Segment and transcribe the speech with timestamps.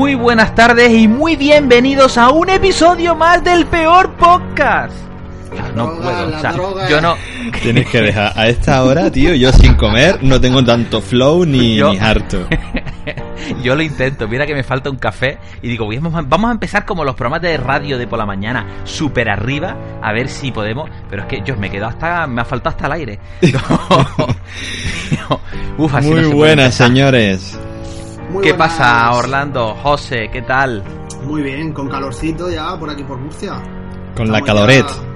[0.00, 4.94] Muy buenas tardes y muy bienvenidos a un episodio más del peor podcast.
[5.54, 6.54] Yo no puedo, o sea,
[6.88, 7.16] yo no.
[7.62, 9.34] Tienes que dejar a esta hora, tío.
[9.34, 12.48] Yo sin comer no tengo tanto flow ni, Yo- ni harto.
[13.62, 16.52] Yo lo intento, mira que me falta un café y digo, voy a- vamos a
[16.52, 20.50] empezar como los programas de radio de por la mañana, súper arriba, a ver si
[20.50, 23.18] podemos, pero es que yo me he quedado hasta, me ha faltado hasta el aire.
[25.76, 27.59] Uf, así no Muy se buenas, señores.
[28.30, 28.76] Muy ¿Qué buenas.
[28.78, 29.74] pasa, Orlando?
[29.82, 30.82] José, ¿qué tal?
[31.24, 33.60] Muy bien, con calorcito ya por aquí por Murcia.
[34.16, 34.86] Con la caloret.
[34.86, 35.06] ya-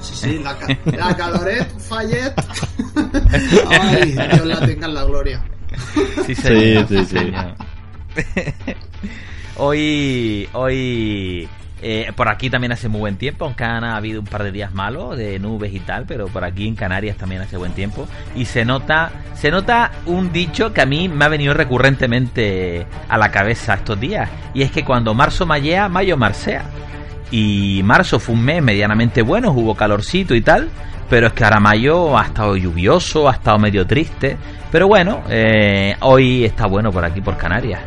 [0.00, 2.34] Sí, sí, la, ca- la caloret, Fallet.
[3.70, 5.44] Ay, Dios la tenga en la gloria.
[6.26, 7.06] Sí, Sí, sí, sí.
[7.06, 7.54] señor.
[9.56, 11.48] hoy, hoy,
[11.82, 14.72] eh, por aquí también hace muy buen tiempo, aunque han habido un par de días
[14.72, 18.06] malos de nubes y tal, pero por aquí en Canarias también hace buen tiempo
[18.36, 23.18] y se nota, se nota un dicho que a mí me ha venido recurrentemente a
[23.18, 26.62] la cabeza estos días y es que cuando marzo mallea, mayo marsea.
[27.32, 30.68] Y marzo fue un mes medianamente bueno, hubo calorcito y tal,
[31.08, 34.36] pero es que ahora mayo ha estado lluvioso, ha estado medio triste.
[34.70, 37.80] Pero bueno, eh, hoy está bueno por aquí, por Canarias.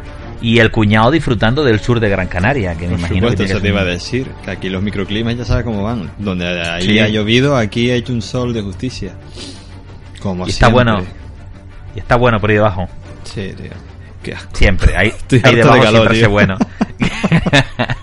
[0.45, 3.51] Y el cuñado disfrutando del sur de Gran Canaria, que me Por imagino supuesto, que
[3.51, 4.27] eso te iba a decir.
[4.43, 6.11] Que aquí los microclimas ya sabes cómo van.
[6.19, 6.99] Donde ahí Sí.
[6.99, 9.15] ha llovido, aquí ha hecho un sol de justicia.
[10.21, 10.93] Como Y está siempre.
[10.93, 11.05] bueno.
[11.95, 12.87] Y está bueno por ahí debajo.
[13.23, 13.71] Sí, tío.
[14.21, 14.55] Qué asco.
[14.55, 16.57] Siempre, ahí, Estoy ahí harto de debajo calor, siempre hace bueno.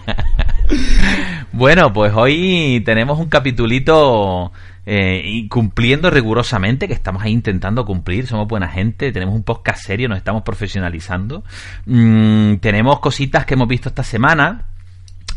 [1.52, 4.52] bueno, pues hoy tenemos un capitulito
[4.84, 9.84] eh, y cumpliendo rigurosamente, que estamos ahí intentando cumplir, somos buena gente, tenemos un podcast
[9.84, 11.44] serio, nos estamos profesionalizando.
[11.86, 14.66] Mm, tenemos cositas que hemos visto esta semana.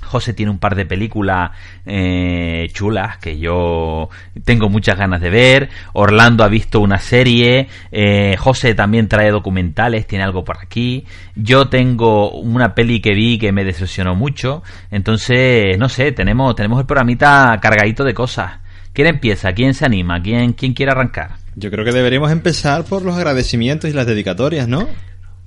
[0.05, 1.51] José tiene un par de películas
[1.85, 4.09] eh, chulas que yo
[4.43, 5.69] tengo muchas ganas de ver.
[5.93, 7.67] Orlando ha visto una serie.
[7.91, 11.05] eh, José también trae documentales, tiene algo por aquí.
[11.35, 14.63] Yo tengo una peli que vi que me decepcionó mucho.
[14.91, 18.64] Entonces, no sé, tenemos, tenemos el programita cargadito de cosas.
[18.95, 19.51] ¿Quién empieza?
[19.51, 20.23] ¿Quién se anima?
[20.23, 21.31] ¿Quién, quién quiere arrancar?
[21.57, 24.87] Yo creo que deberíamos empezar por los agradecimientos y las dedicatorias, ¿no?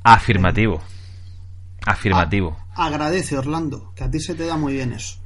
[0.02, 0.82] Afirmativo.
[1.86, 2.58] Afirmativo.
[2.76, 5.16] Agradece, Orlando, que a ti se te da muy bien eso.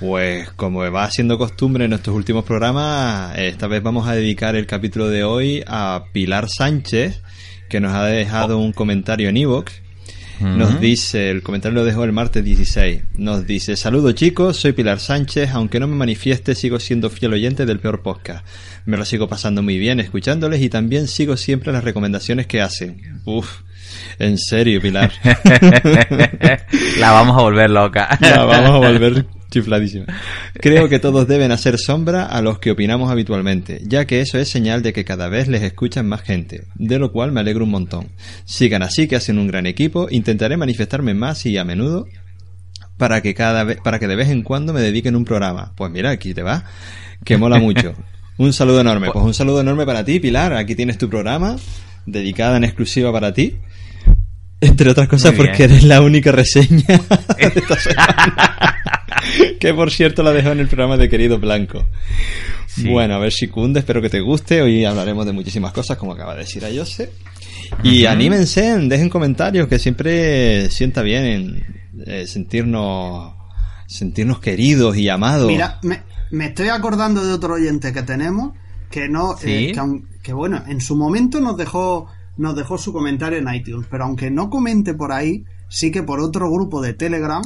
[0.00, 4.66] Pues como va siendo costumbre en nuestros últimos programas, esta vez vamos a dedicar el
[4.66, 7.22] capítulo de hoy a Pilar Sánchez,
[7.70, 9.72] que nos ha dejado un comentario en iVoox.
[10.42, 13.02] Nos dice, el comentario lo dejó el martes 16.
[13.14, 17.64] Nos dice, saludos chicos, soy Pilar Sánchez, aunque no me manifieste, sigo siendo fiel oyente
[17.64, 18.44] del peor podcast.
[18.84, 23.20] Me lo sigo pasando muy bien escuchándoles y también sigo siempre las recomendaciones que hacen.
[23.24, 23.60] Uf,
[24.18, 25.12] en serio, Pilar.
[26.98, 28.18] La vamos a volver loca.
[28.20, 30.06] La vamos a volver chifladísima.
[30.54, 34.48] Creo que todos deben hacer sombra a los que opinamos habitualmente, ya que eso es
[34.48, 37.70] señal de que cada vez les escuchan más gente, de lo cual me alegro un
[37.70, 38.08] montón.
[38.44, 42.06] Sigan así que hacen un gran equipo, intentaré manifestarme más y a menudo
[42.96, 45.72] para que cada vez, para que de vez en cuando me dediquen un programa.
[45.76, 46.64] Pues mira, aquí te va,
[47.24, 47.94] que mola mucho.
[48.38, 49.10] Un saludo enorme.
[49.12, 50.54] Pues un saludo enorme para ti, Pilar.
[50.54, 51.56] Aquí tienes tu programa,
[52.06, 53.58] dedicada en exclusiva para ti.
[54.62, 56.84] Entre otras cosas porque eres la única reseña
[57.36, 58.76] de esta semana.
[59.60, 61.86] que por cierto la dejó en el programa de Querido Blanco.
[62.66, 62.88] Sí.
[62.88, 64.62] Bueno, a ver si cunde, espero que te guste.
[64.62, 67.10] Hoy hablaremos de muchísimas cosas, como acaba de decir a Jose.
[67.82, 68.12] Y Ujú.
[68.12, 71.64] anímense, dejen comentarios, que siempre sienta bien
[72.06, 73.34] eh, sentirnos
[73.86, 75.48] sentirnos queridos y amados.
[75.48, 78.52] Mira, me, me estoy acordando de otro oyente que tenemos
[78.90, 79.50] que no, Sí.
[79.50, 79.80] eh, que,
[80.22, 82.06] que bueno, en su momento nos dejó
[82.38, 86.20] nos dejó su comentario en iTunes, pero aunque no comente por ahí, sí que por
[86.20, 87.42] otro grupo de Telegram,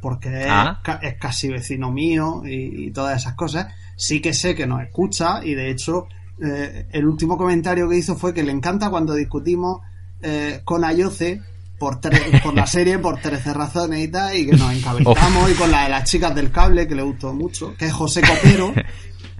[0.00, 0.80] porque es, Ah.
[0.82, 4.82] ca- es casi vecino mío y, y todas esas cosas, sí que sé que nos
[4.82, 6.06] escucha y de hecho
[6.42, 9.80] eh, el último comentario que hizo fue que le encanta cuando discutimos
[10.22, 11.40] eh, con Ayoce
[11.78, 12.00] por,
[12.42, 15.84] por la serie por 13 razones y tal, y que nos encabezamos, y con la
[15.84, 18.72] de las chicas del cable, que le gustó mucho, que es José Copero,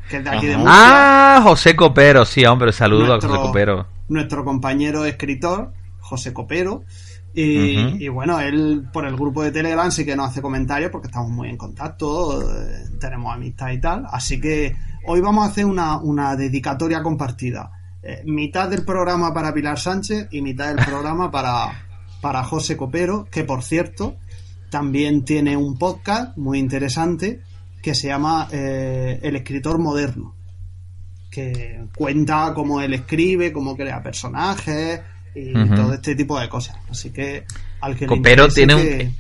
[0.09, 0.57] que es de aquí de.
[0.57, 3.87] Murcia, Ah, José Copero, sí, hombre, saludo Nuestro- a José Copero.
[4.09, 6.83] nuestro compañero escritor, José Copero.
[7.33, 11.31] Y, bueno, él por el grupo de Telegram sí que nos hace comentarios porque estamos
[11.31, 14.07] muy en contacto, eh, tenemos amistad y tal.
[14.11, 14.75] Así que
[15.07, 17.71] hoy vamos a hacer una, una dedicatoria compartida.
[18.03, 21.87] Eh, mitad del programa para Pilar Sánchez y mitad del programa para,
[22.21, 24.17] para José Copero, que por cierto
[24.71, 27.41] también tiene un podcast muy interesante
[27.83, 30.35] que se llama eh, El escritor moderno
[31.31, 35.01] que cuenta cómo él escribe, cómo crea personajes
[35.35, 36.77] y todo este tipo de cosas.
[36.91, 37.45] Así que
[37.81, 38.75] al que le Copero interese tiene
[39.07, 39.15] un-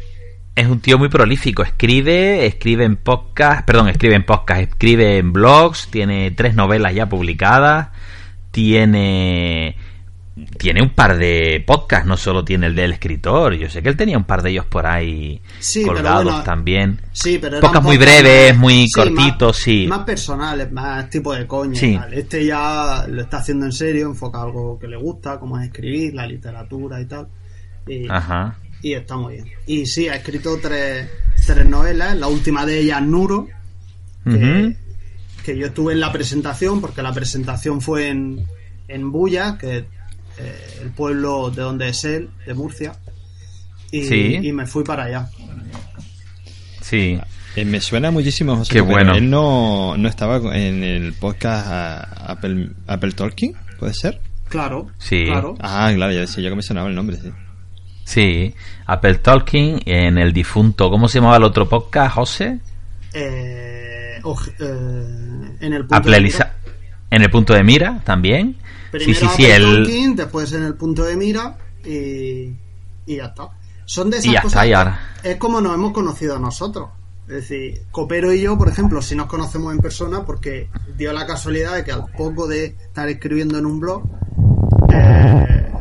[0.57, 5.33] Es un tío muy prolífico, escribe, escribe en podcast, perdón, escribe en podcast, escribe en
[5.33, 7.89] blogs, tiene tres novelas ya publicadas,
[8.51, 9.77] tiene
[10.59, 13.55] tiene un par de podcasts, no solo tiene el del escritor.
[13.55, 16.43] Yo sé que él tenía un par de ellos por ahí Sí, pero colgados bueno,
[16.44, 17.00] también.
[17.12, 19.87] Sí, pero Podcasts muy breves, muy sí, cortitos, más, sí.
[19.88, 21.79] Más personales, más tipo de coña.
[21.79, 21.99] Sí.
[22.12, 26.15] Este ya lo está haciendo en serio, enfoca algo que le gusta, como es escribir,
[26.15, 27.29] la literatura y tal.
[27.87, 28.56] Y, Ajá.
[28.83, 29.47] y está muy bien.
[29.67, 31.09] Y sí, ha escrito tres,
[31.44, 33.49] tres novelas, la última de ellas, Nuro,
[34.25, 38.47] que, yo estuve en la presentación, porque la presentación fue en,
[38.87, 39.87] en Bulla, que
[40.41, 42.93] eh, el pueblo de donde es él, de Murcia.
[43.91, 44.39] Y, Sí.
[44.43, 45.29] y me fui para allá.
[46.81, 47.19] Sí.
[47.57, 48.73] Eh, me suena muchísimo, José.
[48.75, 49.15] Qué bueno.
[49.15, 54.21] Él no, no estaba en el podcast ah, Apple, Apple Talking, ¿puede ser?
[54.49, 55.25] Claro, Sí.
[55.27, 55.57] claro.
[55.61, 57.31] Ah, claro, ya decía yo que me sonaba el nombre, sí.
[58.05, 58.55] Sí.
[58.87, 60.91] Apple Talking en el difunto.
[60.91, 62.59] ¿Cómo se llamaba el otro podcast, José?
[63.13, 66.17] Eh, eh, en el punto de
[67.11, 68.57] En el punto de mira también.
[68.93, 69.45] Sí, Primero sí, sí.
[69.47, 69.63] El...
[69.85, 72.53] Talking, después en el punto de mira y,
[73.07, 73.49] y ya está.
[73.85, 75.01] Son de esas Y ya cosas está, y ahora.
[75.23, 76.89] es como nos hemos conocido nosotros.
[77.29, 81.27] Es decir, Copero y yo, por ejemplo, si nos conocemos en persona, porque dio la
[81.27, 84.03] casualidad de que al poco de estar escribiendo en un blog,
[84.93, 85.73] eh,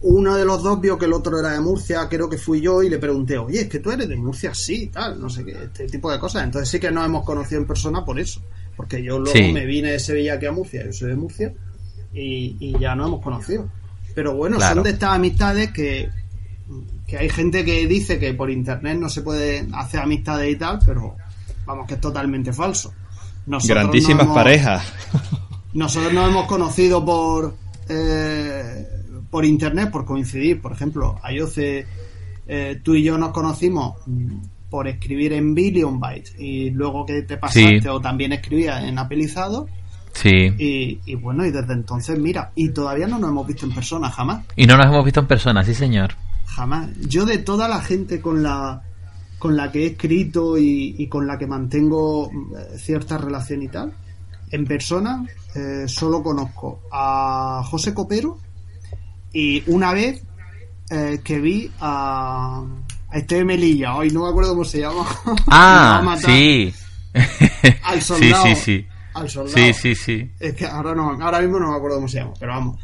[0.00, 2.82] uno de los dos vio que el otro era de Murcia, creo que fui yo,
[2.82, 5.52] y le pregunté, oye, es que tú eres de Murcia, sí, tal, no sé qué,
[5.64, 6.44] este tipo de cosas.
[6.44, 8.40] Entonces sí que nos hemos conocido en persona por eso,
[8.76, 9.52] porque yo luego Sí.
[9.52, 11.52] me vine de Sevilla aquí a Murcia, yo soy de Murcia,
[12.12, 13.68] y, y ya nos hemos conocido.
[14.14, 14.76] Pero bueno, Claro.
[14.76, 16.08] son de estas amistades que,
[17.06, 20.78] que hay gente que dice que por internet no se puede hacer amistades y tal,
[20.84, 21.14] pero
[21.66, 22.92] vamos, que es totalmente falso.
[23.46, 24.92] Nosotros Grandísimas hemos- parejas.
[25.74, 27.54] nosotros nos hemos conocido por
[27.88, 28.86] eh,
[29.30, 30.60] por internet, por coincidir.
[30.60, 31.86] Por ejemplo, Ayoce,
[32.46, 33.96] eh, tú y yo nos conocimos
[34.70, 37.88] por escribir en Billion Bytes y luego que te pasaste Sí.
[37.88, 39.68] o también escribías en Apelizado.
[40.12, 40.52] Sí.
[40.58, 44.10] Y, y bueno, y desde entonces, mira, y todavía no nos hemos visto en persona,
[44.10, 44.44] jamás.
[44.56, 46.14] Y no nos hemos visto en persona, sí, señor.
[46.46, 46.88] Jamás.
[47.08, 48.82] Yo de toda la gente con la
[49.38, 53.68] con la que he escrito y, y con la que mantengo eh, cierta relación y
[53.68, 53.92] tal,
[54.50, 55.24] en persona
[55.54, 58.38] eh, solo conozco a José Copero
[59.32, 60.22] y una vez
[60.90, 62.64] eh, que vi a,
[63.10, 65.06] a Esteve Melilla, hoy no me acuerdo cómo se llama.
[65.46, 66.72] Ah, sí.
[67.84, 68.42] Al sí, soldado.
[68.44, 68.86] sí, sí.
[69.20, 69.56] Al soldado.
[69.56, 70.30] Sí, sí, sí.
[70.38, 72.80] Es que ahora no, ahora mismo no me acuerdo cómo se llama, pero vamos.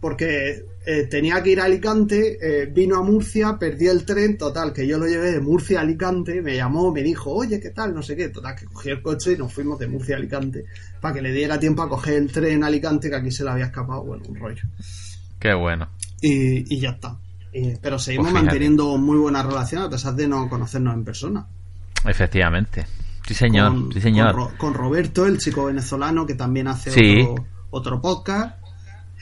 [0.00, 4.72] Porque eh, tenía que ir a Alicante, eh, vino a Murcia, perdí el tren, total,
[4.72, 7.94] que yo lo llevé de Murcia a Alicante, me llamó, me dijo, oye, ¿qué tal?
[7.94, 10.66] No sé qué, total, que cogí el coche y nos fuimos de Murcia a Alicante,
[11.00, 13.50] para que le diera tiempo a coger el tren a Alicante, que aquí se le
[13.50, 14.62] había escapado, bueno, un rollo.
[15.38, 15.88] Qué bueno.
[16.20, 17.18] Y, y ya está.
[17.54, 21.46] Eh, pero seguimos Pues manteniendo muy buena relación a pesar de no conocernos en persona.
[22.04, 22.84] Efectivamente.
[23.26, 23.72] Sí, señor.
[23.72, 24.32] con, sí, señor.
[24.32, 27.22] Con, Ro- con Roberto, el chico venezolano que también hace Sí.
[27.22, 28.56] otro, otro podcast.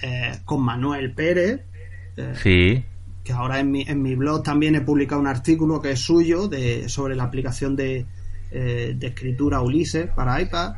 [0.05, 1.61] eh, con Manuel Pérez,
[2.17, 2.85] eh, Sí.
[3.23, 6.49] que ahora en mi, en mi blog también he publicado un artículo que es suyo
[6.49, 8.05] de, sobre la aplicación de,
[8.51, 10.75] eh, de escritura Ulises para iPad,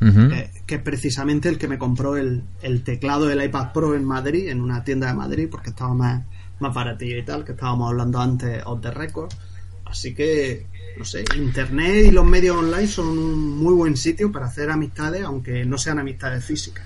[0.00, 0.28] Ujú.
[0.30, 4.04] que, que es precisamente el que me compró el, el teclado del iPad Pro en
[4.04, 6.22] Madrid, en una tienda de Madrid, porque estaba más,
[6.58, 9.30] más baratillo y tal, que estábamos hablando antes off the record.
[9.84, 10.66] Así que,
[10.98, 15.22] no sé, Internet y los medios online son un muy buen sitio para hacer amistades,
[15.22, 16.84] aunque no sean amistades físicas.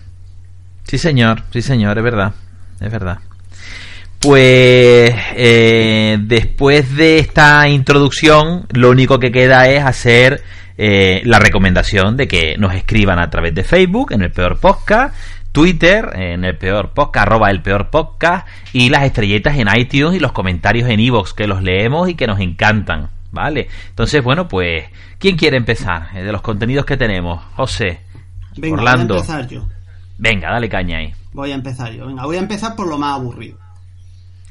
[0.85, 2.35] Sí, señor, sí, señor, es verdad,
[2.81, 3.19] es verdad.
[4.19, 10.43] Pues eh, después de esta introducción, lo único que queda es hacer
[10.77, 15.15] eh, la recomendación de que nos escriban a través de Facebook, en el peor podcast,
[15.53, 20.21] Twitter, en el peor podcast, arroba el peor podcast, y las estrellitas en iTunes y
[20.21, 23.69] los comentarios en iVoox, que los leemos y que nos encantan, ¿vale?
[23.89, 24.85] Entonces, bueno, pues,
[25.19, 27.43] ¿quién quiere empezar eh, de los contenidos que tenemos?
[27.57, 28.01] José,
[28.57, 29.15] Venga, Orlando.
[29.15, 29.69] voy a empezar yo.
[30.19, 31.15] Venga, dale caña ahí.
[31.33, 32.07] Voy a empezar yo.
[32.07, 33.59] Venga, voy a empezar por lo más aburrido.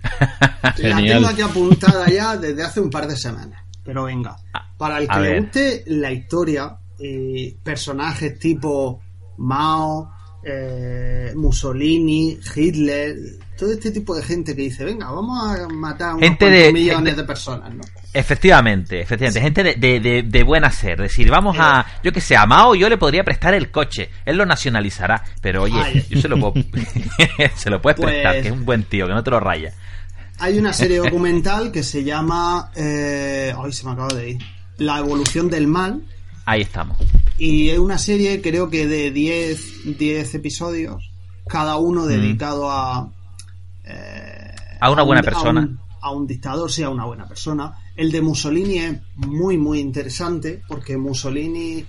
[0.77, 3.62] La tengo aquí apuntada ya desde hace un par de semanas.
[3.84, 4.36] Pero venga,
[4.77, 9.01] para el que le guste la historia, eh, personajes tipo
[9.38, 10.12] Mao,
[10.50, 13.16] eh, Mussolini, Hitler,
[13.58, 16.72] todo este tipo de gente que dice, venga, vamos a matar a unos Gente de-
[16.74, 17.82] millones gente- de personas, ¿no?
[18.13, 21.01] Efectivamente, efectivamente, gente de, de, de, de buen hacer.
[21.01, 21.86] Es decir, vamos a.
[22.04, 24.10] Yo que sé, a Mao yo le podría prestar el coche.
[24.25, 25.24] Él lo nacionalizará.
[25.42, 26.06] Pero oye, Ay.
[26.10, 26.54] yo se lo puedo.
[27.56, 29.72] se lo puedes Pues- prestar, que es un buen tío, que no te lo raya.
[30.39, 32.72] Hay una serie documental que se llama...
[32.75, 34.38] Eh, ay, se me acaba de ir.
[34.77, 36.01] La evolución del mal,
[36.46, 36.98] Ahí estamos.
[37.38, 41.12] Y es una serie, creo que de 10, 10 episodios,
[41.48, 43.12] cada uno dedicado a.
[43.84, 45.62] eh, A una un- buena A persona.
[45.62, 47.74] un, a un dictador, sí, a una buena persona.
[47.96, 51.86] El de Mussolini es muy, muy interesante, porque Mussolini.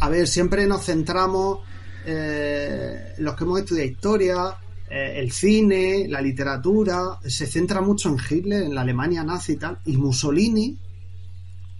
[0.00, 1.60] A ver, siempre nos centramos.
[2.06, 4.56] eh, los que hemos estudiado historia,
[4.88, 9.56] eh, el cine, la literatura, se centra mucho en Hitler, en la Alemania nazi y
[9.56, 10.78] tal, y Mussolini,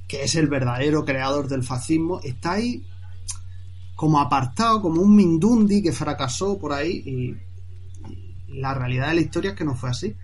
[0.06, 2.84] que es el verdadero creador del fascismo, está ahí
[4.00, 7.36] como apartado, como un Mindundi que fracasó por ahí, y,
[8.58, 10.16] la realidad de la historia es que no fue así.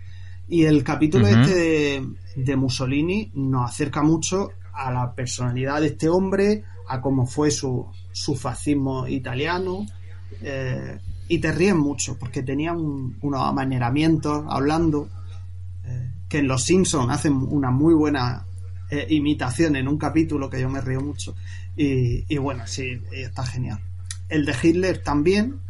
[0.47, 2.07] Y el capítulo este de,
[2.37, 7.85] de Mussolini nos acerca mucho a la personalidad de este hombre, a cómo fue su,
[8.11, 9.85] su fascismo italiano.
[10.41, 15.07] Eh, y te ríes mucho porque tenía unos amaneramientos hablando
[15.85, 18.43] eh, que en Los Simpsons hacen una muy buena
[18.89, 21.35] eh, imitación en un capítulo que yo me río mucho.
[21.77, 23.79] Y, bueno, sí, está genial.
[24.29, 25.61] El de Hitler también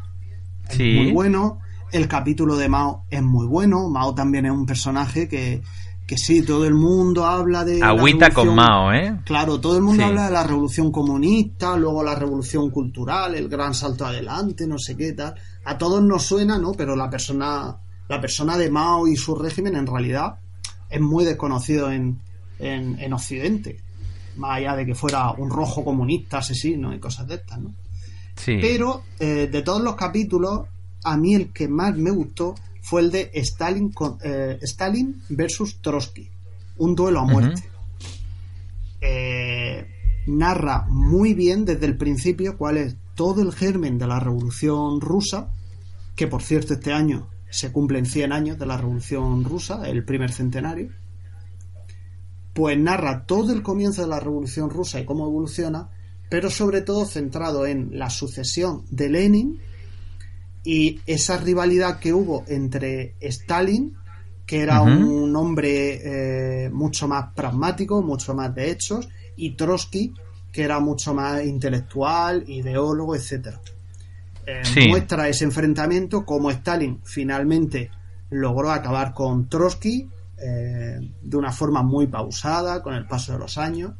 [0.69, 1.59] es muy bueno.
[1.91, 3.89] El capítulo de Mao es muy bueno.
[3.89, 5.61] Mao también es un personaje que,
[6.07, 7.83] que sí, todo el mundo habla de...
[7.83, 9.19] Agüita con Mao, ¿eh?
[9.25, 13.73] Claro, todo el mundo habla de la revolución comunista, luego la revolución cultural, el gran
[13.73, 15.35] salto adelante, no sé qué tal.
[15.65, 16.71] A todos nos suena, ¿no?
[16.71, 17.75] Pero la persona,
[18.07, 20.39] la persona de Mao y su régimen en realidad
[20.89, 22.21] es muy desconocido en,
[22.59, 23.83] en, Occidente.
[24.37, 27.73] Más allá de que fuera un rojo comunista, asesino y cosas de estas, ¿no?
[28.35, 28.57] Sí.
[28.61, 30.61] Pero eh, de todos los capítulos,
[31.03, 35.81] a mí el que más me gustó fue el de Stalin, con, eh, Stalin versus
[35.81, 36.29] Trotsky,
[36.77, 37.63] un duelo a muerte.
[39.01, 39.87] Eh,
[40.27, 45.51] narra muy bien desde el principio cuál es todo el germen de la revolución rusa,
[46.15, 50.31] que por cierto este año se cumplen 100 años de la revolución rusa, el primer
[50.31, 50.89] centenario,
[52.57, 55.91] pues narra todo el comienzo de la revolución rusa y cómo evoluciona,
[56.27, 59.59] pero sobre todo centrado en la sucesión de Lenin
[60.63, 63.95] y esa rivalidad que hubo entre Stalin,
[64.47, 70.15] que era un hombre eh, mucho más pragmático, mucho más de hechos, y Trotsky,
[70.51, 73.61] que era mucho más intelectual, ideólogo, etcétera.
[74.47, 77.91] Eh, muestra ese enfrentamiento, como Stalin finalmente
[78.31, 80.09] logró acabar con Trotsky
[80.41, 83.93] eh, de una forma muy pausada, con el paso de los años,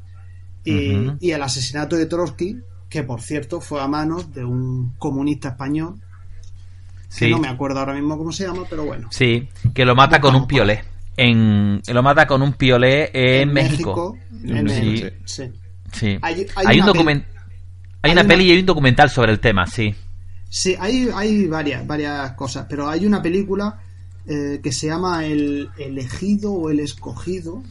[0.63, 5.49] y, y el asesinato de Trotsky, que por cierto fue a manos de un comunista
[5.49, 6.01] español
[7.09, 7.29] Sí.
[7.29, 9.07] no me acuerdo ahora mismo cómo se llama, pero bueno.
[9.11, 10.83] Sí, que lo mata con un piolé.
[11.15, 14.17] En, lo mata con un piolé en, México.
[14.45, 15.03] sí.
[15.91, 16.19] sí.
[16.21, 17.25] Hay, un document...
[18.01, 19.95] hay, una, peli y hay un documental sobre el tema, sí.
[20.49, 23.79] Sí, hay, hay varias, varias cosas, pero hay una película
[24.27, 27.63] eh, que se llama El elegido o El escogido.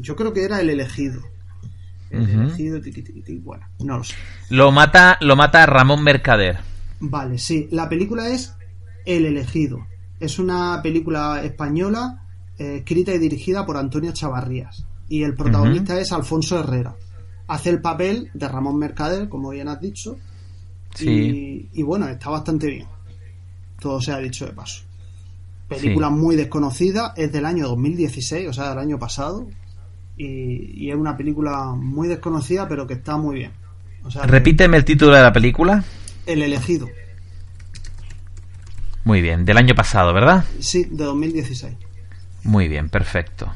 [0.00, 1.22] yo creo que era El elegido.
[2.10, 2.80] El elegido,
[3.42, 4.14] bueno, no lo sé.
[4.50, 6.58] Lo mata, lo mata Ramón Mercader.
[7.00, 7.68] Vale, sí.
[7.70, 8.54] La película es
[9.04, 9.86] El elegido.
[10.18, 12.24] Es una película española
[12.58, 14.84] eh, escrita y dirigida por Antonio Chavarrías.
[15.08, 16.96] Y el protagonista es Alfonso Herrera.
[17.46, 20.18] Hace el papel de Ramón Mercader, como bien has dicho.
[20.94, 21.70] Sí.
[21.72, 22.86] Y, bueno, está bastante bien.
[23.80, 24.82] Todo se ha dicho de paso.
[25.68, 29.46] Película muy desconocida, es del año 2016, o sea, del año pasado.
[30.16, 33.52] Y, es una película muy desconocida, pero que está muy bien.
[34.24, 35.84] Repíteme el título de la película.
[36.26, 36.88] El elegido.
[39.04, 40.44] Muy bien, del año pasado, ¿verdad?
[40.58, 41.74] Sí, de 2016.
[42.44, 43.52] Muy bien, perfecto.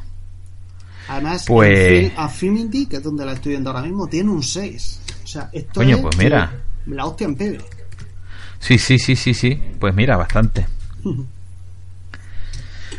[1.09, 2.13] Además, pues...
[2.17, 5.01] Affinity, que es donde la estoy viendo ahora mismo, tiene un 6.
[5.25, 6.63] O sea, esto Coño, pues mira.
[6.87, 7.65] La hostia en pebre.
[8.63, 9.61] Sí, sí, sí, sí, sí.
[9.81, 10.65] Pues mira, bastante.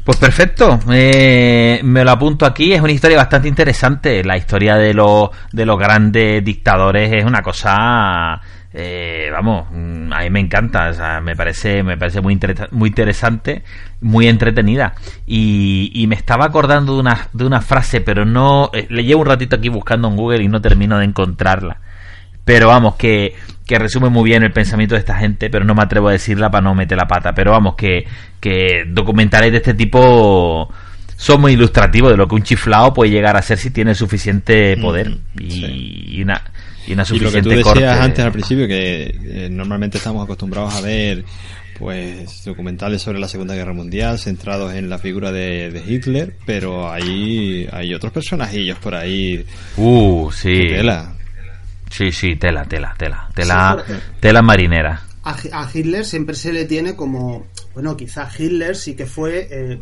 [0.04, 2.74] Pues perfecto, me lo apunto aquí.
[2.74, 4.26] Es una historia bastante interesante.
[4.26, 8.42] La historia de, los de los grandes dictadores es una cosa
[8.76, 12.40] eh, vamos, mm, a mí me encanta, me parece, me parece muy,
[12.72, 13.64] muy interesante,
[14.02, 14.96] muy entretenida.
[15.28, 19.28] Y, me estaba acordando de una, de una frase, pero no, eh, le llevo un
[19.28, 21.80] ratito aquí buscando en Google y no termino de encontrarla.
[22.46, 25.84] Pero vamos, que, que resume muy bien el pensamiento de esta gente, pero no me
[25.84, 27.34] atrevo a decirla para no meter la pata.
[27.34, 28.06] Pero vamos, que,
[28.40, 30.70] que documentales de este tipo
[31.16, 34.76] son muy ilustrativos de lo que un chiflado puede llegar a ser si tiene suficiente
[34.78, 35.10] poder.
[35.10, 36.44] Mm, y, una,
[36.86, 40.24] y una suficiente y lo que tú decías antes al principio, que eh, normalmente estamos
[40.24, 41.24] acostumbrados a ver
[41.80, 47.68] pues documentales sobre la Segunda Guerra Mundial centrados en la figura de, Hitler, pero hay,
[47.72, 49.44] hay otros personajillos por ahí.
[49.78, 50.52] Uh, sí.
[51.94, 53.30] Sí, sí, tela, tela, tela.
[53.36, 53.86] Tela,
[54.20, 55.02] tela marinera.
[55.24, 59.80] A, Hitler siempre se le tiene como, bueno, quizá Hitler sí que fue, eh,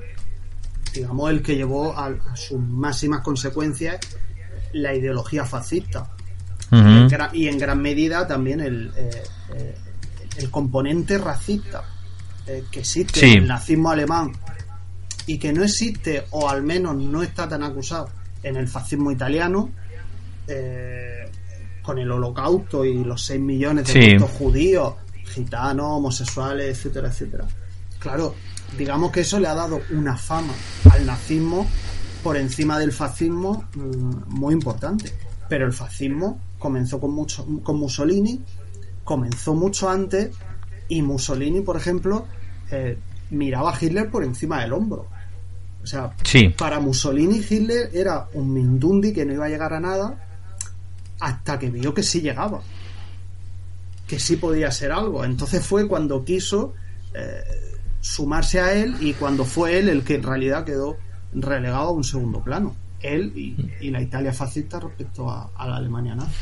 [0.94, 4.00] digamos, el que llevó a sus máximas consecuencias
[4.74, 6.10] la ideología fascista
[7.34, 9.24] y, en gran, medida también el, eh,
[9.56, 9.76] eh,
[10.38, 11.84] el componente racista
[12.48, 14.32] eh, que existe en el nazismo alemán
[15.28, 18.10] y que no existe, o al menos no está tan acusado,
[18.44, 19.70] en el fascismo italiano,
[21.82, 24.94] con el holocausto y los 6 millones de judíos,
[25.26, 27.46] gitanos, homosexuales, etcétera, etcétera.
[28.00, 28.36] Claro,
[28.78, 30.54] digamos que eso le ha dado una fama
[30.92, 31.68] al nazismo
[32.24, 35.12] por encima del fascismo mm, muy importante.
[35.50, 38.42] Pero el fascismo comenzó con, mucho, con Mussolini,
[39.04, 40.30] comenzó mucho antes
[40.88, 42.26] y Mussolini, por ejemplo,
[42.72, 42.98] eh,
[43.32, 45.08] miraba a Hitler por encima del hombro.
[45.84, 46.16] O sea,
[46.58, 50.31] para Mussolini Hitler era un Mindundi que no iba a llegar a nada
[51.22, 52.62] hasta que vio que sí llegaba.
[54.08, 55.24] Que sí podía ser algo.
[55.24, 56.74] Entonces fue cuando quiso
[57.14, 57.44] eh,
[58.02, 60.98] sumarse a él y cuando fue él el que en realidad quedó
[61.34, 62.76] relegado a un segundo plano.
[63.00, 66.36] Él y, la Italia fascista respecto a, a la Alemania nazi.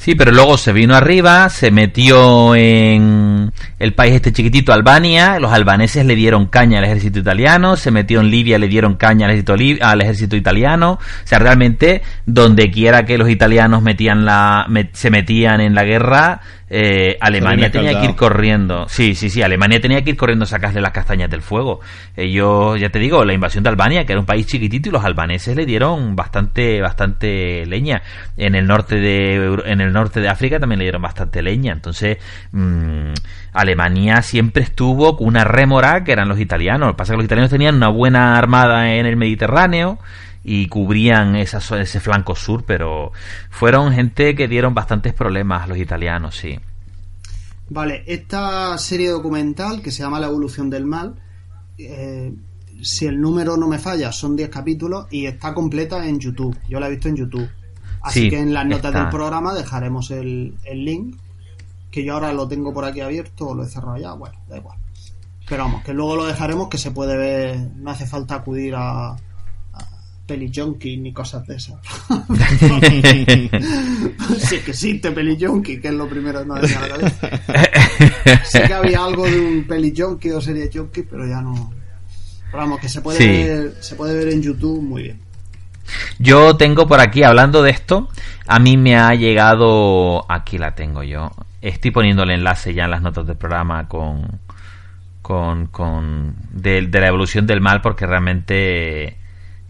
[0.00, 5.52] Sí, pero luego se vino arriba, se metió en el país este chiquitito, Albania, los
[5.52, 9.32] albaneses le dieron caña al ejército italiano, se metió en Libia, le dieron caña al
[9.32, 15.10] ejército, al ejército italiano, o sea, realmente donde quiera que los italianos metían la, se
[15.10, 16.40] metían en la guerra,
[16.72, 18.86] eh, Alemania tenía que ir corriendo.
[18.88, 21.80] Sí, sí, sí, Alemania tenía que ir corriendo a sacarle las castañas del fuego.
[22.16, 25.04] Ellos, ya te digo, la invasión de Albania, que era un país chiquitito, y los
[25.04, 28.02] albaneses le dieron bastante, bastante leña.
[28.36, 31.72] En el norte de, en el norte de África también le dieron bastante leña.
[31.72, 32.18] Entonces,
[32.52, 33.14] mmm,
[33.52, 36.86] Alemania siempre estuvo con una rémora que eran los italianos.
[36.86, 39.98] Lo que pasa es que los italianos tenían una buena armada en el Mediterráneo
[40.42, 43.12] y cubrían esa, ese flanco sur, pero
[43.50, 46.58] fueron gente que dieron bastantes problemas a los italianos, sí.
[47.68, 51.14] Vale, esta serie documental que se llama La evolución del mal,
[51.78, 52.32] eh,
[52.82, 56.58] si el número no me falla, son 10 capítulos y está completa en YouTube.
[56.68, 57.48] Yo la he visto en YouTube.
[58.02, 61.16] Así que en las notas del programa dejaremos el, el link
[61.90, 64.56] que yo ahora lo tengo por aquí abierto o lo he cerrado ya, bueno, da
[64.56, 64.78] igual.
[65.48, 69.16] Pero vamos, que luego lo dejaremos que se puede ver, no hace falta acudir a,
[70.54, 71.78] Junkie ni cosas de esas.
[74.38, 77.30] sí que existe Junkie, que es lo primero que me a la cabeza.
[78.44, 79.66] Sí que había algo de un
[79.96, 81.72] Junkie o serie Junkie, pero ya no.
[82.46, 85.20] Pero vamos, que se puede, ver, se puede ver en YouTube muy bien.
[86.18, 88.08] Yo tengo por aquí, hablando de esto,
[88.46, 92.90] a mí me ha llegado, aquí la tengo yo, Estoy poniendo el enlace ya en
[92.90, 94.40] las notas del programa con,
[95.20, 99.18] con, con de, la evolución del mal porque realmente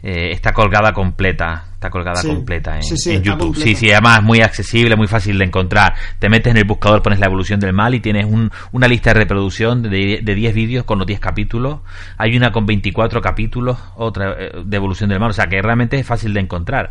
[0.02, 4.96] eh, está colgada completa está colgada completa en, YouTube sí sí además es muy accesible
[4.96, 8.00] muy fácil de encontrar te metes en el buscador pones la evolución del mal y
[8.00, 11.80] tienes un, una lista de reproducción de, de 10 vídeos con los 10 capítulos
[12.18, 15.98] hay una con 24 capítulos otra eh, de evolución del mal o sea que realmente
[15.98, 16.90] es fácil de encontrar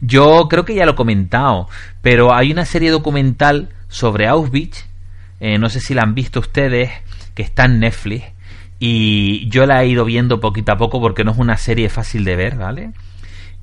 [0.00, 1.68] yo creo que ya lo he comentado
[2.00, 4.86] pero hay una serie documental sobre Auschwitz.
[5.40, 6.90] Eh, no sé si la han visto ustedes,
[7.34, 8.24] que está en Netflix.
[8.80, 12.24] Y yo la he ido viendo poquito a poco porque no es una serie fácil
[12.24, 12.90] de ver, ¿vale?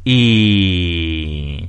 [0.06, 1.67] Y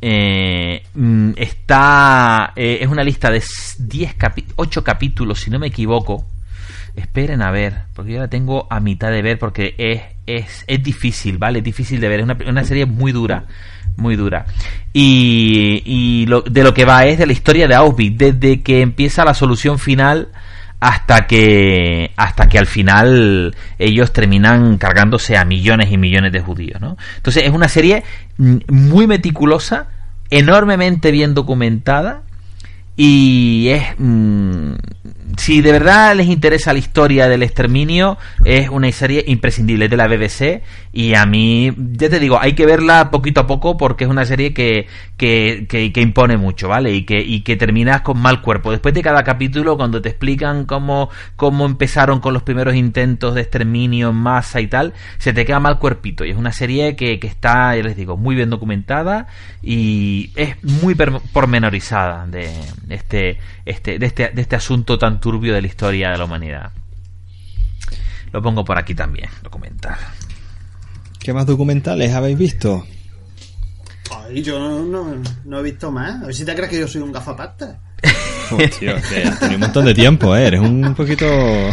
[0.00, 3.42] eh, mm, está eh, es una lista de
[3.78, 4.16] 10
[4.56, 6.26] 8 capítulos si no me equivoco
[6.96, 10.82] esperen a ver porque yo la tengo a mitad de ver porque es, es, es
[10.82, 13.46] difícil vale es difícil de ver es una, una serie muy dura
[13.96, 14.46] muy dura.
[14.92, 18.80] Y, y lo, de lo que va es de la historia de Auschwitz, desde que
[18.80, 20.28] empieza la solución final
[20.82, 26.80] hasta que hasta que al final ellos terminan cargándose a millones y millones de judíos,
[26.80, 26.96] ¿no?
[27.18, 28.02] Entonces es una serie
[28.36, 29.86] muy meticulosa,
[30.28, 32.22] enormemente bien documentada
[32.96, 34.72] y es mm,
[35.36, 40.08] si de verdad les interesa la historia del exterminio, es una serie imprescindible de la
[40.08, 44.10] BBC y a mí, ya te digo, hay que verla poquito a poco porque es
[44.10, 46.92] una serie que, que, que, impone mucho, ¿vale?
[46.92, 48.70] Y que, y que terminas con mal cuerpo.
[48.70, 53.40] Después de cada capítulo, cuando te explican cómo, cómo empezaron con los primeros intentos de
[53.40, 56.24] exterminio en masa y tal, se te queda mal cuerpito.
[56.24, 59.28] Y es una serie que, que está, ya les digo, muy bien documentada
[59.62, 62.50] y es muy pormenorizada de
[62.90, 66.72] este, este, de este, de este asunto tan turbio de la historia de la humanidad.
[68.32, 69.96] Lo pongo por aquí también, documental.
[71.18, 72.84] ¿Qué más documentales habéis visto?
[74.10, 76.22] Ay, yo no, he visto más.
[76.22, 77.80] A ver si te crees que yo soy un gafapasta.
[78.50, 78.94] Oh, tío,
[79.54, 80.48] un montón de tiempo, ¿eh?
[80.48, 81.24] Eres un poquito...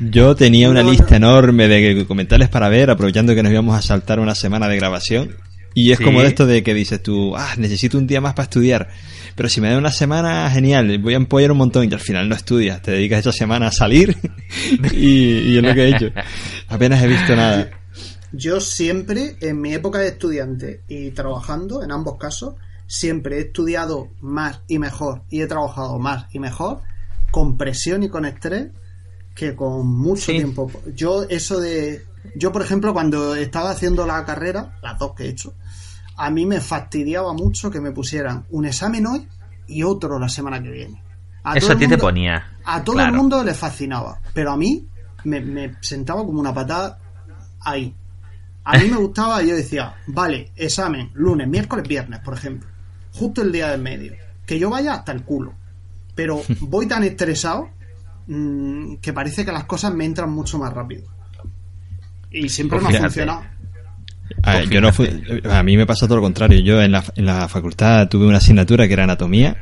[0.00, 4.18] Yo tenía una lista enorme de documentales para ver, aprovechando que nos íbamos a saltar
[4.18, 5.36] una semana de grabación.
[5.74, 8.44] Y es como de esto de que dices tú, ah, necesito un día más para
[8.44, 8.88] estudiar.
[9.34, 12.28] Pero si me da una semana, genial, voy a empollar un montón y al final
[12.28, 14.16] no estudias, te dedicas esa semana a salir
[14.92, 16.10] y, es lo que he hecho.
[16.68, 17.70] Apenas he visto nada.
[18.32, 22.54] Yo siempre, en mi época de estudiante y trabajando, en ambos casos,
[22.86, 26.80] siempre he estudiado más y mejor y he trabajado más y mejor
[27.30, 28.68] con presión y con estrés
[29.34, 30.70] que con mucho tiempo.
[30.94, 32.04] Yo eso de...
[32.36, 35.52] Yo, por ejemplo, cuando estaba haciendo la carrera, las dos que he hecho,
[36.16, 39.28] a mí me fastidiaba mucho que me pusieran un examen hoy
[39.66, 41.02] y otro la semana que viene.
[41.54, 42.52] Eso a ti te ponía.
[42.64, 44.86] A todo el mundo le fascinaba, pero a mí
[45.24, 46.98] me, me sentaba como una patada
[47.60, 47.94] ahí.
[48.64, 52.68] A mí me gustaba, yo decía, vale, examen, lunes, miércoles, viernes, por ejemplo.
[53.12, 54.14] Justo el día del medio.
[54.46, 55.54] Que yo vaya hasta el culo.
[56.14, 57.68] Pero voy tan estresado
[58.26, 61.04] mmm, que parece que las cosas me entran mucho más rápido.
[62.30, 63.42] Y siempre Pues me ha funcionado.
[64.70, 65.08] Yo no fui,
[65.50, 66.60] a mí me pasa todo lo contrario.
[66.60, 69.56] Yo en la, en la facultad tuve una asignatura que era anatomía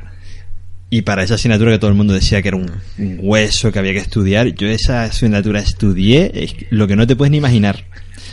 [0.89, 3.79] y para esa asignatura que todo el mundo decía que era un, un hueso que
[3.79, 7.85] había que estudiar, yo esa asignatura estudié es lo que no te puedes ni imaginar.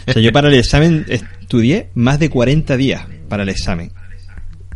[0.07, 3.93] O sea, yo para el examen estudié más de 40 días para el examen.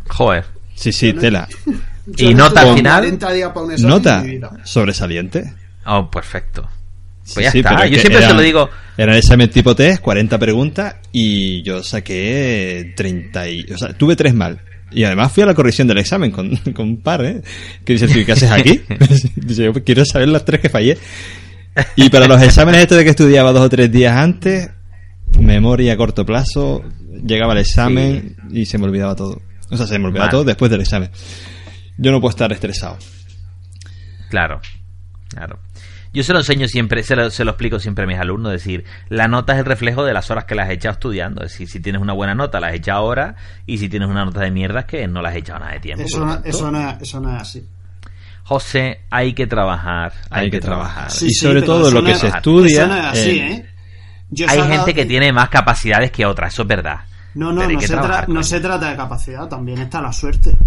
[0.07, 0.45] Joder.
[0.73, 1.47] Sí, sí, tela.
[2.17, 3.19] ¿Y nota al final?
[3.79, 4.23] Nota
[4.63, 5.53] sobresaliente.
[5.85, 6.67] Oh, perfecto.
[7.33, 7.87] Pues Sí, ya sí, está.
[7.87, 8.69] Yo siempre era- se lo digo.
[8.97, 13.61] Era el examen tipo test, 40 preguntas y yo saqué 30 y...
[13.73, 14.61] O sea, tuve tres mal.
[14.91, 17.41] Y además fui a la corrección del examen con, con un par, ¿eh?
[17.83, 18.81] Que dice, "¿Tú, ¿qué haces aquí?
[19.35, 20.97] Dice, yo quiero saber las tres que fallé.
[21.97, 24.69] Y para los exámenes estos de que estudiaba dos o tres días antes,
[25.39, 26.83] memoria a corto plazo,
[27.25, 29.41] llegaba el examen y se me olvidaba todo.
[29.71, 30.31] O sea, se me olvidaba Vale.
[30.31, 31.09] todo después del examen.
[31.97, 32.97] Yo no puedo estar estresado.
[34.29, 34.61] Claro,
[35.29, 35.59] claro.
[36.15, 38.63] Yo se lo enseño siempre, se lo, se lo explico siempre a mis alumnos, es
[38.63, 41.43] decir, la nota es el reflejo de las horas que las has echado estudiando.
[41.43, 44.23] Es decir, si tienes una buena nota, las has echado ahora, y si tienes una
[44.23, 46.03] nota de mierda, es que no las has echado nada de tiempo.
[46.05, 47.67] Eso no, eso, no es, eso no es así.
[48.43, 51.11] José, hay que trabajar, hay, que, trabajar.
[51.21, 53.65] Y sobre todo lo que se estudia, Eso no es así, eh, ¿eh?
[54.29, 57.01] Yo Hay gente que tiene más capacidades que otras, eso es verdad.
[57.33, 57.95] No, no, no se,
[58.27, 60.57] no se trata de capacidad, también está la suerte.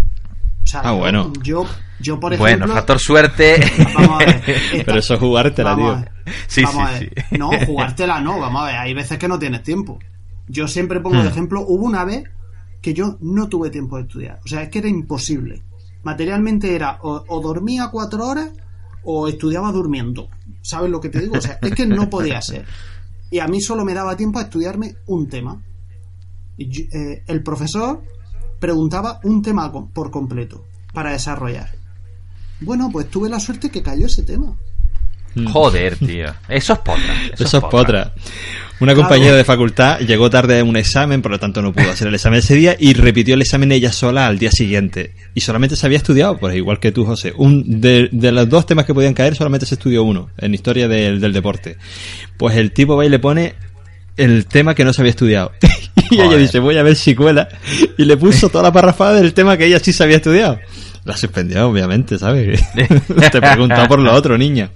[0.69, 1.33] O sea, Ah, yo- bueno.
[1.41, 1.65] Yo,
[1.99, 2.57] yo, por ejemplo.
[2.67, 3.59] Bueno, factor suerte.
[3.95, 4.29] Vamos a ver.
[4.47, 6.11] esta- Pero eso es jugártela, vamos a tío.
[6.25, 7.13] ver, Sí, vamos sí, a ver.
[7.29, 7.37] sí.
[7.39, 8.75] No, jugártela no, vamos a ver.
[8.75, 9.97] Hay veces que no tienes tiempo.
[10.47, 11.23] Yo siempre pongo Hmm.
[11.23, 12.23] de ejemplo, hubo una vez
[12.81, 14.39] que yo no tuve tiempo de estudiar.
[14.45, 15.63] O sea, es que era imposible.
[16.03, 18.49] Materialmente era o, o dormía cuatro horas
[19.03, 20.29] o estudiaba durmiendo.
[20.61, 21.37] ¿Sabes lo que te digo?
[21.37, 22.65] O sea, es que no podía ser.
[23.31, 25.61] Y a mí solo me daba tiempo a estudiarme un tema.
[26.57, 28.01] Yo- eh, el profesor
[28.59, 31.69] preguntaba un tema por completo para desarrollar.
[32.61, 34.55] Bueno, pues tuve la suerte que cayó ese tema.
[35.51, 36.25] Joder, tío.
[36.49, 37.23] Eso es potra.
[37.33, 38.13] Eso, Eso es potra.
[38.81, 39.07] Una Claro.
[39.09, 42.15] compañera de facultad llegó tarde a un examen, por lo tanto no pudo hacer el
[42.15, 45.13] examen ese día y repitió el examen ella sola al día siguiente.
[45.35, 47.33] Y solamente se había estudiado, pues igual que tú, José.
[47.37, 50.87] Un, de, de los dos temas que podían caer, solamente se estudió uno, en historia
[50.87, 51.77] del, del deporte.
[52.37, 53.53] Pues el tipo va y le pone
[54.17, 55.51] el tema que no se había estudiado.
[56.09, 57.47] y ella dice, voy a ver si cuela.
[57.97, 60.59] Y le puso toda la parrafada del tema que ella sí se había estudiado.
[61.05, 62.61] La suspendió, obviamente, ¿sabes?
[63.31, 64.69] te preguntó por lo otro, niña.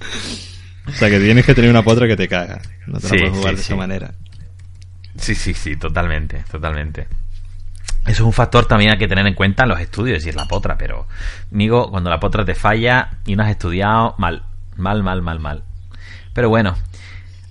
[0.88, 2.62] O sea que tienes que tener una potra que te caga.
[2.88, 3.67] No te Sí, la puedes jugar sí, de sí.
[3.67, 4.13] esa manera.
[5.17, 7.07] Sí, sí, sí, totalmente, totalmente.
[8.05, 10.36] Eso es un factor también a que tener en cuenta en los estudios, y es
[10.36, 11.07] la potra, pero,
[11.51, 14.43] amigo, cuando la potra te falla y no has estudiado, mal,
[14.75, 15.63] mal, mal, mal, mal.
[16.33, 16.75] Pero bueno,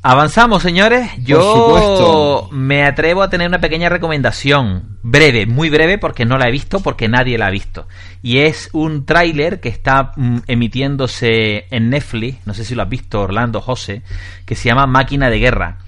[0.03, 1.11] avanzamos, señores.
[1.23, 2.49] Yo supuesto.
[2.53, 6.81] me atrevo a tener una pequeña recomendación, breve, muy breve, porque no la he visto,
[6.81, 7.87] porque nadie la ha visto.
[8.23, 12.89] Y es un tráiler que está mm, emitiéndose en Netflix, no sé si lo has
[12.89, 14.03] visto, Orlando, José,
[14.45, 15.79] que se llama Máquina de Guerra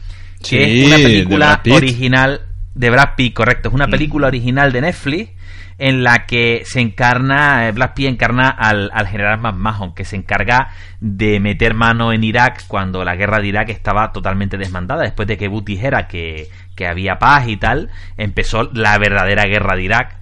[0.41, 2.43] que Sí, es una película original
[2.75, 3.69] de Brad Pitt, correcto.
[3.69, 3.91] Es una Mm.
[3.91, 5.31] película original de Netflix
[5.79, 10.17] en la que se encarna, eh, Brad Pitt encarna al, al general McMahon, que se
[10.17, 15.03] encarga de meter mano en Irak cuando la guerra de Irak estaba totalmente desmandada.
[15.03, 19.77] Después de que Bush dijera que, que había paz y tal, empezó la verdadera guerra
[19.77, 20.17] de Irak.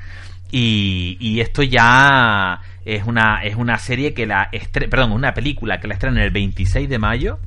[0.51, 5.81] Y, y esto ya es una, es una serie que la estre perdón, una película
[5.81, 7.39] que la estrena el 26 de mayo.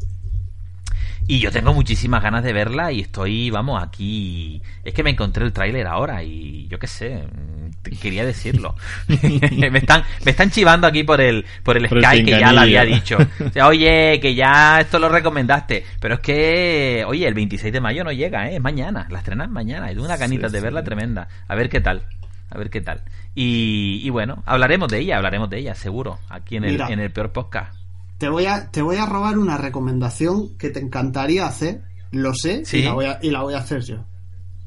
[1.27, 4.61] Y yo tengo muchísimas ganas de verla y estoy, vamos, aquí...
[4.83, 8.75] Es que me encontré el tráiler ahora y yo qué sé, mm, quería decirlo.
[9.07, 12.53] me están me están chivando aquí por el por el Por el Sky que ya
[12.53, 13.17] lo había dicho.
[13.43, 15.83] O sea, oye, que ya esto lo recomendaste.
[15.99, 18.55] Pero es que, oye, el 26 de mayo no llega, ¿eh?
[18.55, 19.07] Es mañana.
[19.09, 19.87] La estrenan mañana.
[19.91, 21.27] Y tengo una ganitas de verla tremenda.
[21.47, 22.03] A ver qué tal.
[22.51, 23.01] A ver qué tal.
[23.33, 26.19] Y, y bueno, hablaremos de ella, hablaremos de ella, seguro.
[26.29, 26.87] Aquí en el, Mira.
[26.89, 27.84] en el peor podcast.
[28.17, 32.63] Te voy a, te voy a robar una recomendación que te encantaría hacer, lo sé,
[32.65, 32.77] Sí.
[32.77, 34.05] y, la voy a, y la voy a hacer yo.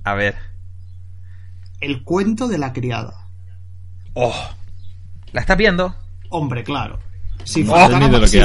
[0.04, 0.36] A ver.
[1.80, 3.26] El cuento de la criada.
[4.14, 4.34] ¡Oh!
[5.32, 5.94] ¿La estás viendo?
[6.30, 6.98] Hombre, claro.
[7.44, 8.38] Si No faltara, si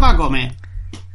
[0.00, 0.56] para comer.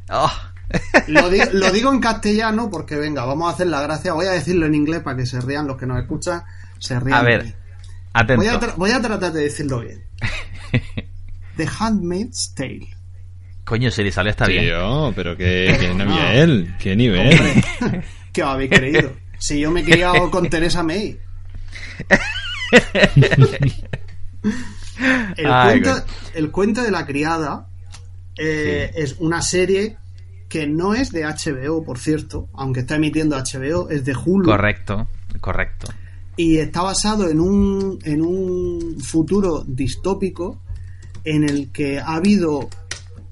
[0.09, 0.31] ¡Oh!
[1.07, 4.11] Lo, di- lo digo en castellano porque, venga, vamos a hacer la gracia.
[4.11, 6.43] Voy a decirlo en inglés para que se rían los que nos escuchan.
[6.77, 7.17] Se rían.
[7.19, 7.53] A ver, mí.
[8.13, 8.41] atento.
[8.43, 10.03] Voy a, tra- voy a tratar de decirlo bien.
[11.55, 12.89] The Handmaid's Tale.
[13.67, 14.63] Coño, si le sale está bien.
[14.63, 16.05] Tío, pero qué, qué No.
[16.05, 17.37] nivel, qué nivel.
[17.37, 18.03] Hombre,
[18.33, 19.11] ¿Qué os habéis creído?
[19.39, 21.17] Si yo me he criado con Teresa May.
[25.37, 26.03] El, Ay, cuento, güey.
[26.35, 27.67] el cuento de la criada
[28.37, 29.97] eh, es una serie
[30.49, 34.45] que no es de HBO, por cierto, aunque está emitiendo HBO, es de Hulu.
[34.45, 35.07] Correcto,
[35.41, 35.87] correcto.
[36.35, 40.61] y está basado en un, en un futuro distópico
[41.23, 42.69] en el que ha habido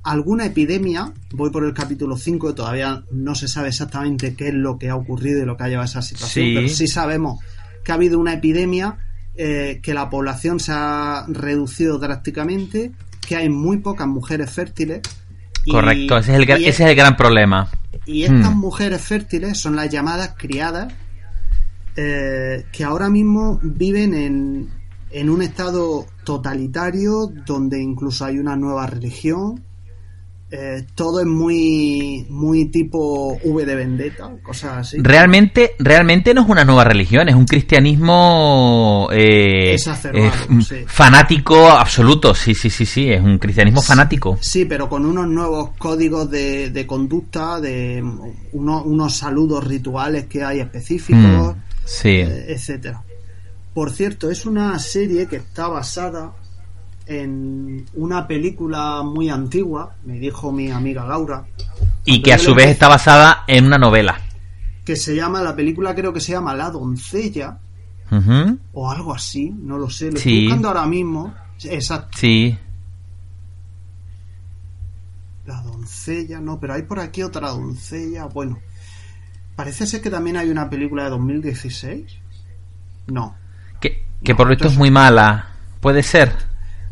[0.05, 4.77] alguna epidemia, voy por el capítulo 5, todavía no se sabe exactamente qué es lo
[4.77, 6.53] que ha ocurrido y lo que ha llevado a esa situación, Sí.
[6.55, 7.39] pero sí sabemos
[7.83, 8.97] que ha habido una epidemia,
[9.35, 12.91] eh, que la población se ha reducido drásticamente,
[13.27, 15.01] que hay muy pocas mujeres fértiles.
[15.67, 17.67] y- Correcto, ese es el, gra- y ese es el gran problema.
[18.05, 18.59] y estas Hmm.
[18.59, 20.93] mujeres fértiles son las llamadas criadas,
[21.95, 24.69] eh, que ahora mismo viven en,
[25.09, 29.63] en un estado totalitario donde incluso hay una nueva religión.
[30.51, 34.97] Eh, todo es muy, muy tipo V de Vendetta, cosas así.
[35.01, 40.75] Realmente, realmente no es una nueva religión, es un cristianismo eh, Exacerbado, eh, sí.
[40.85, 42.33] fanático absoluto.
[42.35, 44.37] Sí, sí, sí, sí, es un cristianismo fanático.
[44.39, 48.03] Sí, pero con unos nuevos códigos de, de conducta, de
[48.53, 51.55] uno- unos saludos rituales que hay específicos.
[51.55, 52.09] Mm, sí.
[52.09, 53.01] eh, etcétera.
[53.73, 56.31] Por cierto, es una serie que está basada
[57.07, 61.45] en una película muy antigua, me dijo mi amiga Laura,
[62.03, 64.19] Y que a su vez está basada en una novela.
[64.83, 67.57] que se llama, la película creo que se llama La doncella,
[68.73, 70.29] o algo así, no lo sé, lo Sí.
[70.29, 71.33] estoy buscando ahora mismo.
[71.63, 72.57] Exacto, Sí.
[75.45, 78.59] la doncella, no, pero hay por aquí otra doncella, bueno.
[79.55, 82.17] Parece ser que también hay una película de 2016.
[83.07, 83.35] No,
[83.79, 85.49] Que, que No, por lo visto es muy mala.
[85.79, 86.33] Puede ser.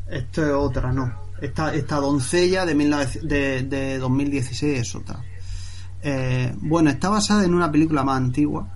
[0.10, 1.24] Esto es otra, no.
[1.42, 5.20] Esta, esta doncella de, 19 de, de 2016 es otra.
[6.02, 8.68] Eh, bueno, está basada en una película más antigua.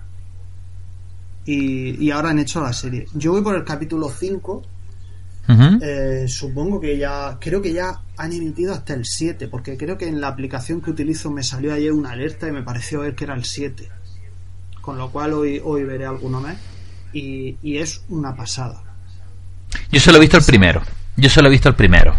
[1.44, 3.06] Y, y ahora han hecho la serie.
[3.14, 4.62] Yo voy por el capítulo 5.
[5.48, 5.78] Ujú.
[5.80, 7.38] eh, supongo que ya.
[7.40, 9.48] Creo que ya han emitido hasta el 7.
[9.48, 12.62] Porque creo que en la aplicación que utilizo me salió ayer una alerta y me
[12.62, 13.88] pareció ver que era el 7.
[14.82, 16.56] Con lo cual hoy, hoy veré alguno más.
[17.14, 18.82] Y, y es una pasada.
[19.90, 20.82] Yo solo he visto el primero.
[21.18, 22.14] Yo solo he visto el primero.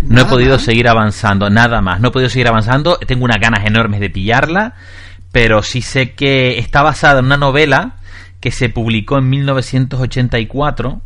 [0.00, 0.62] No he podido más.
[0.62, 2.00] seguir avanzando, nada más.
[2.00, 2.96] No he podido seguir avanzando.
[2.96, 4.74] Tengo unas ganas enormes de pillarla.
[5.32, 7.96] Pero sí sé que está basada en una novela
[8.40, 11.02] que se publicó en 1984.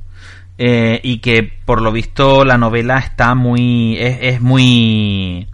[0.58, 3.96] eh, y que por lo visto la novela está muy.
[3.98, 5.48] es, es muy.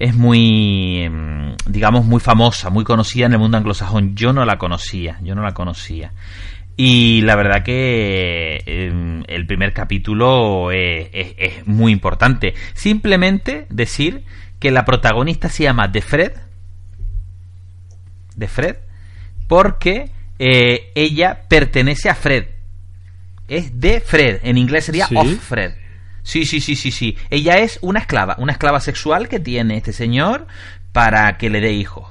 [0.00, 1.08] es muy.
[1.08, 4.16] mm, digamos, muy famosa, muy conocida en el mundo anglosajón.
[4.16, 6.10] Yo no la conocía, yo no la conocía.
[6.76, 12.54] Y la verdad que eh, el primer capítulo es, es- es muy importante.
[12.74, 14.24] Simplemente decir
[14.58, 16.32] que la protagonista se llama The Fred.
[18.36, 18.76] De Fred.
[19.46, 22.46] Porque eh, ella pertenece a Fred.
[23.46, 24.40] Es de Fred.
[24.42, 25.16] En inglés sería ¿Sí?
[25.16, 25.74] of Fred.
[26.22, 27.16] Sí, sí, sí, sí, sí.
[27.30, 30.46] Ella es una esclava, una esclava sexual que tiene este señor
[30.92, 32.08] para que le dé hijos.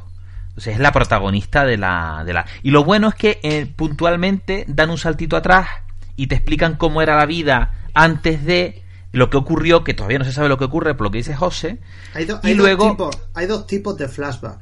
[0.58, 2.46] Es la protagonista de la, de la...
[2.62, 5.68] Y lo bueno es que eh, puntualmente dan un saltito atrás
[6.16, 10.26] y te explican cómo era la vida antes de lo que ocurrió, que todavía no
[10.26, 11.80] se sabe lo que ocurre por lo que dice José.
[12.14, 14.60] Hay, do- Y hay luego- dos tipos, hay dos tipos de flashback.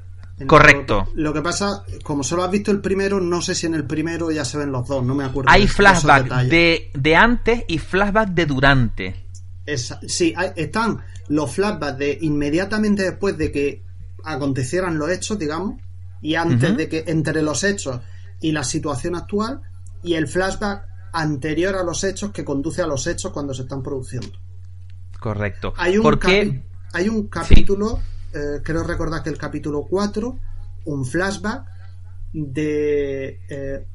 [0.48, 1.08] Correcto.
[1.14, 3.86] Lo, lo que pasa, como solo has visto el primero, no sé si en el
[3.86, 5.52] primero ya se ven los dos, no me acuerdo.
[5.52, 9.26] Hay de flashback de, de antes y flashback de durante.
[9.66, 13.84] Esa- sí, hay- están los flashbacks de inmediatamente después de que
[14.24, 15.80] acontecieran los hechos, digamos,
[16.22, 18.00] y antes de que entre los hechos
[18.40, 19.62] y la situación actual,
[20.04, 23.84] y el flashback anterior a los hechos que conduce a los hechos cuando se están
[23.84, 24.32] produciendo.
[25.20, 25.74] Correcto.
[25.78, 28.00] Hay un, capi- hay un capítulo,
[28.34, 30.40] eh, creo recordar que el capítulo 4,
[30.86, 31.66] un flashback
[32.34, 33.86] de eh,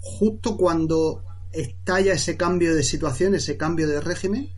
[0.00, 4.48] justo cuando estalla ese cambio de situación, ese cambio de régimen,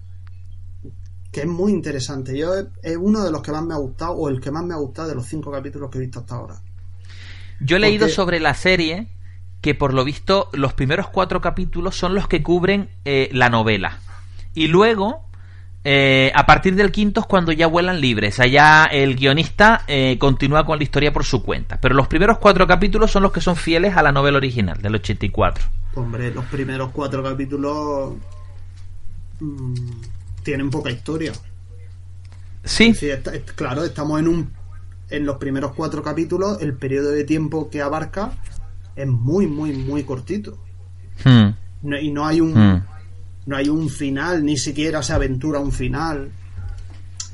[1.34, 2.38] que es muy interesante.
[2.38, 4.64] Yo es, es uno de los que más me ha gustado, o el que más
[4.64, 6.54] me ha gustado de los cinco capítulos que he visto hasta ahora.
[7.60, 9.08] Yo he leído sobre la serie
[9.60, 13.98] que por lo visto los primeros cuatro capítulos son los que cubren eh, la novela.
[14.54, 15.24] Y luego,
[15.82, 18.38] eh, a partir del quinto es cuando ya vuelan libres.
[18.38, 21.80] Allá el guionista eh, continúa con la historia por su cuenta.
[21.80, 24.94] Pero los primeros cuatro capítulos son los que son fieles a la novela original del
[24.94, 25.64] 84.
[25.96, 28.14] Hombre, los primeros cuatro capítulos
[29.40, 29.74] mm,
[30.44, 31.32] tienen poca historia.
[32.62, 34.52] Sí, Sí, está- es- claro, estamos en un
[35.10, 38.32] en los primeros cuatro capítulos, el periodo de tiempo que abarca
[38.96, 40.58] es muy, muy, muy cortito.
[41.24, 41.50] Hmm,
[41.82, 42.84] No- y no hay un hmm.
[43.46, 46.30] no hay un final, ni siquiera se aventura un final.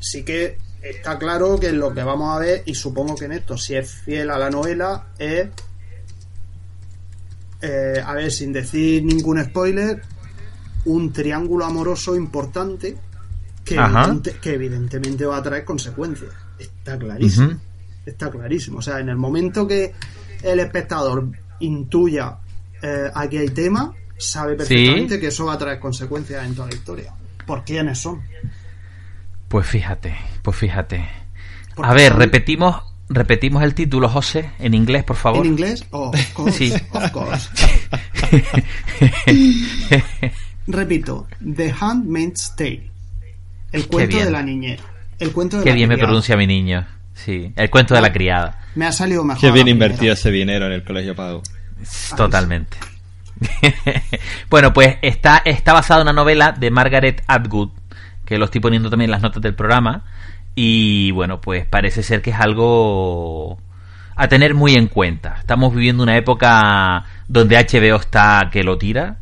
[0.01, 3.57] Sí que está claro que lo que vamos a ver, y supongo que en esto,
[3.57, 5.49] si es fiel a la novela, es.
[7.63, 10.03] eh, a ver, sin decir ningún spoiler,
[10.87, 12.97] un triángulo amoroso importante
[13.65, 16.31] que, evidente- que evidentemente va a traer consecuencias.
[16.59, 17.59] Está clarísimo.
[18.07, 18.79] Está clarísimo.
[18.79, 19.93] O sea, en el momento que
[20.43, 21.29] el espectador
[21.61, 22.37] intuya
[22.83, 26.75] eh, aquí hay tema, sabe perfectamente que eso va a traer consecuencias en toda la
[26.75, 27.15] historia.
[27.47, 28.23] ¿Por quiénes son?
[29.49, 31.07] Pues fíjate, pues fíjate.
[31.77, 35.45] A ver, son- repetimos, repetimos el título, José, en inglés, por favor.
[35.45, 35.85] ¿En inglés?
[35.91, 36.73] Oh, of course, Sí.
[36.93, 37.49] of course.
[40.67, 42.91] Repito, The Handmaid's Tale.
[43.73, 44.83] El cuento de la niñera.
[45.19, 46.09] El cuento de Qué la bien me criada.
[46.09, 46.87] pronuncia mi niño.
[47.15, 48.59] Sí, el cuento de la criada.
[48.75, 49.41] Me ha salido mejor.
[49.41, 51.43] Qué bien invertido ese dinero en el colegio pago.
[52.17, 52.77] Totalmente.
[54.51, 57.71] bueno, pues está, está basada en una novela de Margaret Atwood,
[58.25, 60.05] que lo estoy poniendo también en las notas del programa.
[60.55, 63.59] Y bueno, pues parece ser que es algo
[64.17, 65.37] a tener muy en cuenta.
[65.39, 69.19] Estamos viviendo una época donde HBO está que lo tira.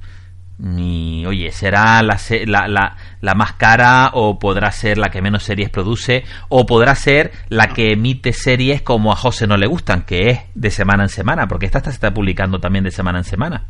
[0.60, 5.44] Y oye, será la, la, la, la más cara o podrá ser la que menos
[5.44, 10.02] series produce o podrá ser la que emite series como a José no le gustan,
[10.04, 13.24] que es de semana en semana, porque esta se está publicando también de semana en
[13.24, 13.66] semana.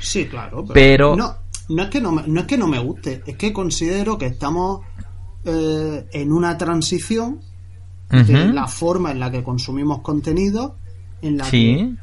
[0.00, 0.64] Sí, claro.
[0.72, 1.36] Pero, Pero- No,
[1.68, 4.26] no, es que no, me, no es que no me guste, es que considero que
[4.26, 4.80] estamos
[5.44, 7.40] eh, en una transición
[8.10, 8.52] de Ujú.
[8.52, 10.76] la forma en la que consumimos contenido,
[11.22, 11.94] en la que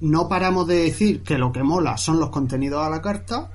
[0.00, 3.50] no paramos de decir que lo que mola son los contenidos a la carta,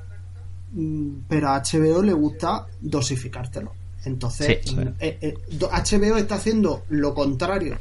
[1.28, 3.74] pero a HBO le gusta dosificártelo.
[4.06, 7.78] Entonces, Sí, mm, eh, eh, HBO está haciendo lo contrario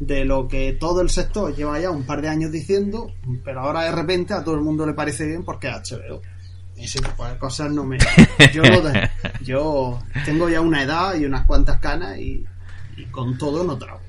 [0.00, 3.12] de lo que todo el sector lleva ya un par de años diciendo,
[3.44, 6.20] pero ahora de repente a todo el mundo le parece bien porque es HBO.
[6.76, 7.98] Ese tipo de cosas no me...
[8.52, 9.08] Yo, lo de-
[9.44, 12.44] yo tengo ya una edad y unas cuantas canas y,
[12.96, 14.00] y con todo no trago.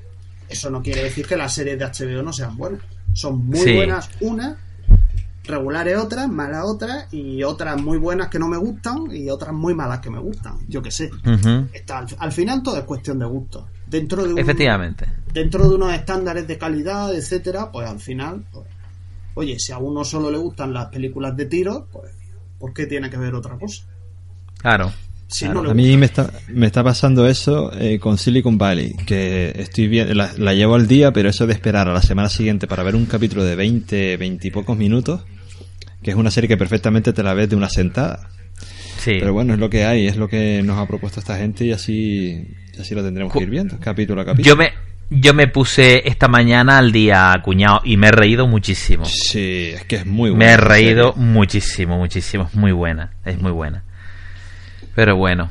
[0.48, 2.80] Eso no quiere decir que las series de HBO no sean buenas.
[3.12, 3.74] Son muy Sí.
[3.76, 4.56] buenas unas,
[5.44, 9.74] regulares otras, malas otras y otras muy buenas que no me gustan y otras muy
[9.74, 10.58] malas que me gustan.
[10.68, 11.10] Yo qué sé.
[11.72, 13.68] Está, al, al final todo es cuestión de gusto.
[13.86, 15.06] Dentro de un- efectivamente.
[15.32, 18.66] dentro de unos estándares de calidad, etcétera, pues al final, pues,
[19.34, 22.10] oye, si a uno solo le gustan las películas de tiros, pues
[22.58, 23.82] ¿por qué tiene que ver otra cosa?
[24.58, 24.92] Claro.
[25.26, 28.58] Si Claro, no le A mí me está, me está pasando eso eh, con Silicon
[28.58, 32.02] Valley, que estoy bien, la, la llevo al día, pero eso de esperar a la
[32.02, 35.24] semana siguiente para ver un capítulo de 20, 20 y pocos minutos,
[36.02, 38.28] que es una serie que perfectamente te la ves de una sentada.
[38.98, 39.16] Sí.
[39.18, 41.72] Pero bueno, es lo que hay, es lo que nos ha propuesto esta gente y
[41.72, 44.54] así, y así lo tendremos que ir viendo, capítulo a capítulo.
[44.54, 44.72] Yo me,
[45.10, 49.04] yo me puse esta mañana al día, cuñado, y me he reído muchísimo.
[49.04, 50.44] Sí, es que es muy bueno.
[50.44, 52.44] Me he reído muchísimo, muchísimo.
[52.44, 53.83] Es muy buena, es muy buena.
[54.94, 55.50] Pero bueno.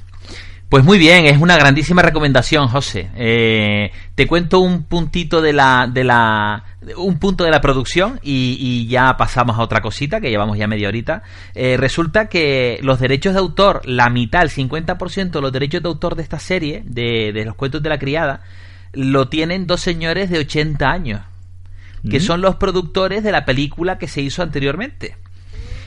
[0.70, 3.10] Pues muy bien, es una grandísima recomendación, José.
[3.16, 6.64] Eh, te cuento un puntito de la, de la,
[6.98, 10.66] un punto de la producción y, y ya pasamos a otra cosita que llevamos ya
[10.66, 11.22] media horita.
[11.54, 15.90] Eh, resulta que los derechos de autor, la mitad, el 50% de los derechos de
[15.90, 18.42] autor de esta serie, de, de los cuentos de la criada,
[18.94, 21.22] lo tienen dos señores de 80 años
[22.10, 22.22] que Mm.
[22.22, 25.16] son los productores de la película que se hizo anteriormente.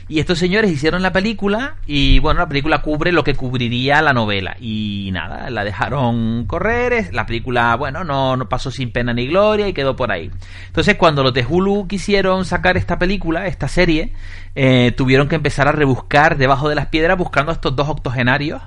[0.09, 4.13] Y estos señores hicieron la película y bueno, la película cubre lo que cubriría la
[4.13, 4.57] novela.
[4.61, 9.67] Y nada, la dejaron correr, la película, bueno, no, no pasó sin pena ni gloria
[9.67, 10.31] y quedó por ahí.
[10.69, 11.45] Entonces cuando los de
[11.89, 14.13] quisieron sacar esta película, esta serie,
[14.55, 18.63] eh, tuvieron que empezar a rebuscar debajo de las piedras buscando a estos dos octogenarios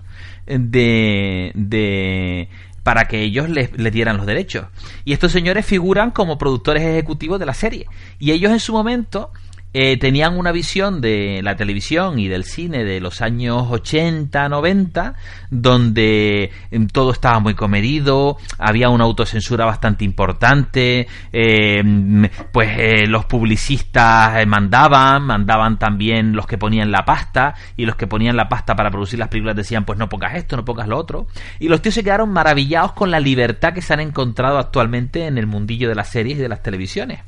[0.45, 1.51] eh, de...
[1.55, 2.49] de
[2.83, 4.65] para que ellos les, les dieran los derechos.
[5.05, 7.85] Y estos señores figuran como productores ejecutivos de la serie.
[8.17, 9.31] Y ellos en su momento
[9.73, 15.13] eh, tenían una visión de la televisión y del cine de los años 80, 90,
[15.51, 23.07] donde em, todo estaba muy comedido, había una autocensura bastante importante, eh, mm, pues eh,
[23.07, 28.35] los publicistas eh, mandaban, mandaban también los que ponían la pasta, y los que ponían
[28.35, 31.27] la pasta para producir las películas decían, pues no pongas esto, no pongas lo otro,
[31.59, 35.37] y los tíos se quedaron maravillados con la libertad que se han encontrado actualmente en
[35.37, 37.19] el mundillo de las series y de las televisiones.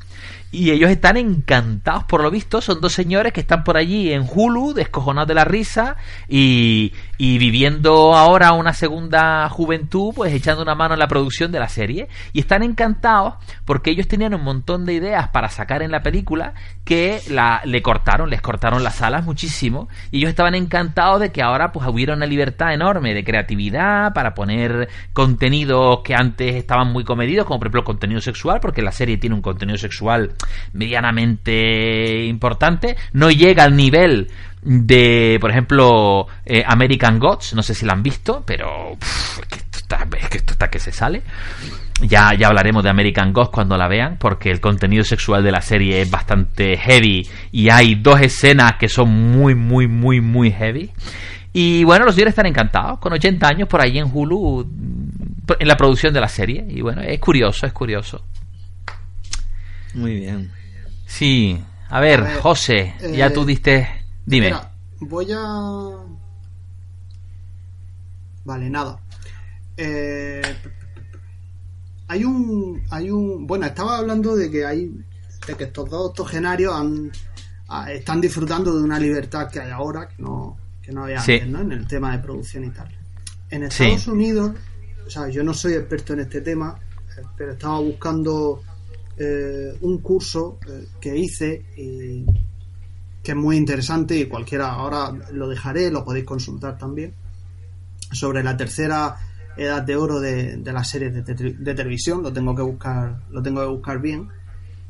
[0.52, 2.60] Y ellos están encantados por lo visto.
[2.60, 5.96] Son dos señores que están por allí en Hulu, descojonados de la risa
[6.28, 6.92] y,
[7.24, 11.70] y viviendo ahora una segunda juventud, pues echando una mano en la producción de la
[11.70, 12.08] serie.
[12.34, 16.56] Y están encantados porque ellos tenían un montón de ideas para sacar en la película
[16.84, 19.88] que la, le cortaron, les cortaron las alas muchísimo.
[20.10, 24.34] Y ellos estaban encantados de que ahora pues hubiera una libertad enorme de creatividad para
[24.34, 29.18] poner contenidos que antes estaban muy comedidos, como por ejemplo contenido sexual, porque la serie
[29.18, 30.32] tiene un contenido sexual
[30.74, 32.98] medianamente importante.
[33.14, 34.32] No llega al nivel
[34.64, 39.46] de, por ejemplo, eh, American Gods, no sé si la han visto, pero pff, es,
[39.48, 41.24] que esto está, es que esto está que se sale.
[42.02, 45.62] Ya, ya hablaremos de American Gods cuando la vean, porque el contenido sexual de la
[45.62, 50.92] serie es bastante heavy y hay dos escenas que son muy, muy, muy, muy heavy.
[51.54, 54.68] Y bueno, los señores están encantados, con 80 años por ahí en Hulu,
[55.60, 56.66] en la producción de la serie.
[56.70, 58.24] Y bueno, es curioso, es curioso.
[59.94, 60.50] Muy bien.
[61.06, 64.01] Sí, a ver, José, ya tú eh, diste...
[64.26, 64.54] Dime.
[65.00, 65.90] voy a...
[68.44, 69.00] Vale, nada.
[69.78, 70.42] Eh,
[72.08, 72.84] hay un...
[72.90, 73.46] Hay un...
[73.48, 74.92] Bueno, estaba hablando de que hay...
[75.48, 77.12] De que estos dos octogenarios han,
[77.90, 81.62] están disfrutando de una libertad que hay ahora que no, que no había antes, ¿no?
[81.62, 82.88] En el tema de producción y tal.
[83.50, 84.52] En Estados Unidos,
[85.06, 86.78] o sea, yo no soy experto en este tema,
[87.18, 88.62] eh, pero estaba buscando
[89.18, 92.26] eh, un curso eh, que hice y
[93.24, 97.14] que es muy interesante y cualquiera ahora lo dejaré, lo podéis consultar también
[98.12, 99.18] sobre la tercera
[99.58, 102.24] edad de oro de, de las series de, televisión.
[102.24, 104.30] Lo tengo que buscar lo tengo que buscar bien.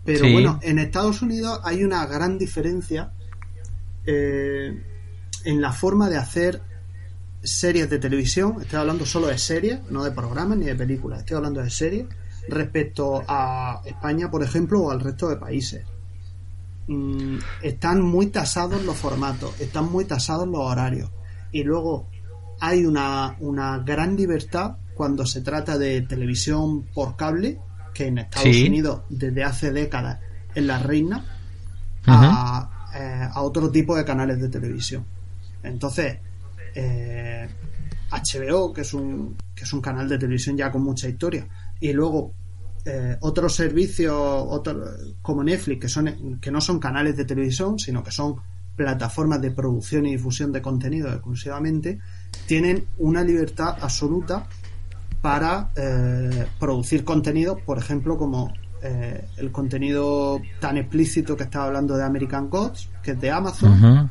[0.04, 3.12] Pero bueno en Estados Unidos hay una gran diferencia
[4.06, 4.82] eh,
[5.44, 6.62] en la forma de hacer
[7.44, 8.58] series de televisión.
[8.62, 11.20] Estoy hablando solo de series no de programas ni de películas.
[11.20, 12.08] Estoy hablando de series
[12.48, 15.86] respecto a España, por ejemplo, o al resto de países.
[16.88, 21.10] Mm, están muy tasados los formatos, están muy tasados los horarios.
[21.52, 22.08] Y luego
[22.60, 27.60] hay una, una gran libertad cuando se trata de televisión por cable,
[27.94, 30.20] que en Estados Unidos desde hace décadas
[30.54, 31.26] es la reina,
[32.08, 35.06] a, eh, a, otro tipo de canales de televisión.
[35.64, 36.20] Entonces,
[36.76, 41.48] HBO, eh, que es, un, que es un canal de televisión ya con mucha historia,
[41.80, 42.34] y luego
[42.86, 44.62] eh, otros servicios
[45.22, 48.38] como Netflix que son que no son canales de televisión sino que son
[48.76, 52.00] plataformas de producción y difusión de contenido exclusivamente
[52.48, 54.48] tienen una libertad absoluta
[55.22, 58.52] para eh, producir contenido por ejemplo como
[58.82, 64.11] eh, el contenido tan explícito que estaba hablando de American Gods que es de Amazon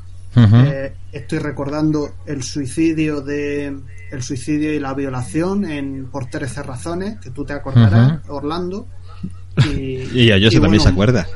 [1.13, 3.77] estoy recordando el suicidio de
[4.11, 8.87] el suicidio y la violación en por 13 razones, que tú te acordarás, Orlando.
[9.75, 11.27] Y, y a yo también se acuerda.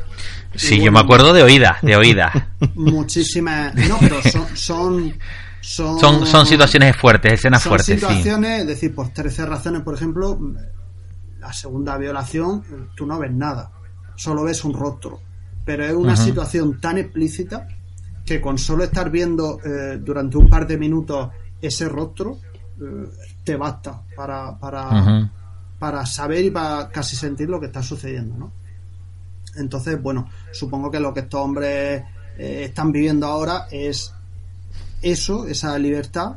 [0.54, 2.54] Sí, yo me acuerdo de oída, de oída.
[2.74, 3.74] Muchísimas.
[3.74, 4.16] No, pero
[4.54, 5.14] son.
[5.60, 7.98] Son, son, situaciones fuertes, escenas son fuertes.
[7.98, 10.38] situaciones, es decir, por 13 razones, por ejemplo,
[11.40, 12.62] la segunda violación,
[12.94, 13.72] tú no ves nada,
[14.14, 15.20] solo ves un rostro.
[15.64, 17.66] Pero es una situación tan explícita
[18.24, 22.38] que con solo estar viendo eh, durante un par de minutos ese rostro,
[23.44, 25.30] te basta para, para,
[25.78, 28.52] para saber y para casi sentir lo que está sucediendo, ¿no?
[29.56, 32.02] Entonces, bueno, supongo que lo que estos hombres
[32.38, 34.12] eh, están viviendo ahora es
[35.02, 36.36] eso, esa libertad,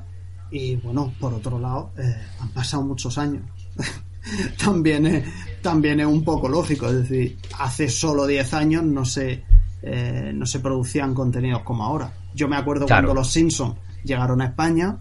[0.52, 3.44] y bueno, por otro lado, eh, han pasado muchos años.
[4.64, 5.26] también, es,
[5.62, 9.44] también es un poco lógico, es decir, hace solo 10 años no se,
[9.82, 12.12] eh, no se producían contenidos como ahora.
[12.34, 14.98] Yo me acuerdo cuando los Simpsons llegaron a España,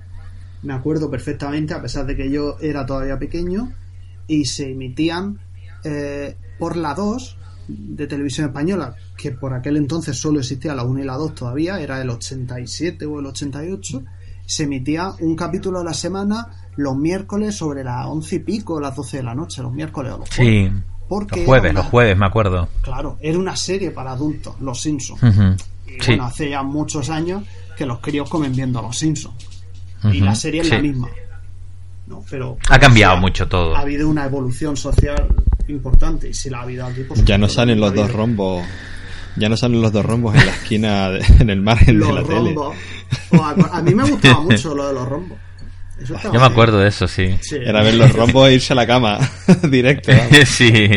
[0.62, 3.72] me acuerdo perfectamente, a pesar de que yo era todavía pequeño,
[4.26, 5.38] y se emitían
[5.84, 11.00] eh, por la 2 de televisión española, que por aquel entonces solo existía la 1
[11.00, 14.04] y la 2 todavía, era el 87 o el 88,
[14.44, 18.94] se emitía un capítulo a la semana los miércoles sobre las 11 y pico, las
[18.94, 20.72] 12 de la noche, los miércoles o los jueves.
[20.72, 22.68] Sí, porque los jueves, los jueves, me acuerdo.
[22.82, 25.20] Claro, era una serie para adultos, Los Simpsons.
[25.86, 27.44] Y bueno, hace ya muchos años
[27.76, 29.34] que los críos comen viendo a Los Simpsons
[30.12, 31.08] y la serie es la misma.
[32.06, 32.24] ¿no?
[32.30, 33.76] Pero, ha cambiado mucho todo.
[33.76, 35.26] Ha habido una evolución social
[35.68, 38.64] importante y si la ha habido aquí, pues, Ya no salen los dos rombos.
[39.36, 42.74] Ya no salen los dos rombos en la esquina, en el margen de la rombos.
[43.30, 43.42] tele.
[43.42, 45.38] a, a, mí me gustaba mucho lo de los rombos.
[46.04, 47.38] Yo me acuerdo de eso, sí.
[47.52, 49.18] Era ver los rombos e irse a la cama
[49.70, 50.12] directo.
[50.46, 50.90] sí.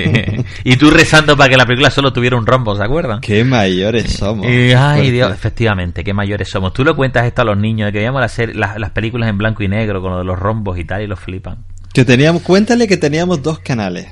[0.63, 3.21] Y tú rezando para que la película solo tuviera un rombo, ¿se acuerdan?
[3.21, 4.45] Qué mayores somos.
[4.45, 6.73] ay, Dios, efectivamente, qué mayores somos.
[6.73, 9.63] Tú le cuentas esto a los niños, de que veíamos las, las, películas en blanco
[9.63, 11.63] y negro con lo de los rombos y tal, y los flipan.
[11.93, 14.07] Que teníamos, cuéntale que teníamos dos canales.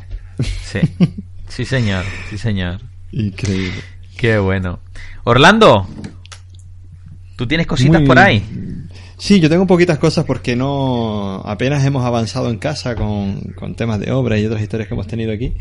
[0.63, 0.79] Sí.
[1.49, 2.79] Sí, señor, sí, señor.
[3.11, 3.81] Increíble.
[4.17, 4.79] Qué bueno.
[5.23, 5.87] Orlando,
[7.35, 8.43] ¿tú tienes cositas por ahí?
[9.17, 13.41] Sí, yo tengo poquitas cosas porque no apenas hemos avanzado en casa con,
[13.75, 15.53] temas de obra y otras historias que hemos tenido aquí.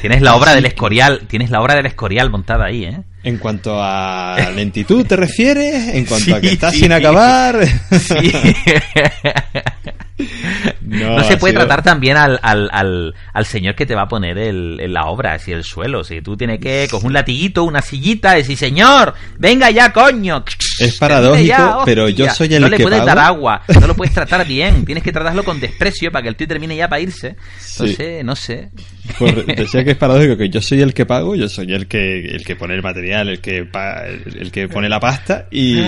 [0.00, 3.02] Tienes la obra del Escorial, tienes la obra del Escorial montada ahí, ¿eh?
[3.22, 7.60] En cuanto a lentitud te refieres, en cuanto a que está sin acabar.
[7.98, 8.32] Sí.
[10.80, 14.08] no, no, se puede tratar también al, al, al, al, señor que te va a
[14.08, 16.04] poner el, la obra, así el suelo.
[16.04, 20.44] Si tú tienes que coger un latiguito, una sillita, decir, señor, venga ya, coño.
[20.80, 24.14] Es paradójico, pero yo soy el que No le puedes dar agua, no lo puedes
[24.14, 24.84] tratar bien.
[24.84, 27.36] Tienes que tratarlo con desprecio para que el tío termine ya para irse.
[27.72, 28.70] Entonces, no sé.
[29.18, 32.20] Pues decía que es paradójico que yo soy el que pago, yo soy el que
[32.20, 35.78] el que pone el material, el que el que pone la pasta y,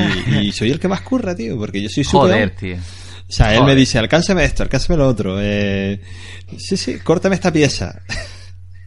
[0.53, 2.77] soy el que más curra, tío, porque yo soy su Joder, tío.
[3.29, 5.37] O sea, él me dice, alcánceme esto, alcánceme lo otro.
[5.39, 6.01] Eh,
[6.57, 8.01] sí, sí, córtame esta pieza.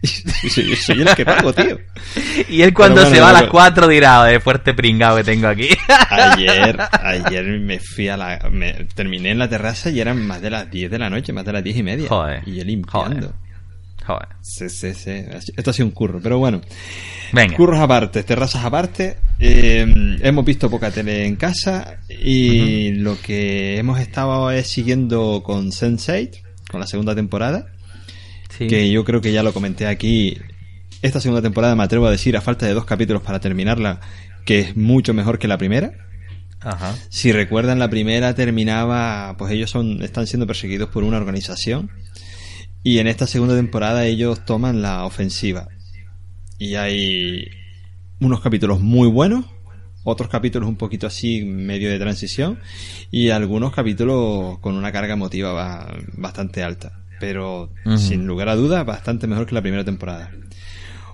[0.50, 1.80] soy, soy el que pago, tío.
[2.50, 5.70] Y él cuando se va a las 4 dirá, de fuerte pringado que tengo aquí.
[6.10, 8.50] Ayer, ayer me fui a la...
[8.52, 11.46] Me, terminé en la terraza y eran más de las 10 de la noche, más
[11.46, 12.10] de las 10 y media.
[12.10, 12.42] Joder.
[12.46, 13.28] Y yo limpiando.
[13.28, 13.51] Joder.
[14.42, 15.24] Sí, sí, sí.
[15.56, 16.62] Esto ha sido un curro, pero bueno.
[17.32, 17.56] Venga.
[17.56, 19.18] Curros aparte, terrazas aparte.
[19.40, 19.86] Eh,
[20.22, 26.42] hemos visto poca tele en casa y lo que hemos estado es siguiendo con Sense8,
[26.70, 27.68] con la segunda temporada.
[28.58, 30.38] Que yo creo que ya lo comenté aquí.
[31.02, 34.02] Esta segunda temporada me atrevo a decir, a falta de dos capítulos para terminarla,
[34.46, 35.94] que es mucho mejor que la primera.
[36.60, 36.96] Ajá.
[37.10, 41.90] Si recuerdan, la primera terminaba, pues ellos son, están siendo perseguidos por una organización
[42.84, 45.68] y en esta segunda temporada ellos toman la ofensiva.
[46.58, 47.48] Y hay
[48.20, 49.46] unos capítulos muy buenos,
[50.04, 52.60] otros capítulos un poquito así, medio de transición,
[53.12, 57.00] y algunos capítulos con una carga emotiva bastante alta.
[57.20, 60.32] Pero sin lugar a dudas, bastante mejor que la primera temporada.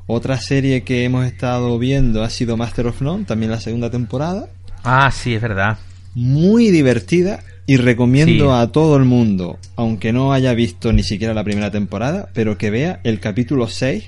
[0.06, 4.48] Otra serie que hemos estado viendo ha sido Master of None, también la segunda temporada.
[4.86, 5.78] Ah, sí, es verdad.
[6.16, 11.44] Muy divertida y recomiendo a todo el mundo, aunque no haya visto ni siquiera la
[11.44, 14.06] primera temporada, pero que vea el capítulo 6,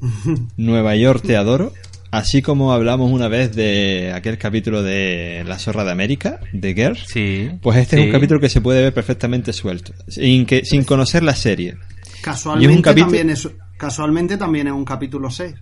[0.56, 1.74] Nueva York te adoro,
[2.10, 7.04] así como hablamos una vez de aquel capítulo de La Zorra de América, de Girls,
[7.06, 10.84] sí, pues este es un capítulo que se puede ver perfectamente suelto, sin, que, sin
[10.84, 11.76] conocer la serie.
[12.22, 13.46] Casualmente, también es,
[13.76, 15.54] casualmente también es un capítulo 6.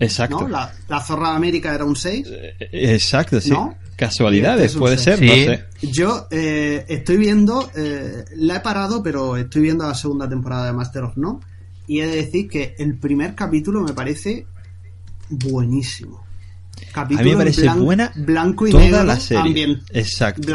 [0.00, 0.48] Exacto.
[0.48, 2.26] La, Zorra de América era un 6.
[2.28, 3.52] Eh, exacto, sí.
[3.96, 5.64] Casualidades, puede ser, no sé.
[5.82, 10.72] Yo eh, estoy viendo, eh, la he parado, pero estoy viendo la segunda temporada de
[10.72, 11.40] Master of No.
[11.86, 14.46] Y he de decir que el primer capítulo me parece
[15.28, 16.24] buenísimo.
[16.92, 19.04] Capítulo A mí me parece buena blanco y toda negro.
[19.04, 19.78] la serie.
[19.92, 20.48] Exacto.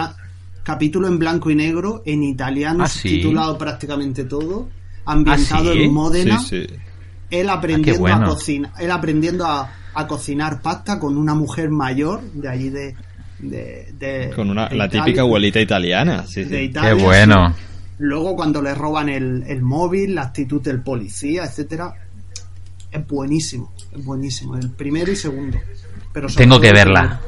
[0.63, 4.69] capítulo en blanco y negro, en italiano, ¿Ah, titulado prácticamente todo,
[5.05, 6.39] ambientado ¿Ah, en Módena.
[6.39, 6.75] Sí, sí
[7.29, 9.69] él aprendiendo a cocinar, él aprendiendo a,
[10.07, 12.95] cocinar pasta con una mujer mayor de allí de,
[13.39, 16.71] de, con una, la típica abuelita italiana, sí, sí.
[16.71, 17.55] Qué bueno.
[17.99, 21.93] Luego cuando le roban el, el móvil, la actitud del policía, etcétera,
[22.91, 25.57] es buenísimo, es buenísimo, el primero y segundo.
[26.13, 27.19] Pero Tengo que verla.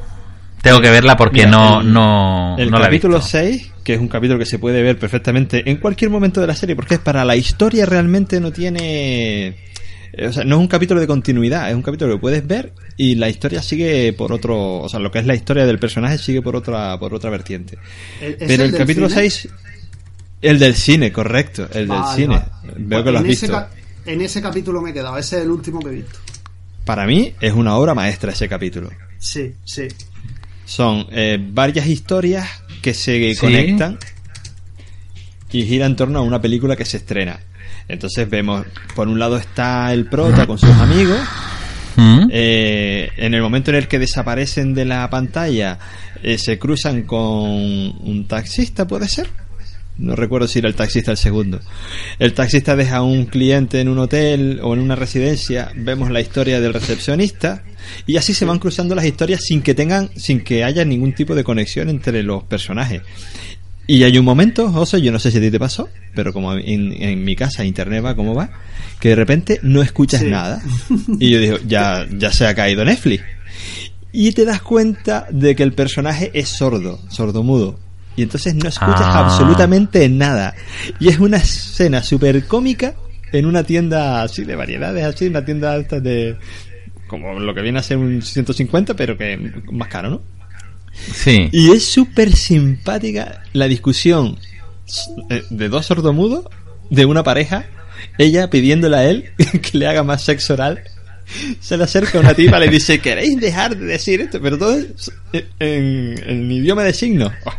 [0.62, 4.44] Tengo que verla porque no, el, no, el capítulo 6, que es un capítulo que
[4.44, 7.86] se puede ver perfectamente en cualquier momento de la serie, porque es para la historia
[7.86, 9.56] realmente no tiene eh,
[10.18, 13.14] o sea, no es un capítulo de continuidad, es un capítulo que puedes ver y
[13.14, 16.42] la historia sigue por otro, o sea, lo que es la historia del personaje sigue
[16.42, 17.78] por otra por otra vertiente.
[18.18, 19.48] Pero el, capítulo 6
[20.42, 22.42] el del cine, correcto, el del cine.
[22.76, 23.66] Veo que lo has visto.
[24.06, 26.18] en ese capítulo me he quedado, ese es el último que he visto.
[26.84, 28.90] Para mí es una obra maestra ese capítulo.
[29.18, 29.86] Sí, sí.
[30.64, 32.48] Son eh, varias historias
[32.80, 33.98] que se conectan
[35.52, 37.40] y gira en torno a una película que se estrena.
[37.90, 41.20] Entonces vemos, por un lado está el prota con sus amigos.
[41.96, 42.28] ¿Mm?
[42.30, 45.78] Eh, en el momento en el que desaparecen de la pantalla,
[46.22, 49.28] eh, se cruzan con un taxista, ¿puede ser?
[50.00, 51.60] No recuerdo si era el taxista el segundo.
[52.18, 55.72] El taxista deja a un cliente en un hotel o en una residencia.
[55.76, 57.64] Vemos la historia del recepcionista.
[58.06, 61.34] Y así se van cruzando las historias sin que tengan, sin que haya ningún tipo
[61.34, 63.02] de conexión entre los personajes.
[63.90, 66.54] Y hay un momento, José, yo no sé si a ti te pasó, pero como
[66.54, 68.48] en, mi casa internet va como va,
[69.00, 70.62] que de repente no escuchas nada.
[71.18, 73.24] Y yo digo, ya, ya se ha caído Netflix.
[74.12, 77.80] Y te das cuenta de que el personaje es sordo, sordomudo.
[78.14, 79.24] Y entonces no escuchas Ah.
[79.24, 80.54] absolutamente nada.
[81.00, 82.94] Y es una escena súper cómica
[83.32, 86.36] en una tienda así de variedades, así, una tienda alta de...
[87.08, 89.36] Como lo que viene a ser un 150, pero que
[89.72, 90.39] más caro, ¿no?
[90.92, 91.48] Sí.
[91.52, 94.38] Y es súper simpática la discusión
[95.30, 96.44] eh, de dos sordomudos,
[96.90, 97.66] de una pareja,
[98.18, 99.30] ella pidiéndole a él
[99.62, 100.80] que le haga más sexo oral.
[101.60, 104.40] Se le acerca una tipa, le dice, ¿queréis dejar de decir esto?
[104.42, 105.12] Pero todo es
[105.60, 107.32] en, en idioma de signos.
[107.44, 107.52] Oh,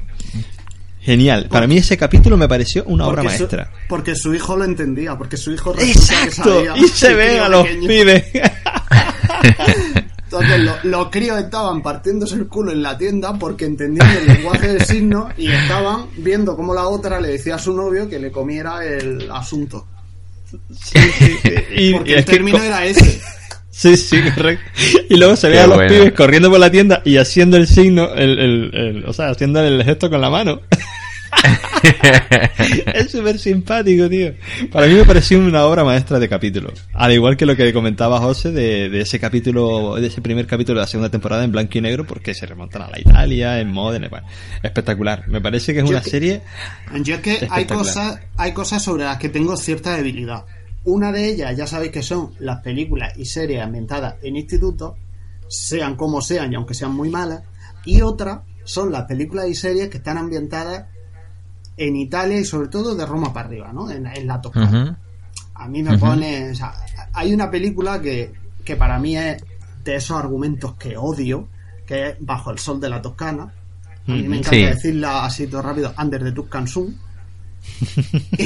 [0.99, 1.47] genial.
[1.49, 3.71] Para mí ese capítulo me pareció una obra Porque su- maestra.
[3.88, 6.65] porque su hijo lo entendía, porque su hijo resulta que Exacto.
[6.65, 7.88] sabía Y se ven a los pequeño.
[7.88, 8.23] pibes.
[10.32, 14.69] Entonces lo- los críos estaban partiéndose el culo en la tienda porque entendían el lenguaje
[14.69, 18.32] del signo y estaban viendo cómo la otra le decía a su novio que le
[18.32, 19.86] comiera el asunto.
[21.75, 23.21] Y, Porque y el es que término era ese.
[23.73, 24.63] Sí, sí, correcto.
[25.09, 25.91] Y luego se ve Qué a los bueno.
[25.93, 29.59] pibes corriendo por la tienda y haciendo el signo, el, el, el- o sea, haciendo
[29.61, 30.59] el gesto con la mano.
[32.93, 34.33] es súper simpático, tío.
[34.71, 36.71] Para mí me pareció una obra maestra de capítulo.
[36.93, 40.79] Al igual que lo que comentaba José de, de ese capítulo, de ese primer capítulo
[40.79, 43.71] de la segunda temporada en blanco y negro, porque se remontan a la Italia, en
[43.71, 44.27] Modena, bueno,
[44.61, 45.27] espectacular.
[45.27, 46.41] Me parece que es Yo una que- serie
[47.03, 50.45] Yo es que hay cosas, hay cosas sobre las que tengo cierta debilidad.
[50.83, 54.95] Una de ellas, ya sabéis que son las películas y series ambientadas en institutos,
[55.47, 57.43] sean como sean y aunque sean muy malas.
[57.85, 60.85] Y otra son las películas y series que están ambientadas
[61.88, 63.89] en Italia y sobre todo de Roma para arriba, ¿no?
[63.89, 64.84] En, en la Toscana.
[64.84, 64.95] Ujú.
[65.55, 66.51] A mí me pone.
[66.51, 66.73] o sea,
[67.13, 68.32] hay una película que,
[68.63, 69.43] que para mí es
[69.84, 71.47] de esos argumentos que odio,
[71.86, 73.51] que es Bajo el Sol de la Toscana.
[74.07, 74.65] A mí me encanta Sí.
[74.65, 76.97] decirla así todo rápido: Under the Tuscan Sun.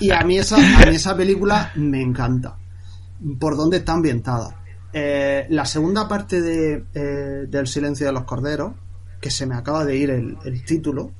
[0.00, 2.56] Y a mí esa, a mí esa película me encanta.
[3.38, 4.56] Por dónde está ambientada.
[4.92, 8.72] Eh, la segunda parte de, eh, del Silencio de los Corderos,
[9.22, 11.12] que se me acaba de ir el, el título,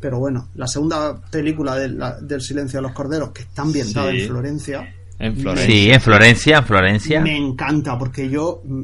[0.00, 4.10] pero bueno, la segunda película de la- del Silencio de los Corderos, que está ambientada
[4.12, 4.20] Sí.
[4.22, 5.66] en Florencia, en Florencia.
[5.74, 7.20] Sí, en Florencia, en Florencia.
[7.20, 8.82] me encanta, porque yo mm,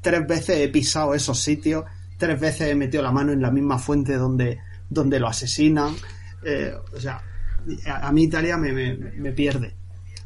[0.00, 1.84] tres veces he pisado esos sitios,
[2.16, 4.58] tres veces he metido la mano en la misma fuente donde,
[4.88, 5.94] donde lo asesinan.
[6.44, 7.20] eh, o sea,
[7.86, 9.74] a, a mí Italia me, me, me pierde.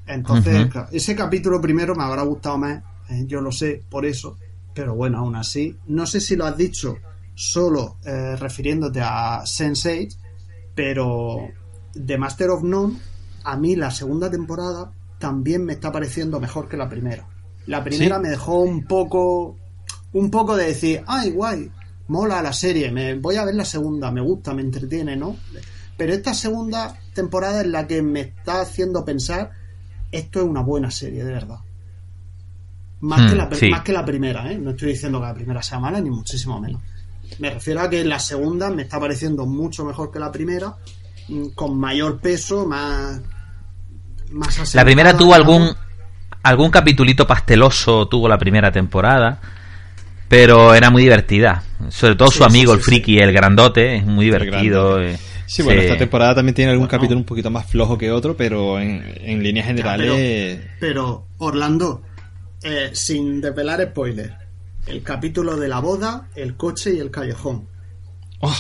[0.07, 4.39] Entonces, claro, ese capítulo primero me habrá gustado más, eh, yo lo sé, por eso.
[4.75, 6.99] Pero bueno, aún así, no sé si lo has dicho
[7.37, 10.17] solo eh, refiriéndote a Sense8,
[10.75, 11.49] pero
[11.93, 12.97] The Master of None,
[13.45, 17.27] a mí la segunda temporada también me está pareciendo mejor que la primera.
[17.67, 18.23] La primera ¿Sí?
[18.23, 19.57] me dejó un poco,
[20.15, 21.71] un poco de decir, ay, guay,
[22.09, 25.37] mola la serie, me voy a ver la segunda, me gusta, me entretiene, ¿no?
[25.97, 29.51] Pero esta segunda temporada es la que me está haciendo pensar,
[30.11, 31.59] esto es una buena serie, de verdad.
[33.01, 33.69] Más, Hmm, que, la, sí.
[33.69, 34.59] más que la primera, ¿eh?
[34.59, 36.81] No estoy diciendo que la primera sea mala, ni muchísimo menos.
[37.39, 40.75] Me refiero a que la segunda me está pareciendo mucho mejor que la primera,
[41.29, 43.21] mm, con mayor peso, más.
[44.31, 45.71] más La primera tuvo algún
[46.43, 49.41] algún capitulito pasteloso tuvo la primera temporada,
[50.29, 51.63] pero era muy divertida.
[51.89, 55.03] Sobre todo Sí, su amigo, sí, el friki, el grandote, es muy divertido.
[55.03, 55.19] eh,
[55.49, 56.99] Sí, bueno, esta temporada también tiene algún Bueno.
[56.99, 60.61] capítulo un poquito más flojo que otro, pero en, en líneas generales...
[60.81, 62.03] Pero, Orlando,
[62.65, 64.35] eh, sin desvelar spoiler,
[64.87, 67.69] el capítulo de la boda, el coche y el callejón.
[68.41, 68.55] ¡Oh!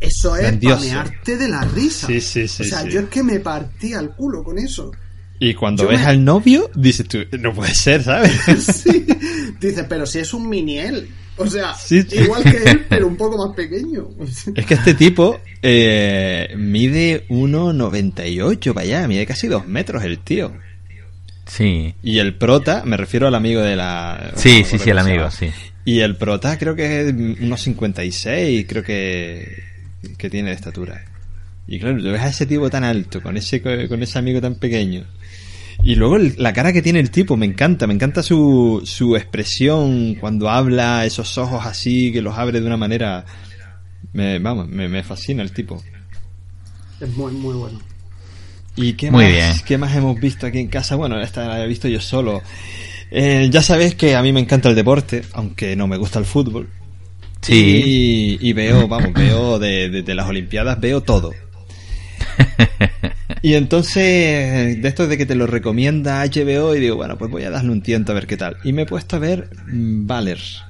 [0.00, 2.06] Eso es pamearte de la risa.
[2.06, 4.92] Sí, sí, sí, O sea, yo es que me partía el culo con eso.
[5.40, 8.32] Y cuando Yo ves me- al novio, dices tú, no puede ser, ¿sabes?
[8.82, 9.06] Sí.
[9.60, 11.08] Dices, pero si es un mini él.
[11.36, 12.18] O sea, Sí, sí.
[12.18, 14.08] igual que él, pero un poco más pequeño.
[14.54, 20.52] es que este tipo eh, mide 1,98 para allá, mide casi 2 metros el tío.
[21.48, 24.32] Sí, Y el prota, me refiero al amigo de la...
[24.36, 25.50] sí, no sí, sí, el amigo, sí.
[25.84, 29.62] Y el prota creo que es unos 56, creo que,
[30.18, 31.04] que tiene de estatura.
[31.66, 34.56] Y claro, tú ves a ese tipo tan alto, con ese, con ese amigo tan
[34.56, 35.04] pequeño.
[35.82, 39.16] Y luego el- la cara que tiene el tipo, me encanta, me encanta su, su
[39.16, 43.24] expresión cuando habla, esos ojos así, que los abre de una manera...
[44.12, 45.82] Me, vamos, me, me fascina el tipo.
[47.00, 47.80] Es muy, muy bueno.
[48.80, 49.52] ¿Y qué Muy más, bien.
[49.66, 50.94] qué más hemos visto aquí en casa?
[50.96, 52.42] Bueno, esta la he visto yo solo.
[53.10, 56.24] Eh, ya sabéis que a mí me encanta el deporte, aunque no me gusta el
[56.24, 56.68] fútbol.
[57.42, 57.82] Sí.
[58.40, 61.32] Y, y veo, vamos, veo de, de- de las Olimpiadas, veo todo.
[63.40, 67.44] Y entonces, de esto de que te lo recomienda HBO, y digo, bueno, pues voy
[67.44, 68.56] a darle un tiento a ver qué tal.
[68.64, 70.64] Y me he puesto a ver mm, Valers.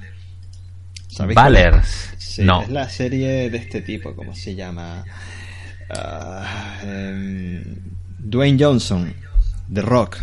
[1.07, 1.63] ¿Sabéis cuál es?
[1.65, 2.09] Valers.
[2.19, 2.61] Sí, no.
[2.61, 5.03] es la serie de este tipo, ¿cómo se llama?
[6.83, 7.63] Em,
[8.19, 9.13] Dwayne Johnson,
[9.73, 10.17] The Rock.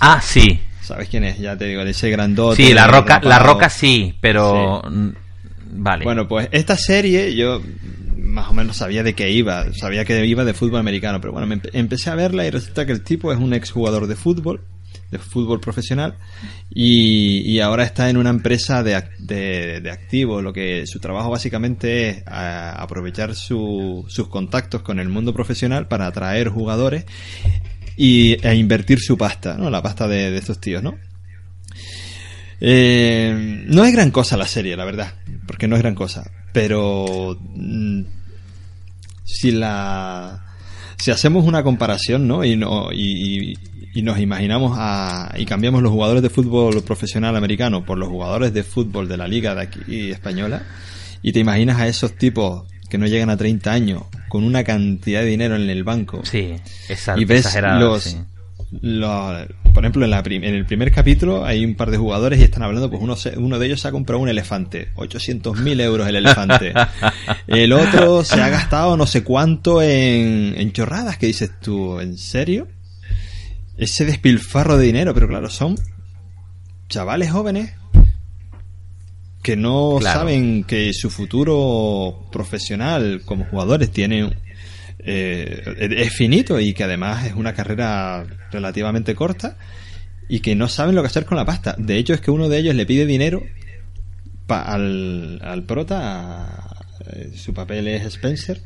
[0.00, 0.60] Ah, sí.
[0.82, 1.38] ¿Sabes quién es?
[1.38, 2.56] Ya te digo, ese grandote.
[2.66, 4.82] Sí, la roca, la roca sí, pero
[5.72, 6.04] vale.
[6.04, 7.60] Bueno, pues esta serie yo
[8.16, 11.46] más o menos sabía de qué iba, sabía que iba de fútbol americano, pero bueno,
[11.46, 14.62] me empe- empecé a verla y resulta que el tipo es un exjugador de fútbol,
[15.10, 16.16] de fútbol profesional,
[16.70, 21.30] y, y ahora está en una empresa de, de, de activos, lo que su trabajo
[21.30, 27.04] básicamente es a- aprovechar su- sus contactos con el mundo profesional para atraer jugadores
[27.96, 29.68] y, e invertir su pasta, ¿no?
[29.70, 30.94] La pasta de, de estos tíos, ¿no?
[32.60, 35.14] Eh, no es gran cosa la serie, la verdad,
[35.46, 36.30] porque no es gran cosa.
[36.52, 38.02] Pero mm,
[39.24, 40.44] si la
[40.98, 42.44] si hacemos una comparación, ¿no?
[42.44, 43.56] Y no y-
[43.92, 48.52] y nos imaginamos a, y cambiamos los jugadores de fútbol profesional americano por los jugadores
[48.52, 50.62] de fútbol de la liga de aquí española,
[51.22, 55.20] y te imaginas a esos tipos que no llegan a 30 años con una cantidad
[55.20, 56.22] de dinero en el banco.
[56.24, 56.56] Sí,
[57.16, 57.56] y ves
[58.72, 62.44] los, por ejemplo, en, la en, el primer capítulo hay un par de jugadores y
[62.44, 66.16] están hablando, pues uno, uno de ellos se ha comprado un elefante, 800.000 euros el
[66.16, 66.72] elefante.
[67.48, 72.16] el otro se ha gastado no sé cuánto en, en chorradas, que dices tú, ¿en
[72.16, 72.68] serio?
[73.80, 75.74] Ese despilfarro de dinero, pero claro, son
[76.88, 77.72] chavales jóvenes
[79.42, 84.36] que no saben que su futuro profesional como jugadores tiene
[84.98, 89.56] eh, es finito y que además es una carrera relativamente corta
[90.28, 91.74] y que no saben lo que hacer con la pasta.
[91.78, 93.42] De hecho, es que uno de ellos le pide dinero
[94.46, 96.69] al, al prota,
[97.34, 98.60] su papel es Spencer.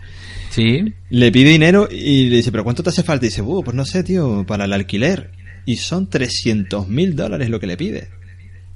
[0.50, 0.94] Sí.
[1.10, 3.26] Le pide dinero y le dice, ¿pero cuánto te hace falta?
[3.26, 5.30] Y dice, uh, pues no sé, tío, para el alquiler.
[5.66, 8.08] Y son 300 mil dólares lo que le pide.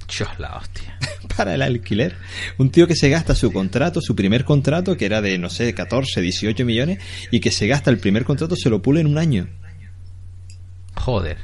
[0.07, 0.97] Dios la hostia.
[1.37, 2.15] para el alquiler.
[2.57, 5.73] Un tío que se gasta su contrato, su primer contrato, que era de, no sé,
[5.73, 6.99] 14, 18 millones,
[7.31, 9.47] y que se gasta el primer contrato, se lo pule en un año.
[10.95, 11.37] Joder.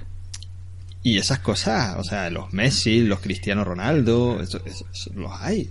[1.03, 4.59] Y esas cosas, o sea, los Messi, los Cristiano Ronaldo, eso,
[5.13, 5.69] los hay.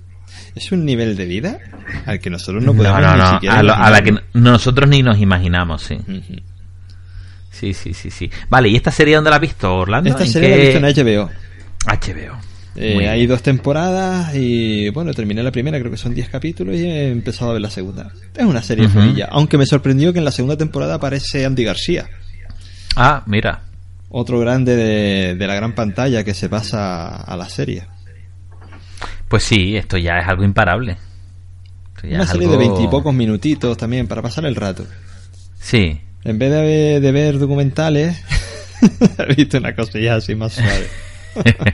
[0.54, 1.58] Es un nivel de vida
[2.06, 3.58] al que nosotros no podemos ni siquiera.
[3.58, 5.98] A, la que nosotros ni nos imaginamos, sí.
[7.50, 8.30] Sí, sí, sí, sí.
[8.48, 10.10] Vale, ¿y esta serie dónde la has visto, Orlando?
[10.10, 11.30] Esta serie la he visto en HBO.
[11.86, 12.54] HBO.
[12.76, 16.84] Eh, hay dos temporadas y bueno, terminé la primera, creo que son 10 capítulos y
[16.84, 18.10] he empezado a ver la segunda.
[18.34, 22.08] Es una serie uh aunque me sorprendió que en la segunda temporada aparece Andy García.
[22.96, 23.62] Ah, mira.
[24.08, 27.84] Otro grande de, la gran pantalla que se pasa a la serie.
[29.28, 30.96] Pues sí, esto ya es algo imparable.
[32.02, 34.86] una serie de veintipocos minutitos también para pasar el rato.
[35.58, 36.00] Sí.
[36.24, 38.22] En vez de, de ver documentales,
[39.18, 40.88] he visto una cosilla así más suave.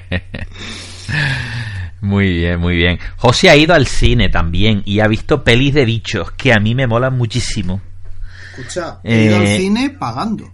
[2.01, 2.99] Muy bien, muy bien.
[3.17, 6.75] José ha ido al cine también y ha visto pelis de bichos que a mí
[6.75, 7.81] me molan muchísimo.
[8.57, 10.51] Escucha, he ido al eh, cine pagando.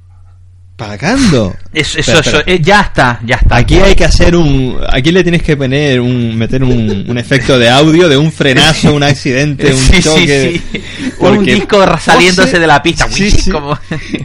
[0.77, 1.57] ¿Pagando?
[1.73, 3.57] Eso, eso, eh, ya está, ya está.
[3.57, 4.79] Aquí hay que hacer un.
[4.91, 6.37] Aquí le tienes que poner un.
[6.37, 10.61] meter un, efecto de audio de un frenazo, un accidente, un choque.
[11.19, 13.09] Un disco saliéndose de la pista.
[13.51, 13.77] Como...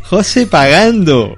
[0.04, 1.38] José pagando.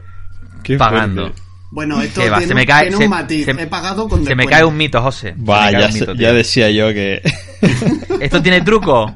[0.64, 1.32] Qué pagando.
[1.74, 3.48] Bueno, esto tiene, se me cae, un matiz.
[3.48, 5.34] He pagado con Se me cae un mito, José.
[5.38, 7.20] Vaya, ya, decía yo que...
[8.22, 9.16] ¿Esto tiene truco?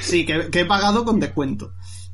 [0.00, 1.72] Sí, que, he pagado con descuento.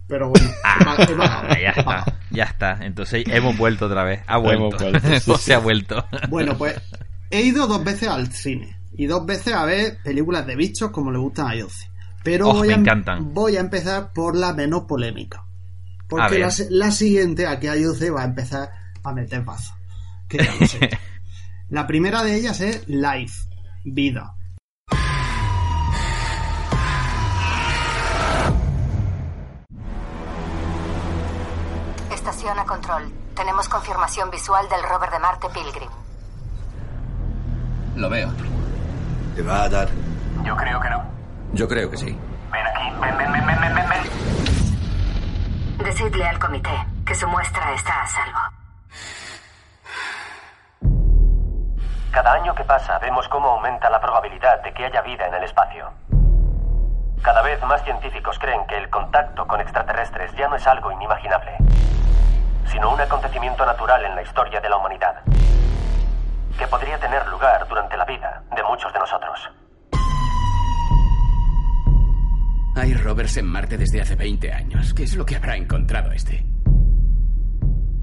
[0.09, 2.79] Pero bueno, ah, ya está, ya está.
[2.83, 4.23] Entonces hemos vuelto otra vez.
[4.27, 4.79] Ha vuelto.
[5.25, 6.05] José ha vuelto.
[6.29, 6.81] Bueno, pues
[7.31, 8.77] he ido dos veces al cine.
[8.97, 11.87] Y dos veces a ver películas de bichos como le gustan a Yossi.
[12.23, 15.45] Pero oh, voy, a, em- voy a empezar por la menos polémica.
[16.09, 18.71] Porque la, la, siguiente, aquí a Yossi, va a empezar
[19.03, 19.75] a meter paso.
[20.29, 20.91] Que ya lo sé.
[21.69, 23.49] La primera de ellas es Life,
[23.85, 24.36] vida.
[32.49, 33.13] A control.
[33.35, 35.91] Tenemos confirmación visual del rover de Marte Pilgrim.
[37.97, 38.31] Lo veo.
[39.35, 39.89] ¿Te va a dar?
[40.45, 41.03] Yo creo que no.
[41.53, 42.17] Yo creo que sí.
[42.53, 43.99] Ven aquí, ven, ven, ven, ven, ven, ven.
[45.85, 48.39] Decidle al comité que su muestra está a salvo.
[52.13, 55.43] Cada año que pasa vemos cómo aumenta la probabilidad de que haya vida en el
[55.43, 55.91] espacio.
[57.23, 61.57] Cada vez más científicos creen que el contacto con extraterrestres ya no es algo inimaginable,
[62.71, 65.23] sino un acontecimiento natural en la historia de la humanidad,
[66.59, 69.51] que podría tener lugar durante la vida de muchos de nosotros.
[72.77, 74.93] Hay rovers en Marte desde hace 20 años.
[74.93, 76.45] ¿Qué es lo que habrá encontrado este?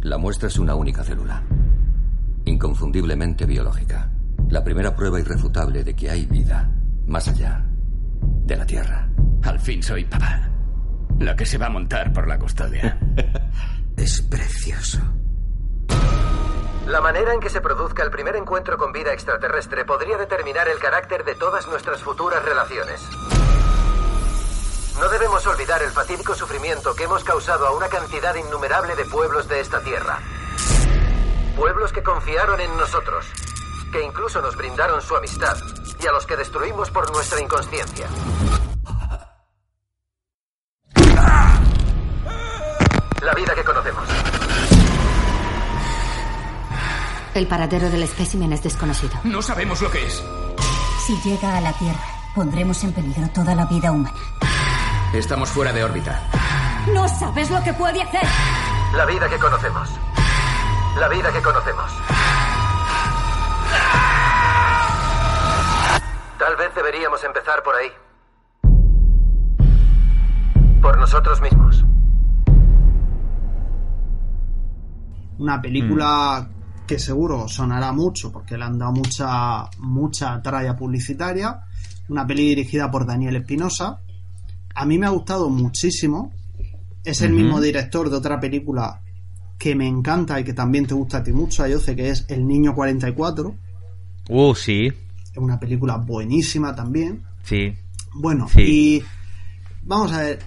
[0.01, 1.43] La muestra es una única célula
[2.45, 4.09] inconfundiblemente biológica.
[4.49, 6.69] La primera prueba irrefutable de que hay vida
[7.07, 7.63] más allá
[8.45, 9.09] de la Tierra.
[9.43, 10.49] Al fin soy papá.
[11.19, 12.97] La que se va a montar por la custodia.
[13.97, 14.99] es precioso.
[16.85, 20.79] La manera en que se produzca el primer encuentro con vida extraterrestre podría determinar el
[20.79, 23.01] carácter de todas nuestras futuras relaciones.
[24.99, 29.47] No debemos olvidar el fatídico sufrimiento que hemos causado a una cantidad innumerable de pueblos
[29.47, 30.19] de esta tierra.
[31.55, 33.25] Pueblos que confiaron en nosotros,
[33.91, 35.57] que incluso nos brindaron su amistad
[36.03, 38.07] y a los que destruimos por nuestra inconsciencia.
[43.23, 44.03] La vida que conocemos.
[47.33, 49.13] El paradero del espécimen es desconocido.
[49.23, 50.21] No sabemos lo que es.
[51.05, 52.03] Si llega a la Tierra,
[52.35, 54.13] pondremos en peligro toda la vida humana.
[55.13, 56.21] Estamos fuera de órbita.
[56.93, 58.27] No sabes lo que puede hacer.
[58.93, 59.89] La vida que conocemos.
[60.99, 61.91] La vida que conocemos.
[66.37, 67.91] Tal vez deberíamos empezar por ahí.
[70.81, 71.85] Por nosotros mismos.
[75.39, 76.47] Una película
[76.87, 81.61] que seguro sonará mucho porque le han dado mucha, mucha tralla publicitaria.
[82.09, 83.99] Una peli dirigida por Daniel Espinosa.
[84.75, 86.31] A mí me ha gustado muchísimo.
[87.03, 89.01] Es el mismo director de otra película
[89.57, 92.25] que me encanta y que también te gusta a ti mucho, yo sé que es
[92.27, 93.55] El Niño 44.
[94.29, 94.87] Uh, sí,
[95.31, 97.23] Es una película buenísima también.
[97.43, 97.73] sí.
[98.15, 98.61] Bueno, Sí.
[98.61, 99.03] y
[99.83, 100.39] vamos a ver.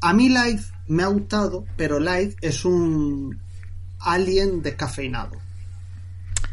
[0.00, 3.40] A mí Life me ha gustado, pero Life es un
[4.04, 5.36] alien descafeinado.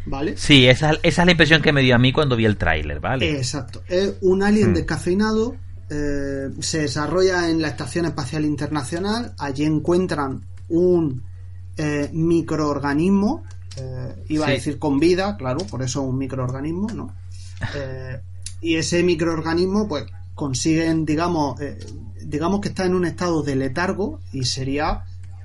[0.05, 0.35] ¿Vale?
[0.35, 2.99] Sí, esa, esa es la impresión que me dio a mí cuando vi el tráiler,
[2.99, 3.37] ¿vale?
[3.37, 3.83] Exacto.
[3.87, 4.75] Es un alien Hmm.
[4.75, 5.55] descafeinado.
[5.93, 9.33] eh, se desarrolla en la Estación Espacial Internacional.
[9.37, 11.21] Allí encuentran un
[11.77, 13.43] eh, microorganismo.
[13.77, 17.13] eh, iba a decir con vida, claro, por eso un microorganismo, ¿no?
[18.61, 21.59] Y ese microorganismo, pues, consiguen, digamos,
[22.21, 25.03] digamos que está en un estado de letargo y sería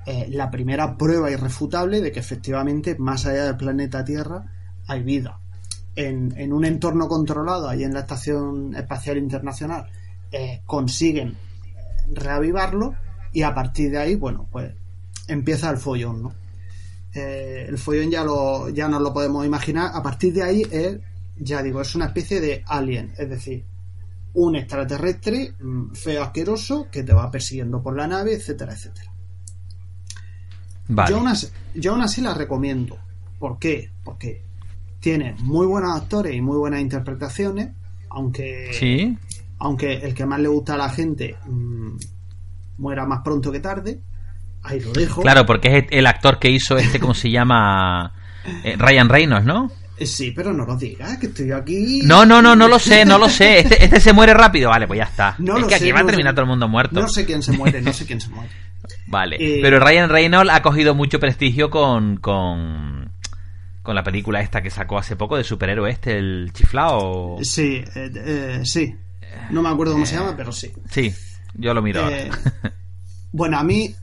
[0.09, 4.45] eh, la primera prueba irrefutable de que efectivamente, más allá del planeta Tierra,
[4.87, 5.41] hay vida.
[5.97, 9.85] En, un entorno controlado, ahí en la Estación Espacial Internacional,
[10.31, 11.35] eh, consiguen
[12.09, 12.95] reavivarlo
[13.33, 14.71] y a partir de ahí, bueno, pues
[15.27, 16.33] empieza el follón, ¿no?
[17.13, 19.91] Eh, el follón ya lo ya nos lo podemos imaginar.
[19.93, 20.99] A partir de ahí es,
[21.35, 23.65] ya digo, es una especie de alien, es decir,
[24.35, 29.16] un extraterrestre mm, feo asqueroso que te va persiguiendo por la nave, etcétera, etcétera.
[30.89, 31.11] Vale.
[31.11, 32.97] Yo, aún así, yo aún así la recomiendo.
[33.39, 33.91] ¿Por qué?
[34.03, 34.43] Porque
[34.99, 37.69] tiene muy buenos actores y muy buenas interpretaciones,
[38.09, 39.17] aunque Sí.
[39.59, 41.97] aunque el que más le gusta a la gente mm,
[42.77, 43.99] muera más pronto que tarde.
[44.63, 45.21] Ahí lo dejo.
[45.21, 48.13] Claro, porque es el actor que hizo este, ¿cómo se llama?
[48.63, 49.69] Eh, Ryan Reynolds, ¿no?
[49.99, 52.01] Eh, Sí, pero no lo digas, que estoy aquí.
[52.03, 53.59] No, no, no, no lo sé, no lo sé.
[53.59, 54.69] Este, este se muere rápido.
[54.69, 55.35] Vale, pues ya está.
[55.39, 56.35] No es que aquí va a terminar sé.
[56.35, 57.01] todo el mundo muerto.
[57.01, 58.49] No sé quién se muere, no sé quién se muere.
[59.07, 59.37] Vale.
[59.39, 63.11] Eh, Pero Ryan Reynolds ha cogido mucho prestigio con, con,
[63.81, 67.37] con la película esta que sacó hace poco de superhéroe este, el chiflao.
[67.41, 68.95] Sí, eh, eh, sí.
[69.49, 70.71] No me acuerdo cómo se llama, pero sí.
[70.89, 71.13] Sí,
[71.55, 72.17] yo lo miro ahora.
[73.31, 73.93] Bueno, a mí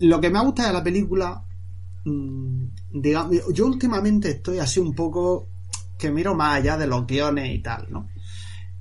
[0.00, 1.42] lo que me gusta de la película,
[2.04, 2.64] mm,
[3.00, 5.48] digamos, yo últimamente estoy así un poco
[5.98, 8.08] que miro más allá de los guiones y tal, ¿no?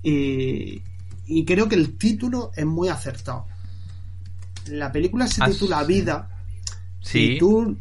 [0.03, 0.81] Y,
[1.27, 3.47] y creo que el título es muy acertado.
[4.67, 5.83] La película se Ah, titula.
[5.83, 6.29] Vida
[7.01, 7.33] Sí.
[7.33, 7.77] y tú,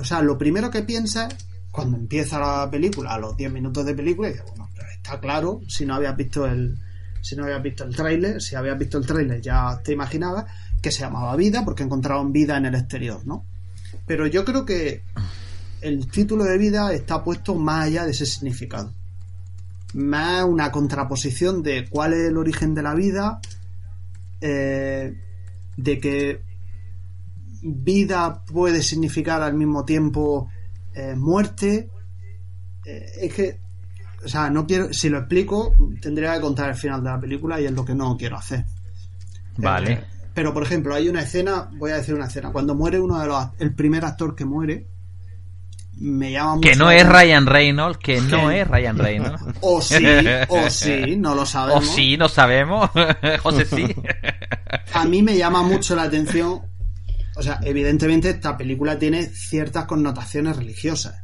[0.00, 1.34] o sea, lo primero que piensas
[1.70, 5.60] cuando empieza la película, a los 10 minutos de película, dices, bueno, pero está claro,
[5.68, 6.78] si no habías visto el
[7.20, 10.46] si no habías visto el tráiler, si habías visto el tráiler ya te imaginabas
[10.80, 13.44] que se llamaba Vida porque encontraban vida en el exterior, ¿no?
[14.06, 15.02] Pero yo creo que
[15.80, 18.92] el título de Vida está puesto más allá de ese significado.
[19.94, 23.40] Más una contraposición de cuál es el origen de la vida,
[24.40, 25.14] eh,
[25.76, 26.42] de que
[27.62, 30.48] vida puede significar al mismo tiempo
[30.94, 31.88] eh, muerte.
[32.84, 33.60] Eh, es que,
[34.24, 37.60] o sea, no quiero, si lo explico, tendría que contar el final de la película
[37.60, 38.64] y es lo que no quiero hacer.
[39.56, 39.92] Vale.
[39.92, 40.04] Eh,
[40.34, 43.26] pero, por ejemplo, hay una escena, voy a decir una escena, cuando muere uno de
[43.26, 44.86] los, el primer actor que muere,
[46.00, 47.06] me llama mucho Que no es.
[47.08, 49.42] Ryan Reynolds, que no es Ryan Reynolds.
[49.60, 50.04] O sí,
[50.48, 51.86] o sí, no lo O sabemos.
[51.86, 52.90] sí, no sabemos.
[53.42, 53.86] José sí.
[54.94, 56.60] a mí me llama mucho la atención.
[57.36, 61.22] O sea, evidentemente esta película tiene ciertas connotaciones religiosas.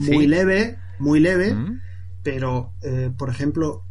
[0.00, 0.26] Muy Sí.
[0.26, 1.80] leve, muy leve, Mm.
[2.22, 3.84] pero, eh, por ejemplo,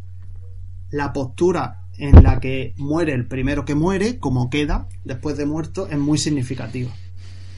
[0.91, 5.88] la postura en la que muere el primero que muere, como queda después de muerto,
[5.89, 6.91] es muy significativa.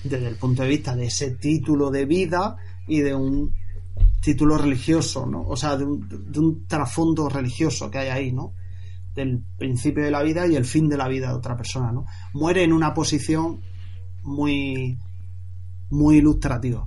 [0.04, 3.54] Desde el punto de vista de ese título de vida y de un
[4.22, 5.42] título religioso, ¿no?
[5.44, 8.54] O sea, de un, de un trasfondo religioso que hay ahí, ¿no?
[9.16, 12.06] Del principio de la vida y el fin de la vida de otra persona, ¿no?
[12.34, 13.62] Muere en una posición
[14.24, 14.98] muy,
[15.90, 16.86] muy ilustrativa.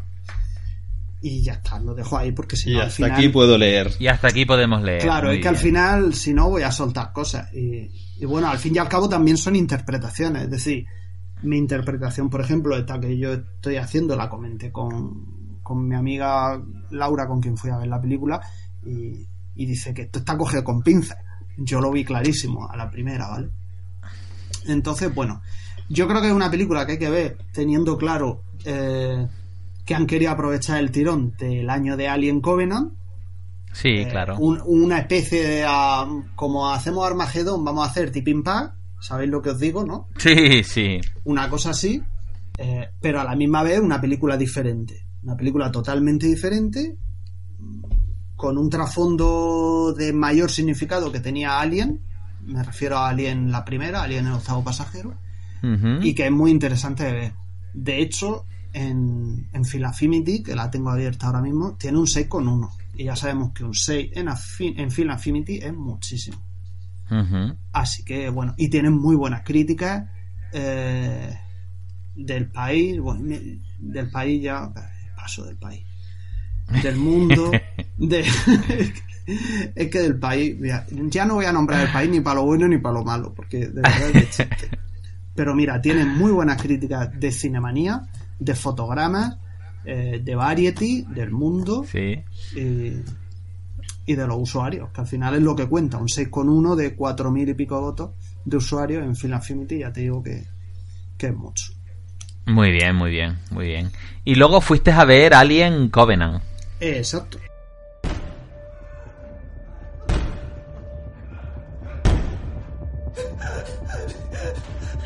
[1.22, 3.12] Y ya está, lo dejo ahí porque si Y no, al hasta final...
[3.12, 3.92] aquí puedo leer.
[3.98, 5.02] Y hasta aquí podemos leer.
[5.02, 7.52] Claro, Muy es que al final, si no, voy a soltar cosas.
[7.52, 10.44] Y, y bueno, al fin y al cabo también son interpretaciones.
[10.44, 10.86] Es decir,
[11.43, 16.61] mi interpretación, por ejemplo, esta que yo estoy haciendo, la comenté con, con mi amiga
[16.91, 18.41] Laura, con quien fui a ver la película,
[18.84, 21.18] y, y dice que esto está cogido con pinzas.
[21.57, 23.51] Yo lo vi clarísimo a la primera, ¿vale?
[24.66, 25.43] Entonces, bueno,
[25.88, 29.26] yo creo que es una película que hay que ver teniendo claro eh,
[29.84, 32.93] que han querido aprovechar el tirón del año de Alien Covenant
[33.72, 34.36] Sí, eh, claro.
[34.38, 39.42] un- una especie de ah, como hacemos Armagedón vamos a hacer Tipping Pack sabéis lo
[39.42, 41.01] que os digo no Sí, sí.
[41.24, 42.03] una cosa así
[42.59, 46.96] eh, pero a la misma vez una película diferente Una película totalmente diferente,
[48.36, 52.01] con un trasfondo de mayor significado que tenía Alien,
[52.46, 55.14] me refiero a Alien la primera, Alien el octavo pasajero,
[56.03, 57.32] y que es muy interesante de ver.
[57.74, 62.70] De hecho, en, en Film Affinity, que la tengo abierta ahora mismo, tiene un 6,1.
[62.94, 64.28] Y ya sabemos que un 6 en,
[64.78, 66.38] en es muchísimo.
[67.72, 70.08] Así que bueno, y tienen muy buenas críticas
[70.52, 71.38] eh,
[72.14, 73.36] del país, bueno,
[73.78, 74.72] del país ya,
[75.16, 75.84] paso del país,
[76.82, 77.50] del mundo,
[77.96, 78.24] de,
[79.74, 82.46] es que del país, mira, ya no voy a nombrar el país ni para lo
[82.46, 84.70] bueno ni para lo malo, porque de verdad es de chiste.
[85.34, 88.02] Pero mira, tienen muy buenas críticas de Cinemanía,
[88.38, 89.38] de fotogramas,
[89.84, 91.84] eh, de Variety, del mundo
[92.34, 93.02] Sí.
[94.11, 97.50] Y de los usuarios, que al final es lo que cuenta, un 6,1 de 4.000
[97.50, 98.11] y pico votos
[98.44, 100.48] de usuarios en Film Affinity, ya te digo que,
[101.16, 101.72] que es mucho.
[102.46, 103.92] Muy bien, muy bien, muy bien.
[104.24, 106.42] Y luego fuiste a ver Alien Covenant.
[106.80, 107.38] Exacto.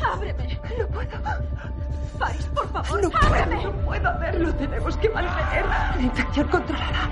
[0.01, 1.09] Ábreme, no puedo.
[2.55, 3.64] Por favor, no ábreme.
[4.05, 7.09] Puedo verlo, tenemos que mantener la infección controlada.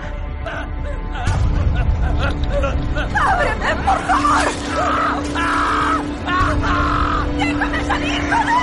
[3.31, 4.43] ¡Ábreme, por favor!
[7.39, 8.53] ¡Déjame salir con él!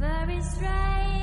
[0.00, 1.17] Very strange,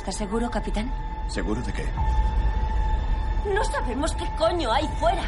[0.00, 0.90] ¿Estás seguro, capitán?
[1.28, 1.84] ¿Seguro de qué?
[3.52, 5.20] No sabemos qué coño hay fuera.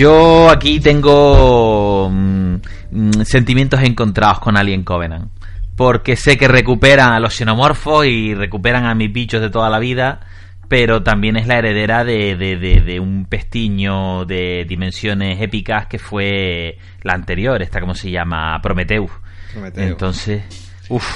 [0.00, 2.54] Yo aquí tengo mm,
[2.90, 5.30] mm, sentimientos encontrados con Alien Covenant.
[5.76, 9.78] Porque sé que recuperan a los xenomorfos y recuperan a mis bichos de toda la
[9.78, 10.20] vida,
[10.68, 15.98] pero también es la heredera de, de- de- de un pestiño de dimensiones épicas que
[15.98, 19.10] fue la anterior, esta como se llama, Prometheus.
[19.52, 19.84] Prometeo.
[19.86, 20.42] Entonces,
[20.88, 21.06] uff,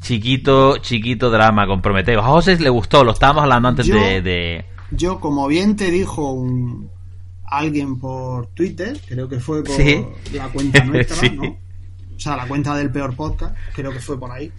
[0.00, 2.22] chiquito, chiquito drama con Prometheus.
[2.22, 6.32] A José le gustó, lo estábamos hablando antes Yo- de, Yo, como bien te dijo
[6.32, 6.90] un,
[7.58, 10.04] alguien por Twitter, creo que fue por Sí.
[10.32, 11.30] la cuenta nuestra, Sí.
[11.30, 11.44] ¿no?
[12.16, 14.52] O sea, la cuenta del peor podcast, creo que fue por ahí.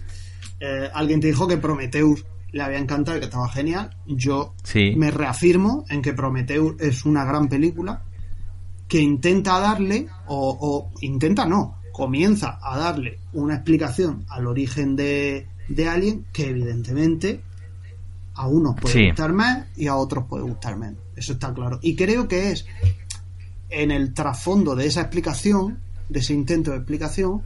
[0.60, 3.96] Eh, alguien te dijo que Prometheus le había encantado y que estaba genial.
[4.06, 4.94] Yo Sí.
[4.96, 8.02] me reafirmo en que Prometheus es una gran película
[8.88, 15.46] que intenta darle, o, o intenta no, comienza a darle una explicación al origen de,
[15.68, 17.40] de Alien que evidentemente
[18.36, 19.06] a unos puede Sí.
[19.08, 20.98] gustar más y a otros puede gustar menos.
[21.16, 21.78] Eso está claro.
[21.82, 22.66] Y creo que es
[23.70, 27.42] en el trasfondo de esa explicación, de ese intento de explicación,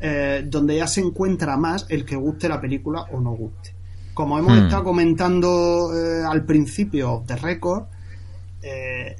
[0.00, 3.72] eh, donde ya se encuentra más el que guste la película o no guste.
[4.12, 4.64] Como hemos Hmm.
[4.64, 7.84] estado comentando eh, al principio de Record,
[8.62, 9.16] eh,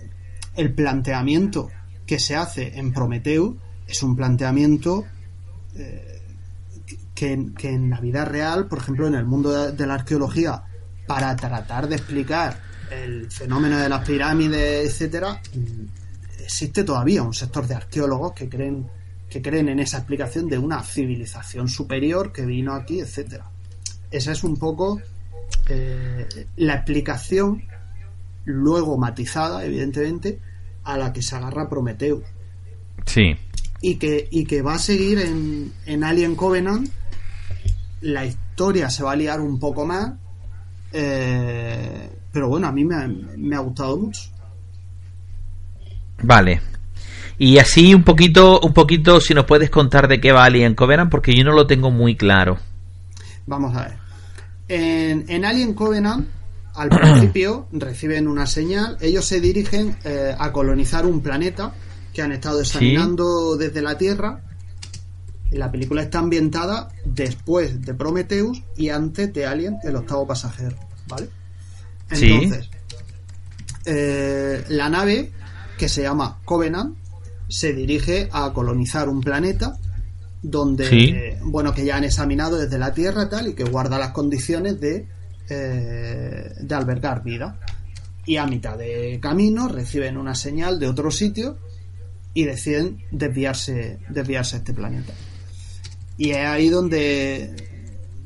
[0.57, 1.69] el planteamiento
[2.07, 3.55] que se hace en Prometheus
[3.87, 5.05] es un planteamiento
[7.15, 10.63] que, que en la vida real, por ejemplo, en el mundo de, de la arqueología,
[11.07, 15.41] para tratar de explicar el fenómeno de las pirámides, etcétera,
[16.43, 18.87] existe todavía un sector de arqueólogos que creen
[19.29, 23.51] que creen en esa explicación de una civilización superior que vino aquí, etcétera.
[24.11, 25.01] Esa es un poco
[25.69, 27.65] eh, la explicación
[28.45, 30.39] luego matizada, evidentemente,
[30.85, 32.23] a la que se agarra Prometheus
[33.07, 33.35] Sí.
[33.81, 36.89] y que, y que va a seguir en, en Alien Covenant.
[38.03, 40.13] La historia se va a liar un poco más,
[40.95, 44.23] eh, pero bueno, a mí me ha, me ha gustado mucho.
[46.23, 46.61] Vale.
[47.37, 51.11] Y así un poquito, un poquito, si nos puedes contar de qué va Alien Covenant,
[51.11, 52.59] porque yo no lo tengo muy claro.
[53.47, 53.97] Vamos a ver.
[54.69, 56.29] En, en Alien Covenant,
[56.75, 61.75] al principio reciben una señal, ellos se dirigen eh, a colonizar un planeta
[62.13, 64.41] que han estado examinando desde la Tierra.
[65.55, 70.77] La película está ambientada después de Prometheus y antes de Alien, el octavo pasajero,
[71.09, 71.29] ¿vale?
[72.13, 72.31] Sí.
[72.31, 72.71] Entonces,
[73.85, 75.31] eh, la nave,
[75.79, 76.97] que se llama Covenant,
[77.49, 79.79] se dirige a colonizar un planeta
[80.43, 81.11] donde, Sí.
[81.15, 84.81] eh, bueno, que ya han examinado desde la Tierra tal y que guarda las condiciones
[84.81, 85.07] de,
[85.49, 87.59] eh, de albergar vida.
[88.27, 91.59] Y a mitad de camino reciben una señal de otro sitio
[92.33, 95.13] y deciden desviarse, desviarse a este planeta.
[96.17, 97.55] Y es ahí donde,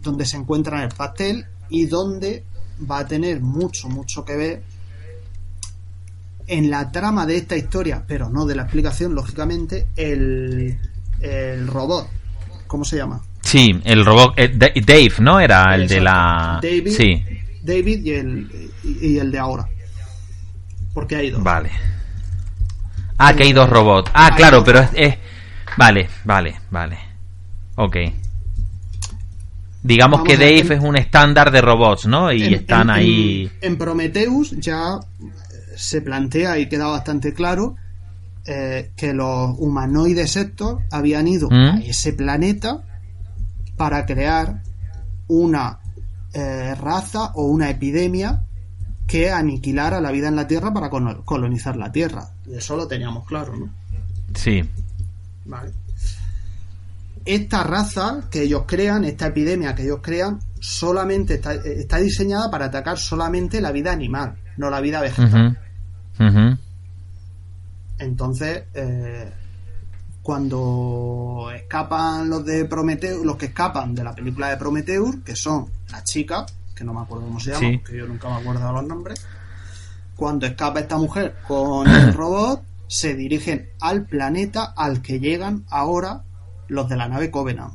[0.02, 2.44] donde se encuentra el pastel y donde
[2.90, 4.62] va a tener mucho, mucho que ver
[6.46, 10.78] en la trama de esta historia, pero no de la explicación, lógicamente, el,
[11.20, 12.08] el robot.
[12.66, 13.20] ¿Cómo se llama?
[13.42, 15.40] Sí, el robot eh, Da- Dave, ¿no?
[15.40, 17.24] Era el de la David, Sí,
[17.62, 19.66] David y el, y, el de ahora.
[20.94, 21.42] Porque hay dos.
[21.42, 21.70] vale.
[23.18, 24.10] Ah, que hay dos robots.
[24.14, 25.16] Ah, claro, pero es, es-
[25.76, 26.98] vale, vale, vale.
[27.78, 27.96] Ok.
[29.82, 32.32] Digamos Vamos que ver, Dave es un estándar de robots, ¿no?
[32.32, 33.50] Y En- están en- ahí.
[33.60, 35.24] En, en Prometheus ya eh,
[35.76, 37.76] se plantea y queda bastante claro
[38.44, 41.54] eh, que los humanoides estos habían ido ¿Mm?
[41.54, 42.82] a ese planeta
[43.76, 44.62] para crear
[45.28, 45.78] una
[46.32, 48.42] eh, raza o una epidemia
[49.06, 52.28] que aniquilara la vida en la Tierra para colo- colonizar la Tierra.
[52.52, 53.70] Eso lo teníamos claro, ¿no?
[54.34, 54.62] Sí.
[55.46, 55.70] Vale.
[57.30, 62.64] Esta raza que ellos crean, esta epidemia que ellos crean, solamente está, está diseñada para
[62.64, 65.58] atacar solamente la vida animal, no la vida vegetal.
[67.98, 69.30] Entonces, eh,
[70.22, 75.66] cuando escapan los de Prometheus, los que escapan de la película de Prometheus, que son
[75.90, 77.78] las chicas, que no me acuerdo cómo se llaman, Sí.
[77.84, 79.26] que yo nunca me acuerdo de los nombres,
[80.16, 86.22] cuando escapa esta mujer con el robot, se dirigen al planeta al que llegan ahora
[86.68, 87.74] los de la nave Covenant.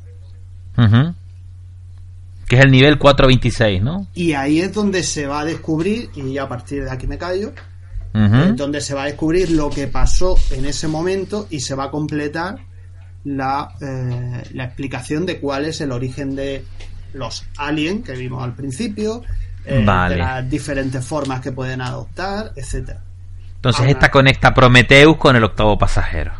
[2.47, 4.07] Que es el nivel 426, ¿no?
[4.13, 7.53] Y ahí es donde se va a descubrir, y a partir de aquí me callo,
[8.13, 11.85] es donde se va a descubrir lo que pasó en ese momento y se va
[11.85, 12.57] a completar
[13.23, 16.63] la, eh, la explicación de cuál es el origen de
[17.13, 19.23] los aliens que vimos al principio,
[19.65, 20.15] eh, Vale.
[20.15, 23.01] de las diferentes formas que pueden adoptar, etcétera.
[23.55, 26.34] Entonces Ahora- esta conecta Prometheus con el octavo pasajero.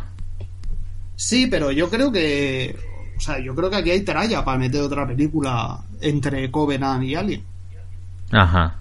[1.16, 2.74] Sí, pero yo creo que,
[3.16, 7.14] o sea, yo creo que aquí hay tralla para meter otra película entre Covenant y
[7.14, 7.42] Alien.
[8.32, 8.76] Ajá.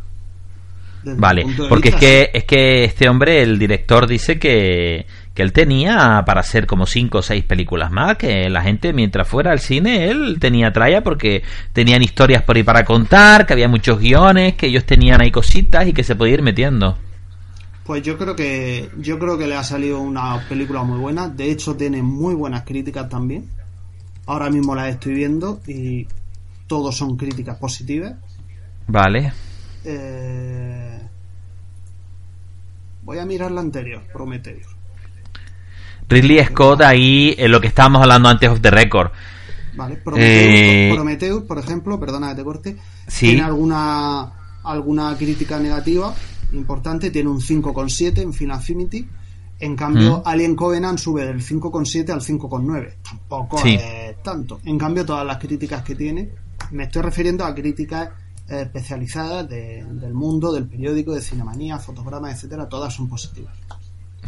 [1.03, 5.53] desde Vale, porque es que, es que este hombre, el director, dice que, que él
[5.53, 9.60] tenía para hacer como cinco o seis películas más, que la gente mientras fuera al
[9.60, 14.55] cine, él tenía tralla porque tenían historias por ahí para contar, que había muchos guiones,
[14.55, 16.97] que ellos tenían ahí cositas y que se podía ir metiendo.
[17.85, 21.27] Pues yo creo que yo creo que le ha salido una película muy buena.
[21.27, 23.49] De hecho, tiene muy buenas críticas también.
[24.26, 26.07] Ahora mismo las estoy viendo y
[26.68, 28.14] todos son críticas positivas.
[28.88, 29.34] Vale.
[29.84, 30.99] Eh,
[33.03, 34.65] Voy a mirar la anterior, Prometheus.
[36.07, 39.11] Ridley Scott ahí, en lo que estábamos hablando antes of the record.
[39.76, 42.77] Vale, Prometheus, Eh, Prometheus, por ejemplo, perdona que te corte,
[43.07, 43.27] Sí.
[43.27, 44.31] tiene alguna
[44.64, 46.14] alguna crítica negativa
[46.53, 49.07] importante, tiene un 5,7 en Final Affinity.
[49.59, 50.21] En cambio, Mm.
[50.27, 52.95] Alien Covenant sube del 5,7 al 5,9.
[53.03, 53.75] Tampoco Sí.
[53.75, 54.59] es tanto.
[54.65, 56.30] En cambio, todas las críticas que tiene,
[56.71, 58.09] me estoy refiriendo a críticas
[58.49, 63.53] eh, especializadas de- del mundo, del periódico, de cinemanía, fotogramas, etcétera, todas son positivas.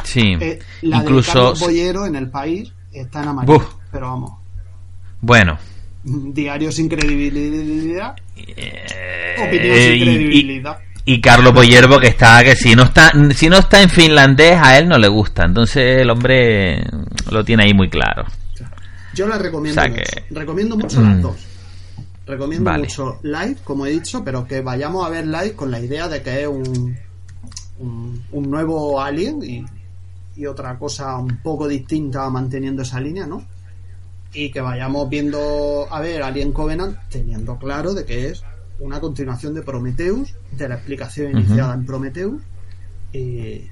[0.05, 0.37] Sí.
[0.39, 1.33] Eh, la de Incluso.
[1.33, 3.65] Carlos Bollero en el país está en amarillo, Buf.
[3.91, 4.31] pero vamos,
[5.19, 5.57] Bueno.
[6.05, 10.77] diario sin credibilidad, opinión Eh, sin y- credibilidad.
[11.05, 14.77] Y Carlos Boyerbo que está que si no está si no está en finlandés a
[14.79, 16.83] él no le gusta entonces el hombre
[17.29, 18.25] lo tiene ahí muy claro
[19.13, 20.03] Yo la recomiendo O sea mucho.
[20.03, 21.03] que- Recomiendo mucho Mm.
[21.09, 21.35] las dos.
[22.27, 22.83] Recomiendo Vale.
[22.83, 26.21] mucho live, como he dicho, pero que vayamos a ver live con la idea de
[26.23, 26.97] que es un,
[27.79, 29.63] un, un nuevo Alien y,
[30.35, 33.45] y otra cosa un poco distinta manteniendo esa línea, ¿no?
[34.33, 38.43] Y que vayamos viendo a ver Alien Covenant teniendo claro de que es
[38.79, 42.41] una continuación de Prometheus, de la explicación iniciada en Prometheus
[43.13, 43.69] y, y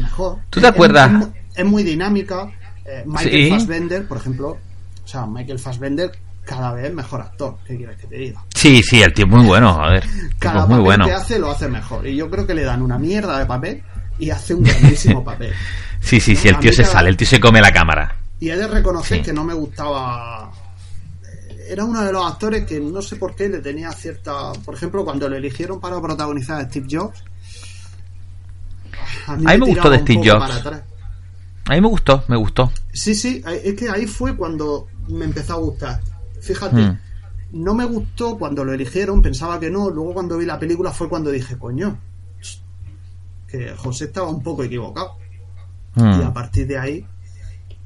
[0.00, 0.38] mejor.
[0.50, 1.06] ¿Tú te Es- acuerdas?
[1.10, 2.50] Es, mu- es muy dinámica.
[2.84, 3.50] Eh, Michael Sí.
[3.50, 4.58] Fassbender, por ejemplo,
[5.04, 6.12] o sea, Michael Fassbender
[6.44, 7.56] cada vez mejor actor.
[7.66, 8.44] ¿Qué quieres que te diga?
[8.54, 10.04] sí sí el tío es muy bueno a ver
[10.38, 12.06] Cada es muy papel bueno que hace lo hace mejor.
[12.06, 13.82] Y yo creo que le dan una mierda de papel
[14.18, 15.52] y hace un grandísimo papel.
[16.00, 18.16] Sí, sí, sí, el tío se cada- sale, el tío se come la cámara.
[18.40, 19.22] Y he de reconocer Sí.
[19.24, 20.50] que no me gustaba.
[21.68, 24.52] Era uno de los actores que no sé por qué le tenía cierta.
[24.64, 27.22] Por ejemplo, cuando lo eligieron para protagonizar a Steve Jobs.
[29.26, 30.66] A mí me gustó de Steve Jobs.
[31.66, 32.70] A mí me gustó, me gustó.
[32.92, 36.00] Sí, sí, es que ahí fue cuando me empezó a gustar.
[36.40, 36.98] Fíjate, Hmm.
[37.52, 39.88] no me gustó cuando lo eligieron, pensaba que no.
[39.88, 41.98] Luego, cuando vi la película, fue cuando dije, coño,
[43.48, 45.16] que José estaba un poco equivocado.
[45.94, 46.20] Hmm.
[46.20, 47.06] Y a partir de ahí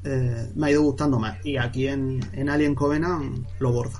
[0.03, 1.37] eh, me ha ido gustando más.
[1.43, 3.99] Y aquí en, en Alien Covenant lo borda.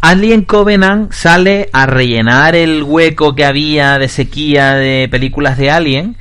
[0.00, 6.16] Alien Covenant sale a rellenar el hueco que había de sequía de películas de Alien,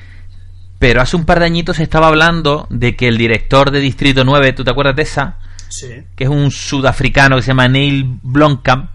[0.80, 4.26] pero hace un par de añitos se estaba hablando de que el director de Distrito
[4.26, 5.38] 9, ¿tú te acuerdas de esa?
[5.70, 5.88] Sí.
[6.16, 8.90] Que es un sudafricano que se llama Neil Blomkamp.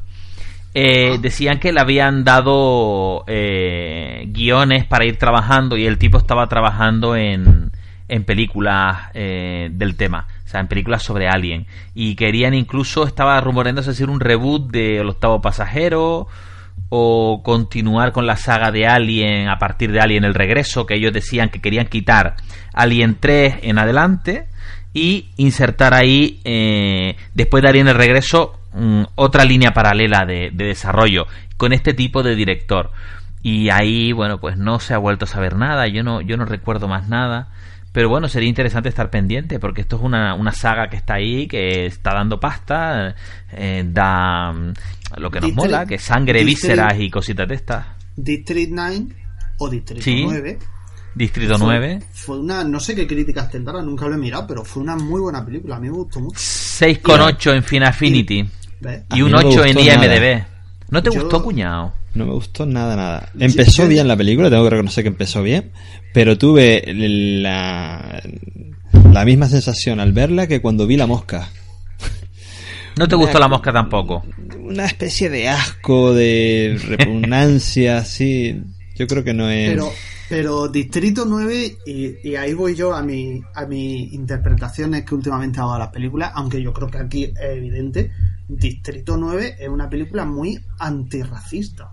[0.74, 6.48] eh, decían que le habían dado eh, guiones para ir trabajando y el tipo estaba
[6.48, 7.70] trabajando en,
[8.08, 11.66] en películas eh, del tema, o sea, en películas sobre Alien.
[11.94, 16.26] Y querían incluso, estaba rumoreándose hacer un reboot de El octavo pasajero
[16.88, 21.12] o continuar con la saga de Alien a partir de Alien el regreso, que ellos
[21.12, 22.36] decían que querían quitar
[22.72, 24.48] Alien 3 en adelante
[24.92, 30.66] y insertar ahí, eh, después de Alien el regreso, mm, otra línea paralela de, de
[30.66, 31.26] desarrollo
[31.56, 32.90] con este tipo de director.
[33.42, 36.44] Y ahí, bueno, pues no se ha vuelto a saber nada, yo no, yo no
[36.44, 37.48] recuerdo más nada.
[37.94, 41.46] Pero bueno, sería interesante estar pendiente, porque esto es una, una saga que está ahí,
[41.46, 43.14] que está dando pasta,
[43.52, 44.72] eh, da mm,
[45.18, 47.86] lo que nos District- mola, que es sangre, District- vísceras y cositas de estas.
[48.16, 49.06] District 9
[49.58, 50.22] o Distrito Sí.
[50.24, 50.58] 9.
[51.14, 52.00] Distrito fue- 9.
[52.12, 55.20] Fue una, no sé qué críticas tendrá, nunca lo he mirado, pero fue una muy
[55.20, 56.36] buena película, a mí me gustó mucho.
[56.36, 58.50] 6,8 en Finaffinity.
[58.80, 59.02] ¿Ves?
[59.08, 60.48] A Y mí un no me 8 en nada.
[60.94, 61.92] ¿No te Yo- gustó, cuñado?
[62.14, 63.28] No me gustó nada, nada.
[63.36, 65.72] Empezó bien la película, tengo que reconocer que empezó bien,
[66.12, 68.22] pero tuve la,
[69.12, 71.48] la misma sensación al verla que cuando vi la mosca.
[72.96, 74.24] ¿No te gustó la mosca tampoco?
[74.60, 78.62] Una especie de asco, de repugnancia, sí.
[78.94, 79.70] Yo creo que no es...
[79.70, 79.90] Pero,
[80.28, 85.58] pero Distrito 9, y, y ahí voy yo a mi, a mis interpretaciones que últimamente
[85.58, 88.12] hago de las películas, aunque yo creo que aquí es evidente,
[88.48, 91.92] Distrito 9 es una película muy antirracista.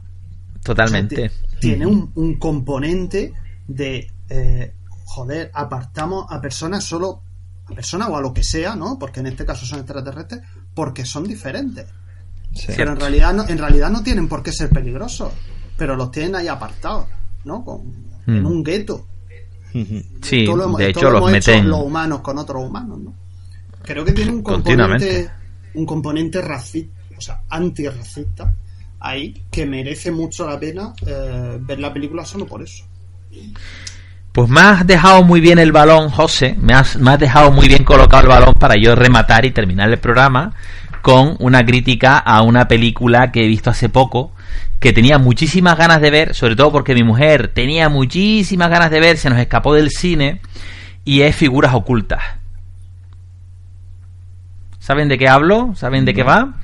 [0.64, 1.16] Totalmente.
[1.16, 3.34] O sea, ti- tiene un, un componente
[3.68, 4.74] de, eh,
[5.06, 7.22] joder, apartamos a personas solo,
[7.66, 8.98] a personas o a lo que sea, ¿no?
[9.00, 10.42] Porque en este caso son extraterrestres,
[10.74, 11.86] porque son diferentes.
[12.68, 15.32] Pero en realidad, no, en realidad no tienen por qué ser peligrosos,
[15.78, 17.08] pero los tienen ahí apartados,
[17.46, 17.64] ¿no?
[17.64, 18.46] Con, En Mm.
[18.46, 19.08] un gueto.
[20.22, 21.70] Sí, lo hemos- de hecho lo los hecho meten...
[21.70, 23.14] los humanos con otros humanos, ¿no?
[23.84, 25.06] Creo que tiene un Continuamente.
[25.08, 25.32] componente,
[25.74, 28.54] un componente racista, o sea, antirracista
[29.00, 32.86] ahí que merece mucho la pena eh, ver la película solo por eso.
[34.32, 36.56] Pues me has dejado muy bien el balón, José.
[36.60, 39.90] Me has, me has dejado muy bien colocado el balón para yo rematar y terminar
[39.90, 40.54] el programa
[41.02, 44.32] con una crítica a una película que he visto hace poco
[44.80, 49.00] que tenía muchísimas ganas de ver, sobre todo porque mi mujer tenía muchísimas ganas de
[49.00, 50.42] ver, se nos escapó del cine
[51.06, 52.22] y es Figuras Ocultas.
[54.82, 55.76] ¿Saben de qué hablo?
[55.76, 56.56] ¿Saben de qué va?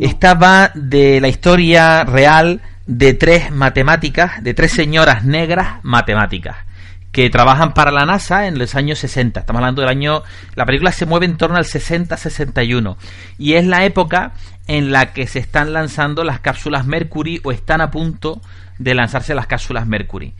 [0.00, 6.58] Esta va de la historia real de tres matemáticas, de tres señoras negras matemáticas
[7.10, 9.40] que trabajan para la NASA en los años 60.
[9.40, 10.22] Estamos hablando del año...
[10.54, 12.96] La película se mueve en torno al 60-61
[13.36, 14.32] y es la época
[14.68, 18.40] en la que se están lanzando las cápsulas Mercury o están a punto
[18.78, 20.34] de lanzarse las cápsulas Mercury.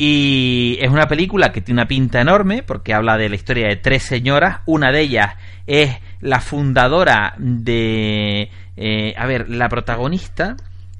[0.00, 3.74] Y es una película que tiene una pinta enorme porque habla de la historia de
[3.74, 4.60] tres señoras.
[4.66, 5.34] Una de ellas
[5.66, 8.50] es la fundadora de...
[8.76, 10.56] eh, a ver, la protagonista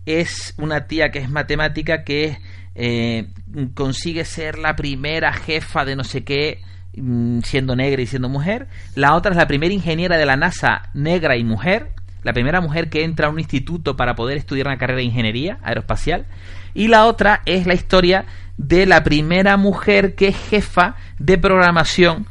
[0.06, 2.38] es una tía que es matemática que
[2.74, 3.26] eh,
[3.74, 6.60] consigue ser la primera jefa de no sé qué
[6.96, 8.68] mm, siendo negra y siendo mujer.
[8.94, 11.90] La otra es la primera ingeniera de la NASA negra y mujer.
[12.22, 15.58] La primera mujer que entra a un instituto para poder estudiar una carrera de ingeniería
[15.62, 16.26] aeroespacial.
[16.74, 18.26] Y la otra es la historia
[18.56, 22.26] de la primera mujer que es jefa de programación,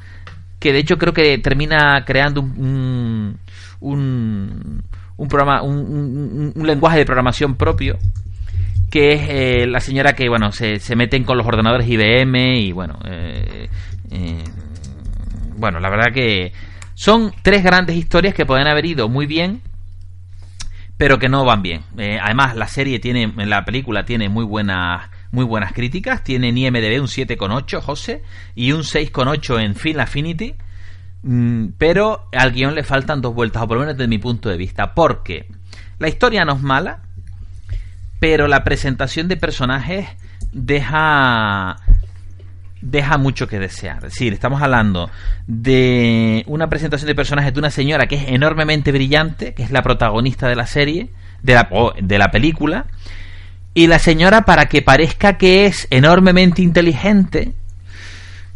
[0.60, 3.38] que de hecho creo que termina creando un,
[3.80, 4.84] un,
[5.18, 7.98] un programa, un, lenguaje de programación propio,
[8.90, 12.72] que es eh, la señora que bueno se, se meten con los ordenadores IBM y
[12.72, 13.70] bueno eh,
[14.12, 14.44] eh,
[15.58, 16.54] bueno la verdad que
[16.94, 19.62] son tres grandes historias que pueden haber ido muy bien
[20.98, 21.84] pero que no van bien.
[21.98, 26.24] Eh, además, la serie tiene, la película tiene muy buenas, muy buenas críticas.
[26.24, 28.24] Tiene en IMDb un 7,8, José,
[28.56, 30.56] y un 6,8 en Film Affinity.
[31.24, 34.50] Mm, pero al guion le faltan dos vueltas, o por lo menos desde mi punto
[34.50, 34.94] de vista.
[34.94, 35.48] Porque
[36.00, 37.02] la historia no es mala,
[38.20, 40.08] pero la presentación de personajes
[40.52, 41.78] deja
[42.82, 43.98] deja mucho que desear.
[43.98, 45.10] Es decir, estamos hablando
[45.48, 49.82] de una presentación de personajes de una señora que es enormemente brillante, que es la
[49.82, 51.10] protagonista de la serie,
[51.42, 51.70] de la,
[52.02, 52.86] de la película,
[53.78, 57.54] y la señora para que parezca que es enormemente inteligente,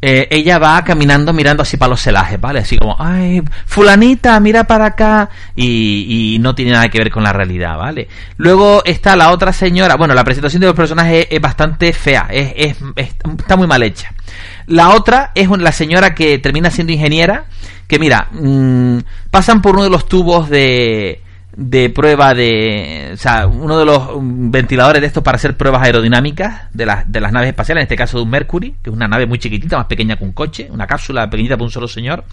[0.02, 2.62] eh, ella va caminando mirando así para los celajes, ¿vale?
[2.62, 7.34] Así como, ay, fulanita, mira para acá, y, no tiene nada que ver con la
[7.34, 8.08] realidad, ¿vale?
[8.38, 12.52] Luego está la otra señora, bueno, la presentación de los personajes es, bastante fea, es,
[12.56, 14.12] es- es- está muy mal hecha.
[14.66, 17.46] La otra es la señora que termina siendo ingeniera,
[17.88, 18.98] que mira, mm,
[19.30, 21.22] pasan por uno de los tubos de,
[21.56, 25.84] de prueba de, o sea, uno de los mm, ventiladores de estos para hacer pruebas
[25.84, 28.96] aerodinámicas de las, de las naves espaciales, en este caso de un Mercury, que es
[28.96, 31.88] una nave muy chiquitita, más pequeña que un coche, una cápsula pequeñita para un solo
[31.88, 32.24] señor.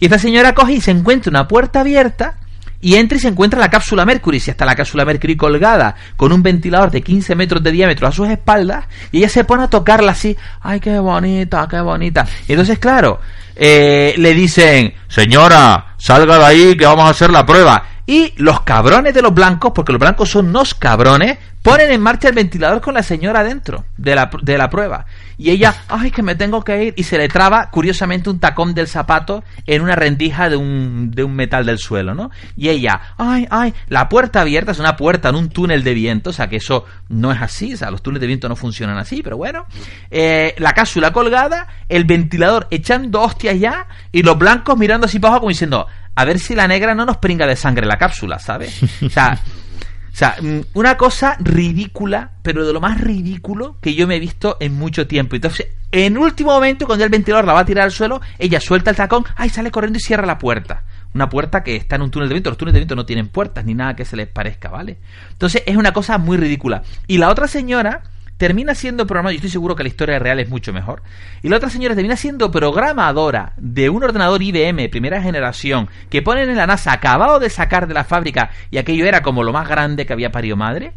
[0.00, 2.38] Y esta señora coge y se encuentra una puerta abierta
[2.80, 6.32] y entra y se encuentra la cápsula Mercury, si está la cápsula Mercury colgada con
[6.32, 9.68] un ventilador de 15 metros de diámetro a sus espaldas, y ella se pone a
[9.68, 12.26] tocarla así, ay, qué bonita, qué bonita.
[12.46, 13.20] Y entonces, claro,
[13.56, 17.84] eh, le dicen, señora, salga de ahí que vamos a hacer la prueba.
[18.08, 22.28] Y los cabrones de los blancos, porque los blancos son unos cabrones, ponen en marcha
[22.28, 25.04] el ventilador con la señora dentro de la, de la prueba.
[25.36, 26.94] Y ella, ay, que me tengo que ir.
[26.96, 31.22] Y se le traba, curiosamente, un tacón del zapato en una rendija de un, de
[31.22, 32.30] un metal del suelo, ¿no?
[32.56, 36.30] Y ella, ay, ay, la puerta abierta es una puerta en un túnel de viento,
[36.30, 38.96] o sea que eso no es así, o sea, los túneles de viento no funcionan
[38.96, 39.66] así, pero bueno.
[40.10, 45.32] Eh, la cápsula colgada, el ventilador echando hostias ya, y los blancos mirando así para
[45.32, 45.86] abajo como diciendo,
[46.18, 48.82] a ver si la negra no nos pringa de sangre la cápsula, ¿sabes?
[49.04, 54.08] O sea, o sea, mm, una cosa ridícula, pero de lo más ridículo que yo
[54.08, 55.36] me he visto en mucho tiempo.
[55.36, 58.90] Entonces, en último momento, cuando el ventilador la va a tirar al suelo, ella suelta
[58.90, 60.82] el tacón, ay, sale corriendo y cierra la puerta.
[61.14, 62.50] Una puerta que está en un túnel de viento.
[62.50, 64.98] Los túneles de viento no tienen puertas ni nada que se les parezca, ¿vale?
[65.30, 66.82] Entonces, es una cosa muy ridícula.
[67.06, 68.02] Y la otra señora
[68.38, 71.02] termina siendo programadora, yo estoy seguro que la historia real es mucho mejor,
[71.42, 76.48] y la otra señora termina siendo programadora de un ordenador IBM primera generación que ponen
[76.48, 79.68] en la NASA acabado de sacar de la fábrica y aquello era como lo más
[79.68, 80.92] grande que había parido madre,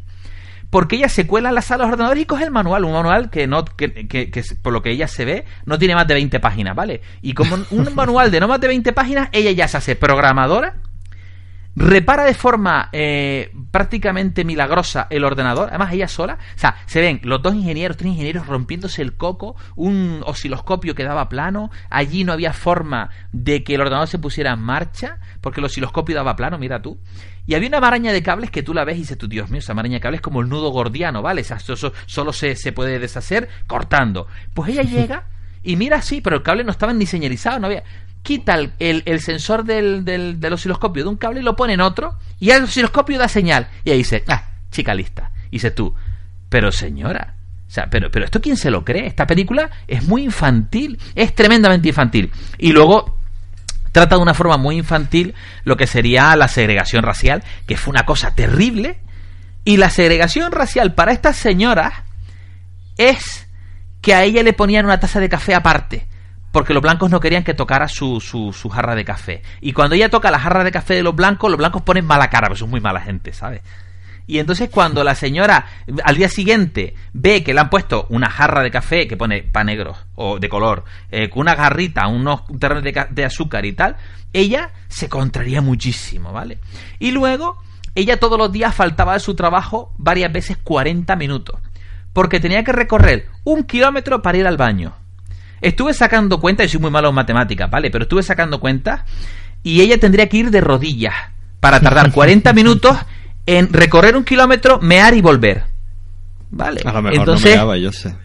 [0.69, 3.29] porque ella se cuela en la sala de ordenadores y coge el manual, un manual
[3.29, 6.13] que no que, que- que por lo que ella se ve no tiene más de
[6.13, 7.01] 20 páginas, ¿vale?
[7.21, 10.75] Y como un manual de no más de 20 páginas, ella ya se hace programadora
[11.75, 17.21] repara de forma eh, prácticamente milagrosa el ordenador, además ella sola, o sea, se ven
[17.23, 22.33] los dos ingenieros, tres ingenieros rompiéndose el coco, un osciloscopio que daba plano, allí no
[22.33, 26.57] había forma de que el ordenador se pusiera en marcha, porque el osciloscopio daba plano,
[26.57, 26.99] mira tú,
[27.45, 29.59] y había una maraña de cables que tú la ves y dices tú, Dios mío,
[29.59, 31.41] esa maraña de cables es como el nudo gordiano, ¿vale?
[31.41, 34.27] O sea, eso, eso solo se, se puede deshacer cortando.
[34.53, 35.25] Pues ella llega
[35.63, 37.83] y mira así, pero el cable no estaba ni señalizado, no había
[38.23, 38.73] quita el,
[39.05, 42.49] el- sensor del, del, del osciloscopio de un cable y lo pone en otro y
[42.51, 45.31] el osciloscopio da señal y ahí dice, ah, chica lista.
[45.47, 45.93] Y dices tú,
[46.49, 47.35] pero señora,
[47.67, 49.07] o sea, pero, pero esto quién se lo cree?
[49.07, 52.31] Esta película es muy infantil, es tremendamente infantil.
[52.57, 53.17] Y luego
[53.91, 55.33] trata de una forma muy infantil
[55.63, 58.99] lo que sería la segregación racial, que fue una cosa terrible.
[59.63, 61.93] Y la segregación racial para estas señoras
[62.97, 63.47] es
[64.01, 66.07] que a ella le ponían una taza de café aparte.
[66.51, 69.41] Porque los blancos no querían que tocara su, su, jarra de café.
[69.61, 72.29] Y cuando ella toca la jarra de café de los blancos, los blancos ponen mala
[72.29, 73.61] cara, porque son muy mala gente, ¿sabes?
[74.27, 75.65] Y entonces cuando la señora
[76.03, 79.65] al día siguiente ve que le han puesto una jarra de café que pone pan
[79.65, 83.97] negro o de color, eh, con una garrita, unos terrenos de, de azúcar y tal,
[84.31, 86.59] ella se contraría muchísimo, ¿vale?
[86.99, 87.57] Y luego
[87.93, 91.59] ella todos los días faltaba de su trabajo varias veces 40 minutos,
[92.13, 94.93] porque tenía que recorrer un kilómetro para ir al baño.
[95.61, 97.89] Estuve sacando cuentas, y soy muy malo en matemáticas, ¿vale?
[97.91, 99.01] Pero estuve sacando cuentas
[99.63, 101.13] y ella tendría que ir de rodillas
[101.59, 102.97] para tardar 40 minutos
[103.45, 105.63] en recorrer un kilómetro, mear y volver.
[106.49, 106.81] ¿Vale?
[106.83, 108.15] A lo mejor Entonces, no me daba, yo sé.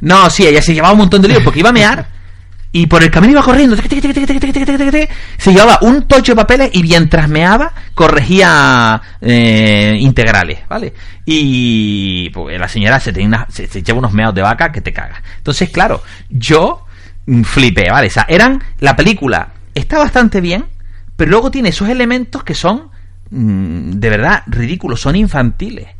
[0.00, 2.08] no, sí, ella se llevaba un montón de lío porque iba a mear
[2.76, 7.72] y por el camino iba corriendo, se llevaba un tocho de papeles y mientras meaba
[7.94, 10.92] corregía integrales, ¿vale?
[11.24, 14.92] Y pues, la señora se, tenía una, se lleva unos meados de vaca que te
[14.92, 15.22] cagas.
[15.38, 16.84] Entonces, claro, yo
[17.44, 18.08] flipé, ¿vale?
[18.08, 20.66] O sea, eran, la película está bastante bien,
[21.16, 22.90] pero luego tiene esos elementos que son,
[23.30, 25.95] de verdad, ridículos, son infantiles.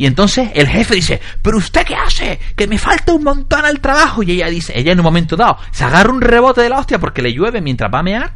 [0.00, 2.40] Y entonces el jefe dice, pero usted qué hace?
[2.56, 4.22] Que me falta un montón al trabajo.
[4.22, 6.98] Y ella dice, ella en un momento dado se agarra un rebote de la hostia
[6.98, 8.32] porque le llueve mientras va a mear.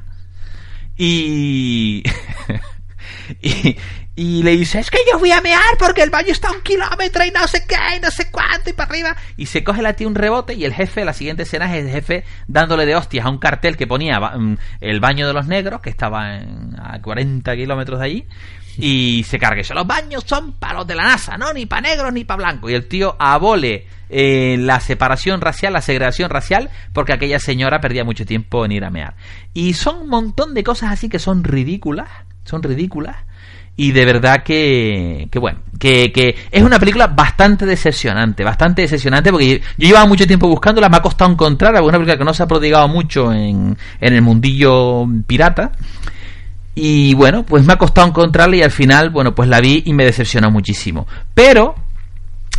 [0.99, 2.03] Y...
[4.15, 6.61] y, le dice, es que yo voy a mear porque el baño está a un
[6.61, 9.17] kilómetro y no sé qué, y no sé cuánto, y para arriba.
[9.39, 11.91] Y se coge la tía un rebote y el jefe, la siguiente escena es el
[11.91, 15.81] jefe dándole de hostias a un cartel que ponía mm, el baño de los negros,
[15.81, 18.27] que estaba en- a 40 kilómetros de allí.
[18.79, 19.75] Y se carga eso.
[19.75, 21.53] Los baños son para los de la NASA, ¿no?
[21.53, 22.71] Ni para negros ni para blancos.
[22.71, 28.05] Y el tío abole eh, la separación racial, la segregación racial, porque aquella señora perdía
[28.05, 29.15] mucho tiempo en ir a mear.
[29.53, 32.09] Y son un montón de cosas así que son ridículas,
[32.45, 33.17] son ridículas.
[33.77, 39.33] Y de verdad que, que bueno, que, que es una película bastante decepcionante, bastante decepcionante,
[39.33, 42.35] porque yo, llevaba mucho tiempo buscándola, me ha costado encontrarla, es una película que no
[42.35, 45.73] se ha prodigado mucho en, en el mundillo pirata.
[46.75, 49.93] Y bueno, pues me ha costado encontrarla y al final, bueno, pues la vi y
[49.93, 51.07] me decepcionó muchísimo.
[51.35, 51.75] Pero,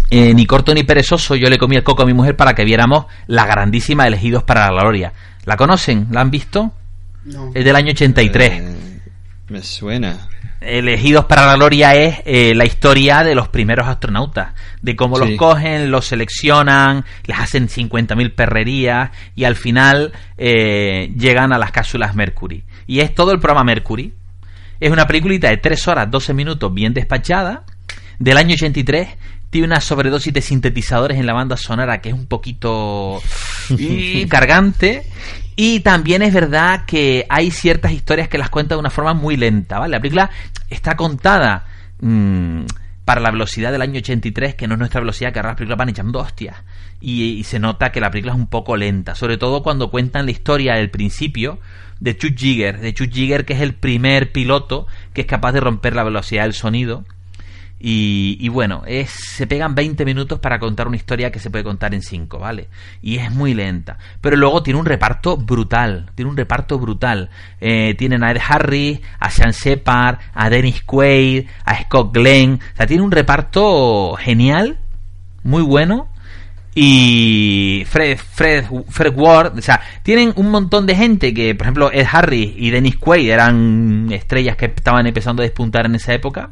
[0.09, 2.63] eh, ni corto ni perezoso, yo le comí el coco a mi mujer para que
[2.63, 5.11] viéramos la grandísima Elegidos para la Gloria.
[5.45, 6.07] ¿La conocen?
[6.11, 6.71] ¿La han visto?
[7.25, 7.51] No.
[7.53, 8.51] Es del año 83.
[8.53, 8.99] Eh,
[9.49, 10.29] me suena.
[10.61, 15.25] Elegidos para la Gloria es eh, la historia de los primeros astronautas, de cómo Sí.
[15.25, 21.71] los cogen, los seleccionan, les hacen 50.000 perrerías y al final eh, llegan a las
[21.71, 22.63] cápsulas Mercury.
[22.87, 24.13] Y es todo el programa Mercury.
[24.79, 27.63] Es una peliculita de 3 horas 12 minutos bien despachada,
[28.19, 29.09] del año 83.
[29.49, 33.21] Tiene una sobredosis de sintetizadores en la banda sonora que es un poquito
[33.69, 35.05] y cargante.
[35.55, 39.37] Y también es verdad que hay ciertas historias que las cuenta de una forma muy
[39.37, 39.91] lenta, ¿vale?
[39.91, 40.29] La película
[40.69, 41.65] está contada
[42.01, 42.65] mm,
[43.05, 45.77] para la velocidad del año 83, que no es nuestra velocidad, que ahora las películas
[45.77, 46.57] van echando hostias.
[46.99, 50.25] Y, y se nota que la película es un poco lenta, sobre todo cuando cuentan
[50.25, 51.59] la historia del principio
[51.99, 55.61] de Chuck Jigger, de Chuck Jigger que es el primer piloto que es capaz de
[55.61, 57.05] romper la velocidad del sonido.
[57.87, 61.93] Y, bueno, es, se pegan 20 minutos para contar una historia que se puede contar
[61.93, 62.67] en 5, ¿vale?
[63.03, 63.99] Y es muy lenta.
[64.21, 67.29] Pero luego tiene un reparto brutal, tiene un reparto brutal.
[67.61, 72.59] Eh, tienen a Ed Harris, a Sean Shepard, a Dennis Quaid, a Scott Glenn.
[72.73, 74.79] O sea, tiene un reparto genial,
[75.43, 76.07] muy bueno.
[76.73, 81.91] Y Fred, Fred, Fred Ward, o sea, tienen un montón de gente que, por ejemplo,
[81.91, 86.49] Ed Harris y Dennis Quaid eran estrellas que estaban empezando a despuntar en esa época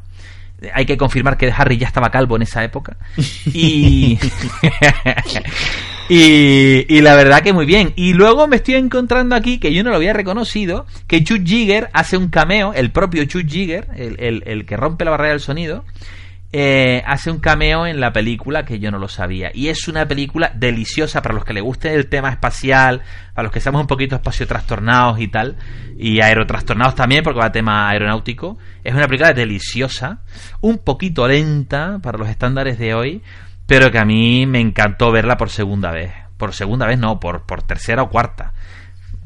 [0.73, 2.97] hay que confirmar que Harry ya estaba calvo en esa época.
[6.09, 7.93] Y, y, la verdad que muy bien.
[7.95, 11.89] Y luego me estoy encontrando aquí, que yo no lo había reconocido, que Chuck Jigger
[11.93, 15.39] hace un cameo, el propio Chuck Jigger, el, el, el que rompe la barrera del
[15.39, 15.85] sonido,
[16.55, 19.49] eh, hace un cameo en la película que yo no lo sabía.
[19.55, 23.01] Y es una película deliciosa para los que les guste el tema espacial,
[23.33, 25.57] para los que seamos un poquito espacio trastornados y tal,
[25.97, 28.59] y aerotrastornados también, porque va a tema aeronáutico.
[28.83, 30.19] Es una película deliciosa,
[30.61, 33.23] un poquito lenta para los estándares de hoy,
[33.65, 36.13] pero que a mí me encantó verla por segunda vez.
[36.37, 38.52] Por segunda vez, no, por, por tercera o cuarta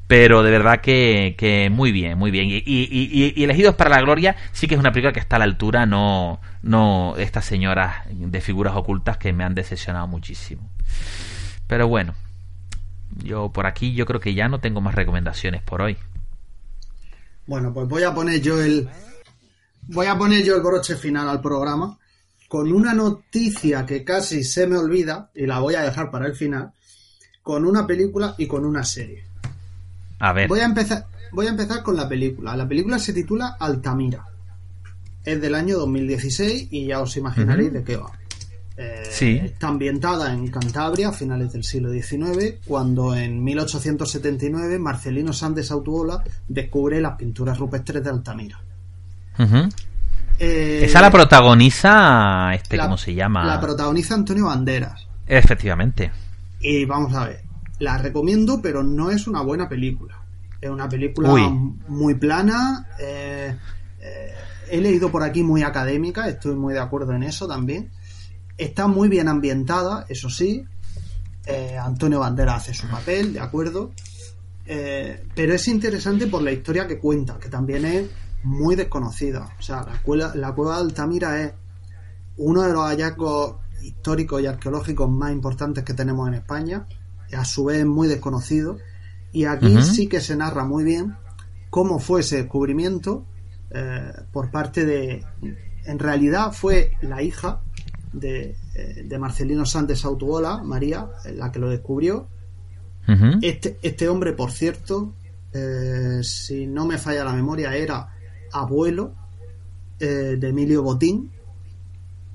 [0.08, 2.50] pero de verdad que, muy bien, muy bien.
[2.50, 5.36] Y, y, y, y, Elegidos para la Gloria sí que es una película que está
[5.36, 10.70] a la altura, no, no estas señoras de figuras ocultas que me han decepcionado muchísimo.
[11.68, 12.16] Pero bueno,
[13.24, 15.98] yo por aquí yo creo que ya no tengo más recomendaciones por hoy.
[17.46, 18.88] Bueno, pues voy a poner yo el
[19.90, 21.98] voy a poner yo el broche final al programa
[22.48, 26.36] con una noticia que casi se me olvida y la voy a dejar para el
[26.36, 26.72] final,
[27.42, 29.26] con una película y con una serie.
[30.20, 30.48] A ver.
[30.48, 32.56] Voy a empezar, voy a empezar con la película.
[32.56, 34.26] La película se titula Altamira.
[35.24, 37.78] Es del año 2016 y ya os imaginaréis uh -huh.
[37.78, 38.12] de qué va.
[38.78, 39.42] Eh, sí.
[39.44, 46.24] Está ambientada en Cantabria a finales del siglo XIX, cuando en 1879 Marcelino Sández Autuola
[46.48, 48.60] descubre las pinturas rupestres de Altamira.
[49.40, 49.74] Uh -huh.
[50.40, 53.46] eh, Esa la protagoniza, este, la, ¿cómo se llama?
[53.46, 55.08] La protagoniza Antonio Banderas.
[55.26, 56.12] Efectivamente.
[56.62, 57.42] Y vamos a ver,
[57.80, 60.24] la recomiendo, pero no es una buena película.
[60.60, 61.42] Es una película Uy.
[61.88, 62.88] muy plana.
[63.00, 63.56] Eh,
[64.00, 64.34] eh,
[64.70, 67.92] he leído por aquí muy académica, estoy muy de acuerdo en eso también.
[68.58, 70.66] Está muy bien ambientada, eso sí.
[71.46, 73.92] Eh, Antonio Bandera hace su papel, de acuerdo.
[74.66, 78.10] pero es interesante por la historia que cuenta, que también es
[78.44, 79.56] muy desconocida.
[79.58, 79.86] O sea,
[80.36, 81.54] la cueva de Altamira es
[82.38, 86.86] uno de los hallazgos históricos y arqueológicos más importantes que tenemos en España
[87.36, 88.78] a su vez muy desconocido.
[89.32, 89.84] Y aquí uh -huh.
[89.84, 91.16] sí que se narra muy bien
[91.70, 93.26] cómo fue ese descubrimiento
[93.70, 95.24] eh, por parte de.
[95.86, 97.62] En realidad fue la hija
[98.14, 102.28] de, eh, de Marcelino Sánchez Autuola, María, la que lo descubrió.
[103.08, 103.40] Uh -huh.
[103.42, 105.14] este, este hombre, por cierto,
[105.54, 108.14] eh, si no me falla la memoria, era
[108.52, 109.14] abuelo
[110.00, 111.32] de Emilio Botín.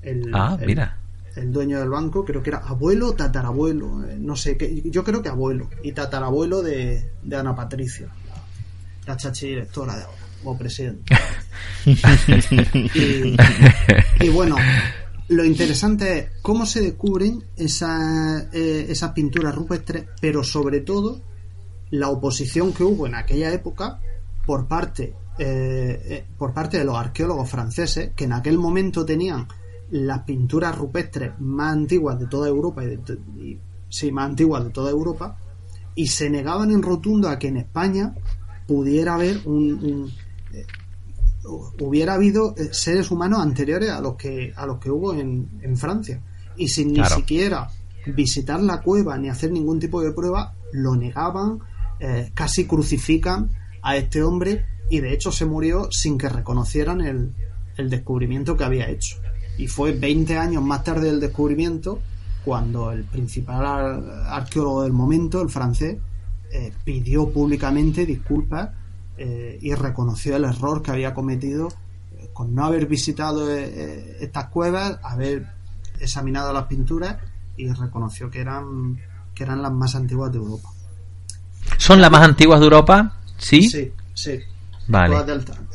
[0.01, 1.02] El, ah, el, mira
[1.35, 5.03] el dueño del banco, creo que era abuelo o tatarabuelo, eh, no sé, qué yo
[5.03, 10.17] creo que abuelo, y tatarabuelo de, de Ana Patricia, la, la chachi directora de ahora,
[10.43, 11.15] o presidente.
[11.85, 13.35] y,
[14.19, 14.55] y, bueno,
[15.29, 21.21] lo interesante es cómo se descubren esa, eh, esas pinturas rupestres, pero sobre todo
[21.89, 23.99] la oposición que hubo en aquella época
[24.45, 29.47] por parte, eh, por parte de los arqueólogos franceses, que en aquel momento tenían
[29.93, 32.99] las pinturas rupestres más antiguas de toda Europa y, de
[33.37, 33.59] y-
[33.89, 35.37] sí, más antiguas de toda Europa
[35.95, 38.15] y se negaban en rotundo a que en España
[38.67, 40.11] pudiera haber un, un-
[40.53, 40.65] eh,
[41.79, 45.77] hubiera habido eh, seres humanos anteriores a los que a los que hubo en, en
[45.77, 46.21] Francia.
[46.57, 47.69] Y sin ni siquiera
[48.07, 51.59] visitar la cueva ni hacer ningún tipo de prueba lo negaban
[51.99, 53.49] eh, casi crucifican
[53.81, 57.33] a este hombre y de hecho se murió sin que reconocieran el,
[57.77, 59.17] el descubrimiento que había hecho
[59.57, 61.99] y fue 20 años más tarde del descubrimiento
[62.43, 65.97] cuando el principal ar- arqueólogo del momento el francés
[66.51, 68.69] eh, pidió públicamente disculpas
[69.17, 71.69] eh, y reconoció el error que había cometido
[72.17, 75.45] eh, con no haber visitado eh, estas cuevas, haber
[75.99, 77.17] examinado las pinturas
[77.55, 78.97] y reconoció que eran
[79.35, 80.69] que eran las más antiguas de Europa.
[81.77, 83.17] ¿Son las más antiguas de Europa?
[83.37, 83.67] ¿Sí?
[83.69, 84.39] Sí, sí.
[84.87, 85.15] Vale.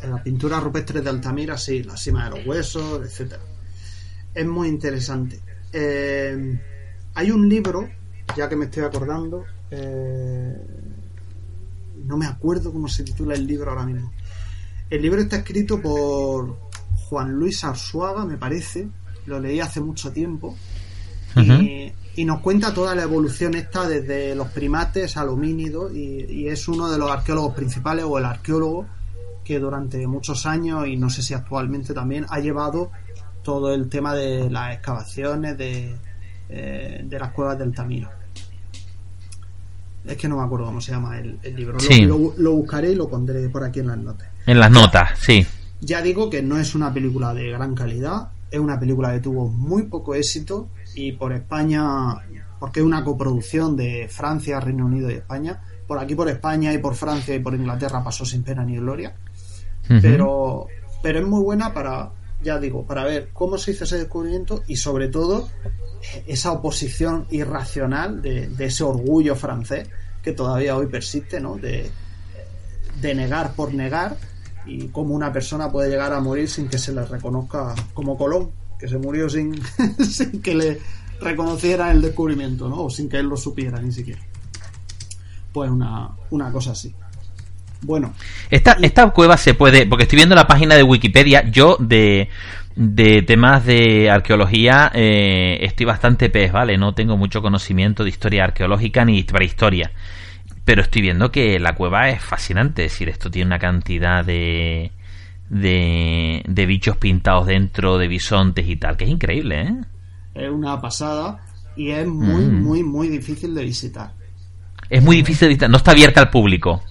[0.09, 3.43] Las pinturas rupestres de Altamira, sí, la cima de los huesos, etcétera.
[4.39, 5.41] Es muy interesante.
[5.73, 6.61] Eh,
[7.15, 7.89] hay un libro,
[8.37, 10.57] ya que me estoy acordando, eh,
[12.05, 14.13] no me acuerdo cómo se titula el libro ahora mismo.
[14.89, 16.57] El libro está escrito por
[17.09, 18.87] Juan Luis Arzuaga, me parece.
[19.27, 20.57] Lo leí hace mucho tiempo.
[21.35, 26.49] y, y nos cuenta toda la evolución esta desde los primates al homínido y, y
[26.49, 28.87] es uno de los arqueólogos principales o el arqueólogo
[29.43, 32.93] que durante muchos años y no sé si actualmente también ha llevado
[33.49, 35.97] todo el tema de las excavaciones de,
[36.51, 38.11] eh, de las cuevas del Tamiro.
[40.05, 41.73] Es que no me acuerdo cómo se llama el, el libro.
[41.75, 42.03] Lo- Sí.
[42.03, 44.29] Lo, lo buscaré y lo pondré por aquí en las notas.
[44.45, 45.47] En las notas, sí.
[45.81, 49.49] Ya digo que no es una película de gran calidad, es una película que tuvo
[49.49, 52.17] muy poco éxito y por España,
[52.61, 56.79] porque es una coproducción de Francia, Reino Unido y España, por aquí por España y
[56.79, 59.15] por Francia y por Inglaterra pasó sin pena ni gloria,
[60.03, 60.67] pero,
[61.03, 62.11] pero es muy buena para,
[62.43, 65.49] ya digo, para ver cómo se hizo ese descubrimiento y sobre todo
[66.27, 69.89] esa oposición irracional de, de ese orgullo francés
[70.23, 71.57] que todavía hoy persiste, ¿no?
[71.57, 71.91] De,
[73.01, 74.17] de negar por negar
[74.67, 78.51] y cómo una persona puede llegar a morir sin que se le reconozca como Colón,
[78.79, 79.61] que se murió sin,
[80.09, 80.81] sin que le
[81.21, 82.85] reconociera el descubrimiento, ¿no?
[82.85, 84.21] O sin que él lo supiera ni siquiera.
[85.53, 86.95] Pues una, una cosa así.
[87.83, 88.13] Bueno,
[88.51, 92.29] Esta, esta cueva se puede, porque estoy viendo la página de Wikipedia, yo de,
[92.75, 96.77] de temas de arqueología eh, estoy bastante pez, ¿vale?
[96.77, 99.93] No tengo mucho conocimiento de historia arqueológica ni prehistoria.
[100.65, 104.91] Pero estoy viendo que la cueva es fascinante, es decir, esto tiene una cantidad de,
[105.49, 109.75] de, de bichos pintados dentro, de bisontes y tal, que es increíble, ¿eh?
[110.35, 111.41] es una pasada
[111.77, 112.63] y es muy, Mm.
[112.63, 114.13] muy, muy difícil de visitar.
[114.91, 116.83] Es muy difícil, de- no está abierta al público.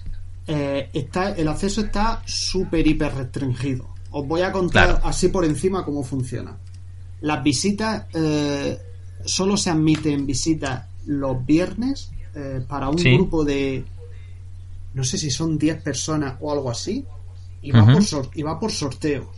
[0.48, 3.94] Eh, está, el acceso está súper, hiper restringido.
[4.10, 5.06] Os voy a contar Claro.
[5.06, 6.56] así por encima cómo funciona.
[7.20, 8.78] Las visitas eh,
[9.24, 13.12] solo se admiten visitas los viernes eh, para un Sí.
[13.14, 13.84] grupo de
[14.94, 17.04] no sé si son 10 personas o algo así
[17.60, 19.30] y va, por, sor- y va por sorteo.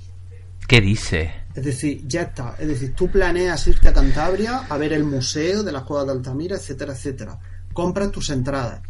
[0.68, 1.32] ¿Qué dice?
[1.54, 2.54] Es decir, ya está.
[2.58, 6.12] Es decir, tú planeas irte a Cantabria a ver el museo de las cuevas de
[6.12, 7.38] Altamira, etcétera, etcétera.
[7.72, 8.80] Compras tus entradas.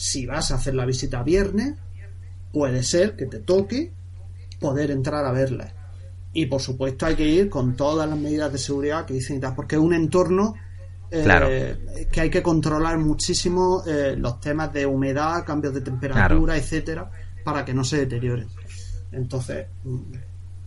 [0.00, 1.74] Si vas a hacer la visita viernes,
[2.54, 3.92] puede ser que te toque
[4.58, 5.74] poder entrar a verlas.
[6.32, 9.40] Y por supuesto hay que ir con todas las medidas de seguridad que dicen y
[9.40, 10.54] tal, porque es un entorno
[11.10, 11.48] eh, Claro.
[12.10, 16.54] que hay que controlar muchísimo eh, los temas de humedad, cambios de temperatura, Claro.
[16.54, 17.10] etcétera,
[17.44, 18.48] para que no se deterioren.
[19.12, 20.00] Entonces, mm,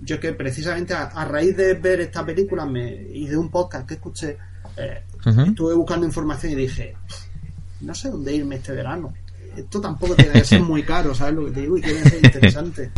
[0.02, 3.88] yo que precisamente a, a raíz de ver esta película me, y de un podcast
[3.88, 4.38] que escuché,
[4.78, 5.02] eh,
[5.48, 6.96] estuve buscando información y dije,
[7.82, 9.14] no sé dónde irme este verano.
[9.58, 11.78] Esto tampoco tiene que ser muy caro, ¿sabes lo que te digo?
[11.78, 12.92] Y tiene que ser interesante.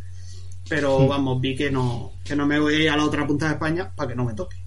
[0.68, 3.46] Pero vamos, vi que no, que no me voy a ir a la otra punta
[3.48, 4.58] de España para que no me toque.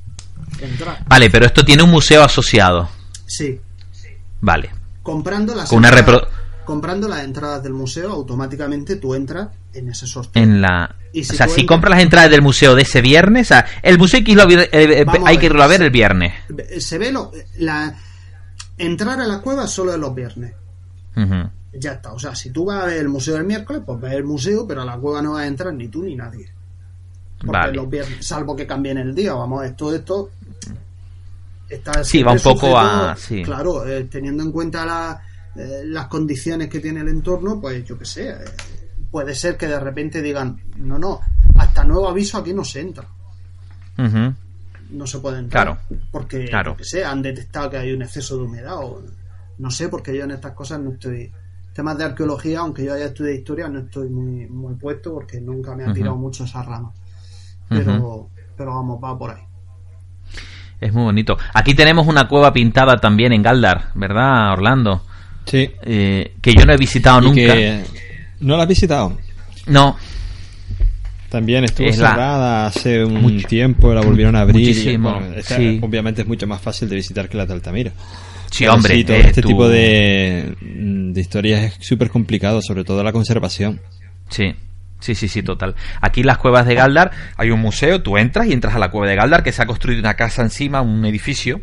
[0.60, 1.04] Entrar.
[1.08, 2.88] Vale, pero esto tiene un museo asociado.
[3.26, 3.60] Sí,
[4.40, 4.70] Vale.
[5.02, 6.28] comprando las, Con una entradas- repro-
[6.64, 10.42] comprando las entradas del museo, automáticamente tú entras en ese sorteo.
[10.42, 10.94] En la...
[11.12, 13.66] Si o sea, si entras- compras las entradas del museo de ese viernes, o sea,
[13.82, 16.34] el museo hay que irlo a ver, eh, eh, que irlo a ver el viernes.
[16.78, 17.96] Se ve lo, la
[18.76, 20.52] entrar a la cueva solo en los viernes.
[21.16, 21.50] Ujú.
[21.72, 22.12] Ya está.
[22.12, 24.66] O sea, si tú vas a ver el museo el miércoles, pues ves el museo,
[24.66, 26.48] pero a la cueva no vas a entrar ni tú ni nadie.
[27.38, 27.72] Porque Vale.
[27.74, 30.30] los viernes, salvo que cambien el día, vamos, esto esto
[31.68, 33.42] está Sí, va un poco sujeto, a- sí.
[33.42, 35.22] Claro, eh, teniendo en cuenta la-
[35.54, 38.34] eh, las condiciones que tiene el entorno, pues yo qué sé, eh,
[39.10, 41.20] puede ser que de repente digan, no, no,
[41.56, 43.06] hasta nuevo aviso aquí no se entra.
[44.90, 45.64] No se puede entrar.
[45.66, 45.80] Claro.
[46.10, 46.72] Porque, Claro.
[46.72, 49.02] yo qué sé, han detectado que hay un exceso de humedad o
[49.58, 51.30] no sé, porque yo en estas cosas no estoy.
[51.74, 55.76] Temas de arqueología, aunque yo haya estudiado historia, no estoy muy, muy puesto porque nunca
[55.76, 56.92] me ha tirado mucho esa rama.
[57.68, 59.42] Pero, pero vamos, va por ahí.
[60.80, 61.36] Es muy bonito.
[61.54, 65.02] Aquí tenemos una cueva pintada también en Galdar, ¿verdad, Orlando?
[65.44, 65.70] Sí.
[65.82, 67.34] Eh, que yo no he visitado Y nunca.
[67.54, 67.84] que-
[68.40, 69.16] ¿No la has visitado?
[69.66, 69.96] No.
[71.28, 74.62] También estuvo Es la- cerrada hace un Mucho- tiempo, la volvieron a abrir.
[74.62, 75.78] y, muchísimo, bueno, esta, sí.
[75.82, 77.92] Obviamente es mucho más fácil de visitar que la de Altamira.
[78.50, 82.84] Sí, hombre, sí, todo eh, este tú- tipo de, de historias es súper complicado, sobre
[82.84, 83.80] todo la conservación.
[84.30, 84.54] Sí.
[85.00, 85.76] Sí, sí, sí, total.
[86.00, 88.90] Aquí en las cuevas de Galdar hay un museo, tú entras y entras a la
[88.90, 91.60] cueva de Galdar, que se ha construido una casa encima, un edificio,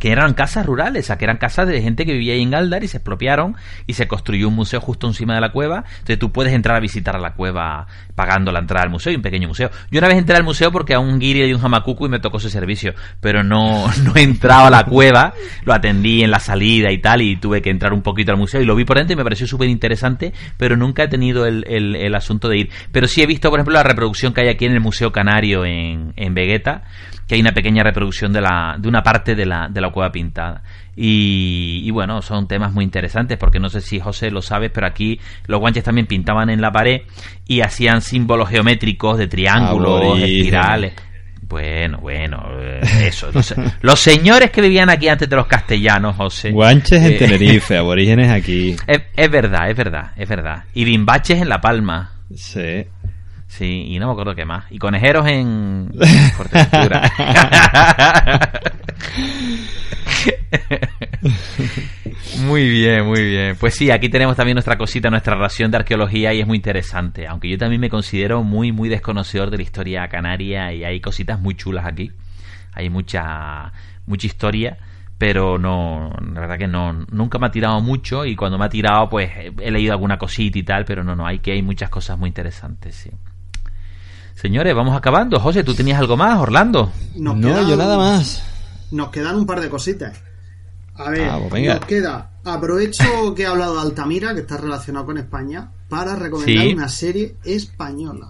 [0.00, 2.50] que eran casas rurales, o sea, que eran casas de gente que vivía ahí en
[2.50, 3.54] Galdar y se expropiaron
[3.86, 5.84] y se construyó un museo justo encima de la cueva.
[5.86, 9.16] Entonces tú puedes entrar a visitar a la cueva pagando la entrada al museo y
[9.16, 9.70] un pequeño museo.
[9.90, 12.18] Yo una vez entré al museo porque a un guiri y un jamacuco y me
[12.18, 16.40] tocó ese servicio, pero no, no he entrado a la cueva, lo atendí en la
[16.40, 18.96] salida y tal y tuve que entrar un poquito al museo y lo vi por
[18.96, 22.58] dentro y me pareció súper interesante, pero nunca he tenido el, el, el asunto de
[22.58, 22.70] ir.
[22.90, 25.66] Pero sí he visto, por ejemplo, la reproducción que hay aquí en el Museo Canario
[25.66, 26.84] en, en Vegeta,
[27.30, 30.10] que hay una pequeña reproducción de, la, de una parte de la, de la cueva
[30.10, 30.64] pintada.
[30.96, 34.88] Y, y bueno, son temas muy interesantes porque no sé si José lo sabes, pero
[34.88, 37.02] aquí los guanches también pintaban en la pared
[37.46, 40.38] y hacían símbolos geométricos de triángulos, Aborígenes.
[40.38, 40.92] espirales.
[41.42, 43.30] Bueno, bueno, eh, eso.
[43.32, 46.50] Los, los señores que vivían aquí antes de los castellanos, José.
[46.50, 48.74] Guanches en eh, Tenerife, aborígenes aquí.
[48.88, 50.64] Es, es verdad, es verdad, es verdad.
[50.74, 52.10] Y bimbaches en La Palma.
[52.34, 52.86] Sí.
[53.50, 54.64] Sí, y no me acuerdo qué más.
[54.70, 55.90] Y conejeros en
[56.36, 57.10] Fuerteventura.
[62.46, 63.56] muy bien, muy bien.
[63.58, 67.26] Pues sí, aquí tenemos también nuestra cosita, nuestra ración de arqueología y es muy interesante.
[67.26, 71.40] Aunque yo también me considero muy, muy desconocedor de la historia canaria y hay cositas
[71.40, 72.12] muy chulas aquí.
[72.72, 73.72] Hay mucha,
[74.06, 74.78] mucha historia,
[75.18, 78.68] pero no, la verdad que no, nunca me ha tirado mucho y cuando me ha
[78.68, 81.62] tirado pues he he leído alguna cosita y tal, pero no, no, hay que hay
[81.62, 83.10] muchas cosas muy interesantes, sí.
[84.40, 85.38] Señores, vamos acabando.
[85.38, 86.92] José, ¿tú tenías algo más, Orlando?
[87.16, 88.42] Nos No, quedan- yo nada más.
[88.90, 90.18] Nos quedan un par de cositas.
[90.94, 91.74] A ver, Ah, pues venga.
[91.76, 92.30] nos queda.
[92.44, 96.72] Aprovecho que he hablado de Altamira, que está relacionado con España, para recomendar Sí.
[96.74, 98.28] una serie española.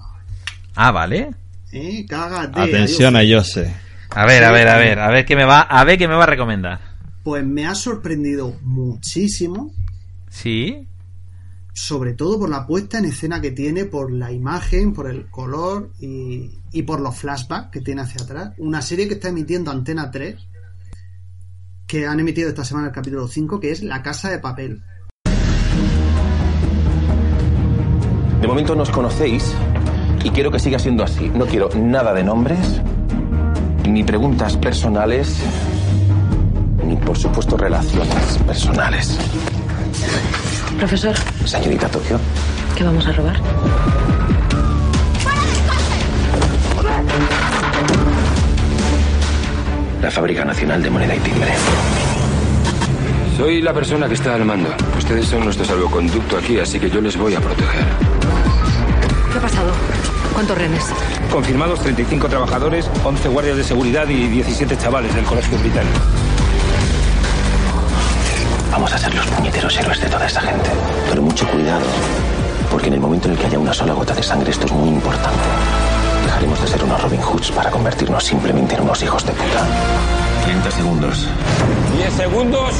[0.75, 1.31] Ah, vale.
[1.73, 2.05] ¿Eh?
[2.09, 2.61] Cágate.
[2.61, 3.21] Atención a.
[3.21, 3.73] Jose.
[4.11, 6.15] A ver, a ver, a ver, a ver qué me va, a ver qué me
[6.15, 6.81] va a recomendar.
[7.23, 9.73] Pues me ha sorprendido muchísimo,
[10.29, 10.87] Sí.
[11.81, 15.91] Sobre todo por la puesta en escena que tiene, por la imagen, por el color
[15.99, 18.53] y, y por los flashbacks que tiene hacia atrás.
[18.59, 20.37] Una serie que está emitiendo Antena 3,
[21.87, 24.83] que han emitido esta semana el capítulo 5, que es La Casa de Papel.
[28.43, 29.55] De momento nos conocéis
[30.23, 31.31] y quiero que siga siendo así.
[31.31, 32.83] No quiero nada de nombres,
[33.89, 35.39] ni preguntas personales,
[36.85, 39.19] ni por supuesto relaciones personales.
[40.79, 41.15] Profesor,
[41.45, 42.19] Señorita Tokio,
[42.77, 43.41] ¿qué vamos a robar?
[50.03, 51.53] la Fábrica Nacional de Moneda y Timbre.
[53.37, 54.71] Soy la persona que está al mando.
[54.97, 57.85] Ustedes son nuestro salvoconducto aquí, así que yo les voy a proteger.
[59.33, 59.73] ¿Qué ha pasado?
[60.33, 60.85] ¿Cuántos renes?
[61.31, 66.01] Confirmados 35 trabajadores, 11 guardias de seguridad y 17 chavales del colegio británico.
[68.71, 70.71] Vamos a ser los puñeteros héroes de toda esa gente.
[71.09, 71.85] Pero mucho cuidado,
[72.71, 74.73] porque en el momento en el que haya una sola gota de sangre esto es
[74.73, 75.45] muy importante.
[76.25, 79.67] Dejaremos de ser unos Robin Hoods para convertirnos simplemente en unos hijos de puta.
[80.45, 81.29] 30 segundos.
[81.97, 82.75] 10 segundos.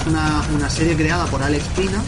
[0.00, 2.02] Es una, una serie creada por Alex Pina.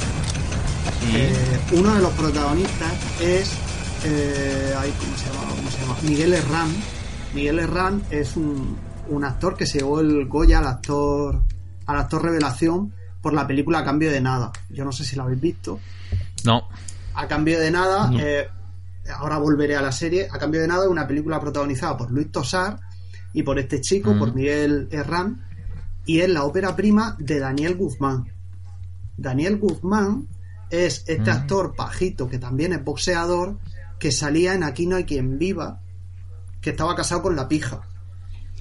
[1.14, 3.52] Eh, uno de los protagonistas es.
[4.04, 5.54] eh, ay, ¿cómo, se llama?
[5.56, 5.96] ¿Cómo se llama?
[6.02, 6.68] Miguel Herrán.
[7.34, 8.76] Miguel Herrán es un,
[9.08, 11.42] un actor que se llevó el Goya al actor,
[11.86, 14.52] al actor revelación por la película A Cambio de Nada.
[14.70, 15.80] Yo no sé si la habéis visto.
[16.44, 16.68] No.
[17.14, 18.18] A Cambio de Nada, No.
[18.20, 18.48] eh,
[19.16, 20.28] ahora volveré a la serie.
[20.30, 22.78] A Cambio de Nada es una película protagonizada por Luis Tosar
[23.32, 24.18] y por este chico, Mm.
[24.18, 25.44] por Miguel Herrán,
[26.06, 28.24] y es la ópera prima de Daniel Guzmán.
[29.16, 30.26] Daniel Guzmán
[30.70, 31.34] es este Mm.
[31.34, 33.58] actor pajito que también es boxeador
[33.98, 35.80] que salía en Aquí no hay quien viva,
[36.60, 37.82] que estaba casado con la pija.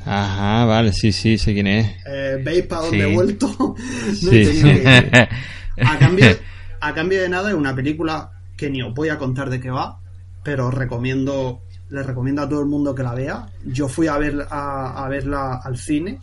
[0.06, 1.96] Ajá, vale, sí, sí, sé quién es.
[2.08, 3.12] Eh, ¿Veis para dónde Sí.
[3.12, 3.48] he vuelto?
[3.58, 3.76] No
[4.16, 4.82] Sí, he tenido sí.
[4.84, 5.30] que-
[5.86, 6.26] a, cambio,
[6.80, 9.70] a cambio de nada, es una película que ni os voy a contar de qué
[9.72, 10.00] va,
[10.44, 13.48] pero os recomiendo, les recomiendo a todo el mundo que la vea.
[13.66, 16.20] Yo fui a, ver, a, a verla al cine,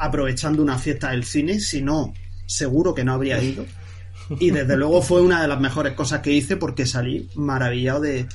[0.00, 2.12] aprovechando una fiesta del cine, si no,
[2.46, 3.64] seguro que no habría ido.
[4.38, 8.26] Y desde luego fue una de las mejores cosas que hice porque salí maravillado de,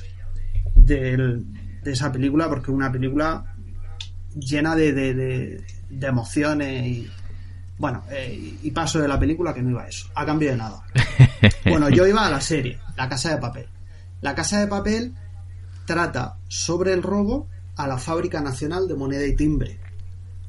[0.74, 1.42] de,
[1.82, 3.54] de esa película, porque es una película
[4.38, 7.08] llena de, de, de- de emociones y
[7.78, 10.56] bueno, eh, y paso de la película que no iba a eso, a cambio de
[10.56, 10.82] nada.
[11.64, 13.66] Bueno, yo iba a la serie, La Casa de Papel.
[14.20, 15.12] La Casa de Papel
[15.84, 19.78] trata sobre el robo a la Fábrica Nacional de Moneda y Timbre,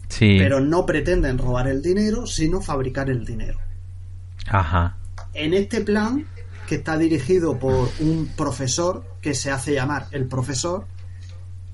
[0.09, 0.37] Sí.
[0.39, 3.59] pero no pretenden robar el dinero, sino fabricar el dinero.
[4.47, 4.97] Ajá.
[5.33, 6.25] En este plan,
[6.67, 10.85] que está dirigido por un profesor que se hace llamar el profesor,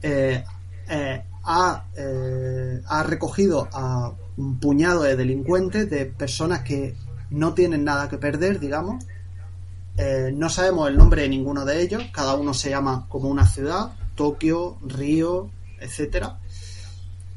[0.02, 0.44] eh,
[0.90, 6.96] eh, ha, eh, ha recogido a un puñado de delincuentes, de personas que
[7.30, 9.04] no tienen nada que perder, digamos.
[9.98, 13.46] Eh, no sabemos el nombre de ninguno de ellos, cada uno se llama como una
[13.46, 15.50] ciudad, Tokio, Río,
[15.80, 16.40] etcétera.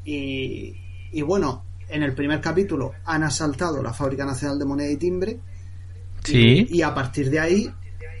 [0.05, 0.75] Y,
[1.11, 5.39] y bueno, en el primer capítulo han asaltado la Fábrica Nacional de Moneda y Timbre
[6.23, 6.67] Sí.
[6.69, 7.71] y a partir de ahí,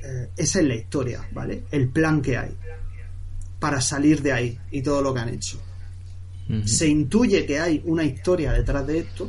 [0.03, 1.63] eh, esa es la historia, ¿vale?
[1.71, 2.55] El plan que hay
[3.59, 5.59] para salir de ahí y todo lo que han hecho.
[6.63, 9.27] Se intuye que hay una historia detrás de esto.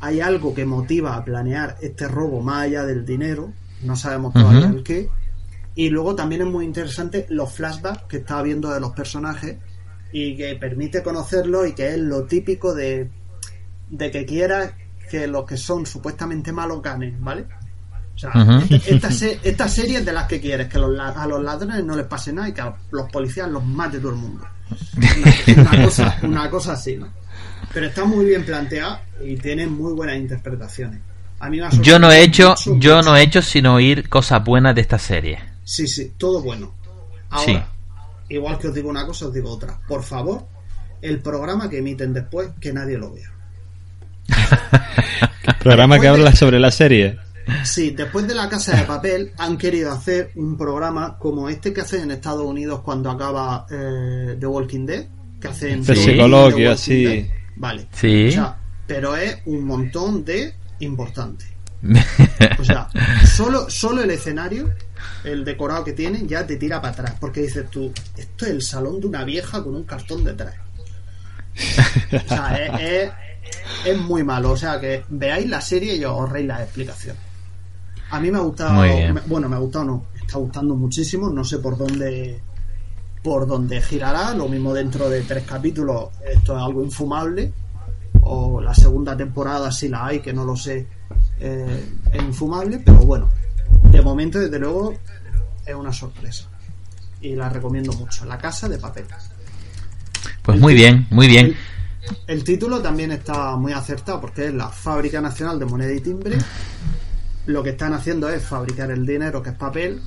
[0.00, 3.54] Hay algo que motiva a planear este robo más allá del dinero.
[3.82, 5.08] No sabemos todavía el qué.
[5.74, 9.56] Y luego también es muy interesante los flashbacks que está viendo de los personajes
[10.12, 13.08] y que permite conocerlos y que es lo típico de,
[13.90, 14.72] de que quieras
[15.10, 17.46] que los que son supuestamente malos ganen, ¿vale?
[18.14, 18.74] O sea, Ujú.
[18.74, 21.84] esta, esta se- esta serie es de las que quieres, que los a los ladrones
[21.84, 24.46] no les pase nada y que a los policías los mate todo el mundo.
[25.54, 27.08] Una, una cosa, una cosa así, ¿no?
[27.72, 31.00] Pero está muy bien planteada y tiene muy buenas interpretaciones.
[31.40, 33.02] A mí me ha Yo no he hecho, yo mucho.
[33.02, 35.38] no he hecho sino oír cosas buenas de esta serie.
[35.62, 36.72] Sí, sí, todo bueno.
[37.28, 37.68] Ahora,
[38.28, 39.78] igual que os digo una cosa, os digo otra.
[39.86, 40.46] Por favor,
[41.02, 43.32] el programa que emiten después, que nadie lo vea.
[45.60, 47.18] Programa que habla sobre la serie.
[47.64, 51.80] Sí, después de la casa de papel han querido hacer un programa como este que
[51.82, 55.06] hacen en Estados Unidos cuando acaba eh, The Walking Dead,
[55.40, 57.04] que hacen Este The psicoloquio, así.
[57.04, 57.26] Dead.
[57.56, 57.86] Vale.
[57.92, 58.28] Sí.
[58.28, 61.44] O sea, pero es un montón de importante.
[62.58, 62.88] O sea,
[63.24, 64.70] solo, solo el escenario,
[65.24, 67.14] el decorado que tienen, ya te tira para atrás.
[67.20, 70.54] Porque dices tú, esto es el salón de una vieja con un cartón detrás.
[72.12, 73.12] O sea, es, es-
[73.84, 74.50] es muy malo.
[74.52, 77.16] O sea, que veáis la serie y os ahorréis la explicación.
[78.10, 78.82] A mí me ha gustado,
[79.12, 81.28] me- bueno, me ha gustado, no, me está gustando muchísimo.
[81.30, 82.40] No sé por dónde
[83.22, 84.34] por dónde girará.
[84.34, 87.52] Lo mismo dentro de tres capítulos, esto es algo infumable.
[88.22, 90.86] O la segunda temporada, si la hay, que no lo sé,
[91.40, 92.80] eh, es infumable.
[92.84, 93.28] Pero bueno,
[94.06, 94.94] momento, desde luego,
[95.64, 96.48] es una sorpresa.
[97.20, 98.24] Y la recomiendo mucho.
[98.24, 99.04] La casa de papel.
[100.42, 101.54] Pues muy bien, muy bien.
[102.26, 106.38] El título también está muy acertado porque es la Fábrica Nacional de Moneda y Timbre.
[107.46, 110.00] Lo que están haciendo es fabricar el dinero, que es papel,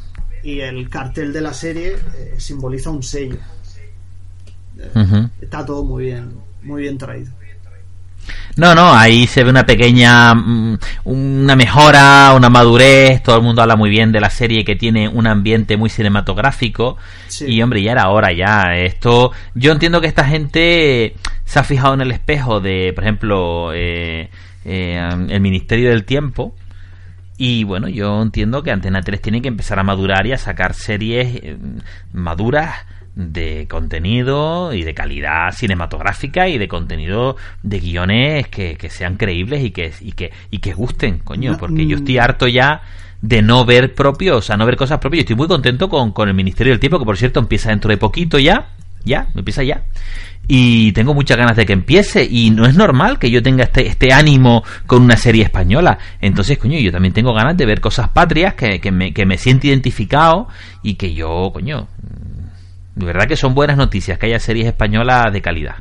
[0.43, 3.37] y el cartel de la serie eh, simboliza un sello.
[4.77, 5.27] Eh.
[5.41, 7.31] Está todo muy bien, muy bien traído.
[8.55, 13.61] No, no, ahí se ve una pequeña, mm, una mejora, una madurez, todo el mundo
[13.61, 16.97] habla muy bien de la serie que tiene un ambiente muy cinematográfico.
[17.27, 17.45] Sí.
[17.45, 21.15] y hombre, ya era hora ya, esto, yo entiendo que esta gente
[21.45, 24.29] se ha fijado en el espejo de, por ejemplo, eh,
[24.65, 26.53] eh, el Ministerio del Tiempo.
[27.37, 30.73] Y bueno, yo entiendo que Antena 3 tiene que empezar a madurar y a sacar
[30.73, 31.57] series eh,
[32.11, 32.85] maduras
[33.19, 39.61] de contenido y de calidad cinematográfica y de contenido de guiones que, que sean creíbles
[39.63, 41.99] y que, y que, y que gusten, coño, porque yo mm.
[41.99, 42.81] estoy harto ya
[43.21, 45.19] de no ver propio, o sea, no ver cosas propias.
[45.19, 47.89] Yo estoy muy contento con, con el Ministerio del Tiempo, que por cierto empieza dentro
[47.89, 48.69] de poquito ya,
[49.03, 49.83] ya, empieza ya.
[50.47, 52.23] Y tengo muchas ganas de que empiece.
[52.23, 55.99] Y no es normal que yo tenga este, este ánimo con una serie española.
[56.21, 59.37] Entonces, coño, yo también tengo ganas de ver cosas patrias que, que, me, que me
[59.37, 60.47] siento identificado
[60.81, 61.87] y que yo, coño,
[62.99, 65.75] de verdad que son buenas noticias que haya series españolas de calidad.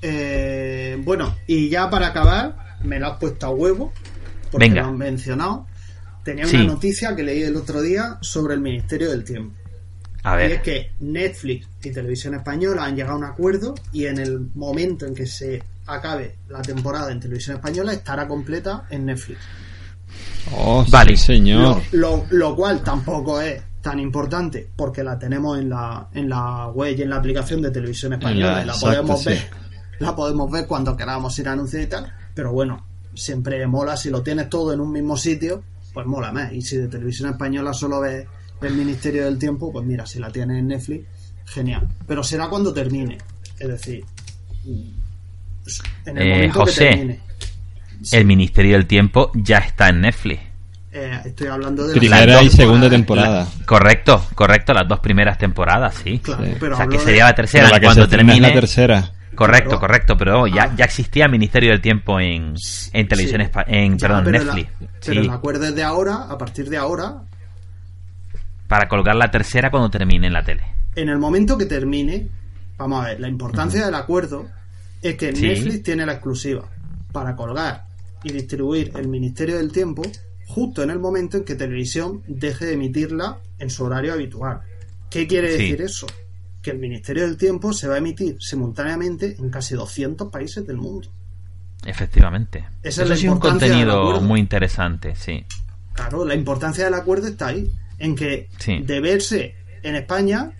[0.00, 3.92] Eh, bueno, y ya para acabar, me lo has puesto a huevo,
[4.50, 4.82] porque Venga.
[4.82, 5.66] lo han mencionado.
[6.24, 6.56] Tenía Sí.
[6.56, 9.54] una noticia que leí el otro día sobre el Ministerio del Tiempo.
[10.24, 10.62] A Y es ver.
[10.62, 15.14] que Netflix y Televisión Española han llegado a un acuerdo y en el momento en
[15.14, 19.40] que se acabe la temporada en Televisión Española estará completa en Netflix.
[20.52, 21.16] Oh, Vale.
[21.16, 21.82] sí, señor.
[21.90, 26.68] Lo, lo- lo cual tampoco es tan importante porque la tenemos en la, en la
[26.68, 29.28] web y en la aplicación de Televisión Española la- y la exacto, podemos sí.
[29.30, 29.50] ver.
[29.98, 32.12] La podemos ver cuando queramos ir a anunciar y tal.
[32.34, 36.52] Pero bueno, siempre mola si lo tienes todo en un mismo sitio pues mola más.
[36.52, 38.26] Y si de televisión española solo ves
[38.62, 41.04] el Ministerio del Tiempo, pues mira, si la tienes en Netflix,
[41.44, 41.86] genial.
[42.06, 43.18] Pero será cuando termine.
[43.58, 44.04] Es decir,
[44.64, 47.20] en el Eh, momento José, que termine.
[48.12, 50.40] el Ministerio del Tiempo ya está en Netflix.
[50.94, 53.46] Eh, estoy hablando de Primera y segunda temporada.
[53.64, 56.18] Correcto, correcto, las dos primeras temporadas, sí.
[56.18, 56.52] Claro, Sí.
[56.60, 58.40] pero o sea, que de- sería la tercera la que cuando se termine.
[58.40, 59.10] la tercera.
[59.34, 59.80] Correcto, Claro.
[59.80, 60.74] correcto, pero ya, Ah.
[60.76, 62.54] ya existía Ministerio del Tiempo en,
[62.92, 63.50] en televisión, Sí.
[63.68, 64.70] en, Ya, perdón, pero la- Netflix.
[64.78, 67.22] pero Sí, el acuerdo es de ahora, a partir de ahora,
[68.68, 70.62] para colgar la tercera cuando termine en la tele.
[70.94, 72.28] en el momento que termine,
[72.76, 74.44] vamos a ver, la importancia del acuerdo
[75.00, 75.46] es que Sí.
[75.46, 76.64] Netflix tiene la exclusiva
[77.12, 77.84] para colgar
[78.22, 80.02] y distribuir el Ministerio del Tiempo
[80.54, 84.60] justo en el momento en que televisión deje de emitirla en su horario habitual.
[85.10, 85.62] ¿Qué quiere Sí.
[85.62, 86.06] decir eso?
[86.60, 90.76] Que el Ministerio del Tiempo se va a emitir simultáneamente en casi 200 países del
[90.76, 91.08] mundo.
[91.84, 92.64] Efectivamente.
[92.82, 95.44] Esa es Eso sí un contenido muy interesante, sí.
[95.94, 98.78] Claro, la importancia del acuerdo está ahí, en que Sí.
[98.82, 100.52] de verse en España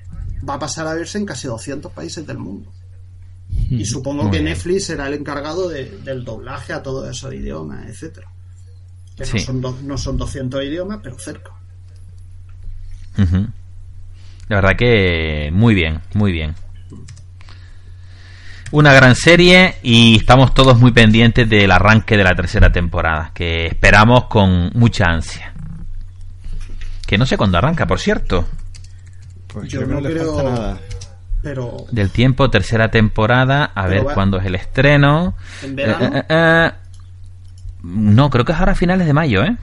[0.49, 2.73] va a pasar a verse en casi 200 países del mundo.
[3.71, 4.47] Y supongo Muy que bien.
[4.53, 8.29] Netflix será el encargado de- del doblaje a todos esos idiomas, etcétera.
[9.17, 9.39] Que Sí.
[9.39, 11.51] no, son do- no son 200 idiomas, pero cerca.
[14.49, 16.55] La verdad que muy bien, muy bien.
[18.71, 23.67] Una gran serie y estamos todos muy pendientes del arranque de la tercera temporada, que
[23.67, 25.53] esperamos con mucha ansia.
[27.07, 28.47] Que no sé cuándo arranca, por cierto.
[29.49, 30.79] Pues Yo no no le creo- falta nada.
[31.43, 35.35] Pero Del tiempo, tercera temporada, a Pero ver va- cuándo es el estreno.
[35.63, 36.05] ¿En verano?
[36.17, 36.71] Eh, eh, eh.
[37.83, 39.57] No, creo que es ahora a finales de mayo, ¿eh?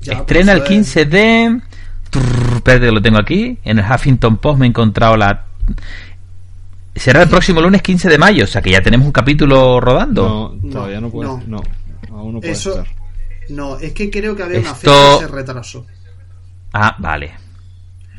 [0.00, 1.60] ya, Estrena el pues, eh, 15 de...
[2.10, 3.58] Trrr, espérate que lo tengo aquí.
[3.64, 5.44] En el Huffington Post me he encontrado la...
[6.94, 10.56] Será el próximo lunes 15 de mayo, o sea que ya tenemos un capítulo rodando.
[10.62, 11.28] No, todavía no puede.
[11.28, 11.42] no.
[11.46, 11.62] No,
[12.16, 12.86] aún no puede Eso, estar.
[13.50, 15.86] no, es que creo que había una Esto- fecha que se retrasó.
[16.72, 17.34] Ah, vale.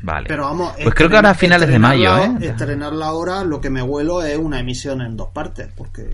[0.02, 0.28] Vale.
[0.30, 2.32] Pero vamos, Pues creo que ahora a finales de mayo, ¿eh?
[2.42, 6.14] Estrenarla ahora, lo que me huelo es una emisión en dos partes, porque.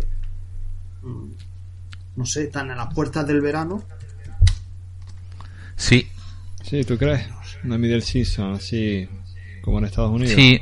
[2.15, 3.83] No sé, están a las puertas del verano.
[5.75, 6.07] Sí,
[6.63, 7.27] Sí, ¿tú crees?
[7.63, 9.07] Una middle season, así
[9.61, 10.33] como en Estados Unidos.
[10.35, 10.59] sí.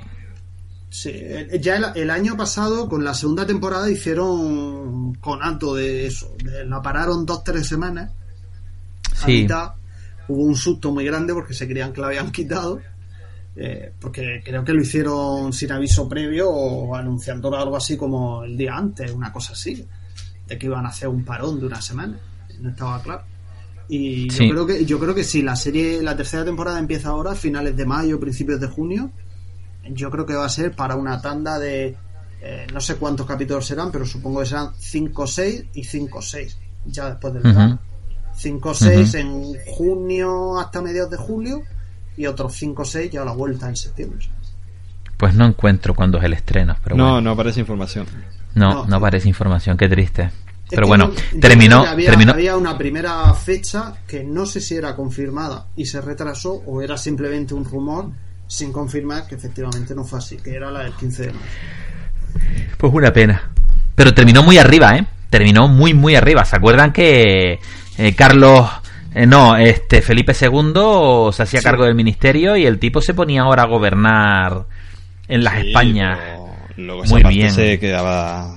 [0.90, 6.36] Sí, eh, ya el, el año pasado, con la segunda temporada, hicieron conato de eso.
[6.44, 8.12] de- la pararon dos, tres semanas.
[9.22, 9.42] A Sí.
[9.44, 9.72] mitad.
[10.28, 12.80] Hubo un susto muy grande porque se creían que la habían quitado.
[13.56, 18.58] eh, porque creo que lo hicieron sin aviso previo o anunciándolo algo así como el
[18.58, 19.88] día antes, una cosa así.
[20.48, 22.18] De que iban a hacer un parón de una semana.
[22.60, 23.24] No estaba claro.
[23.90, 24.48] Y Sí.
[24.48, 27.36] yo creo que yo creo que si la serie, la tercera temporada empieza ahora, a
[27.36, 29.11] finales de mayo, principios de junio,
[29.91, 31.95] yo creo que va a ser para una tanda de
[32.41, 36.57] eh, no sé cuántos capítulos serán, pero supongo que serán 5 6 y 5 6
[36.86, 37.80] ya después del verano.
[38.36, 39.18] 5 6 Ujú.
[39.18, 41.61] en junio hasta mediados de julio
[42.18, 44.20] y otros 5 6 ya a la vuelta en septiembre.
[45.18, 47.22] Pues no encuentro cuándo es el estreno, pero no, bueno.
[47.22, 48.07] no aparece información.
[48.56, 48.86] No, no.
[48.86, 50.30] no aparece información, qué triste.
[50.70, 52.32] Pero bueno, terminó, había, terminó.
[52.32, 56.98] había una primera fecha que no sé si era confirmada y se retrasó o era
[56.98, 58.10] simplemente un rumor
[58.48, 61.46] sin confirmar que efectivamente no fue así, que era la del 15 de mayo.
[62.78, 63.50] Pues una pena.
[63.96, 65.06] Pero terminó muy arriba, ¿eh?
[65.30, 66.44] Terminó muy, muy arriba.
[66.46, 67.60] ¿Se acuerdan que
[67.98, 68.68] eh, Carlos...
[69.14, 71.64] eh, no, este Felipe II se hacía Sí.
[71.64, 74.66] cargo del ministerio y el tipo se ponía ahora a gobernar
[75.28, 76.20] en las Sí, Españas.
[76.22, 76.43] pero
[76.78, 77.52] Luego esa Muy parte bien.
[77.52, 78.56] se quedaba,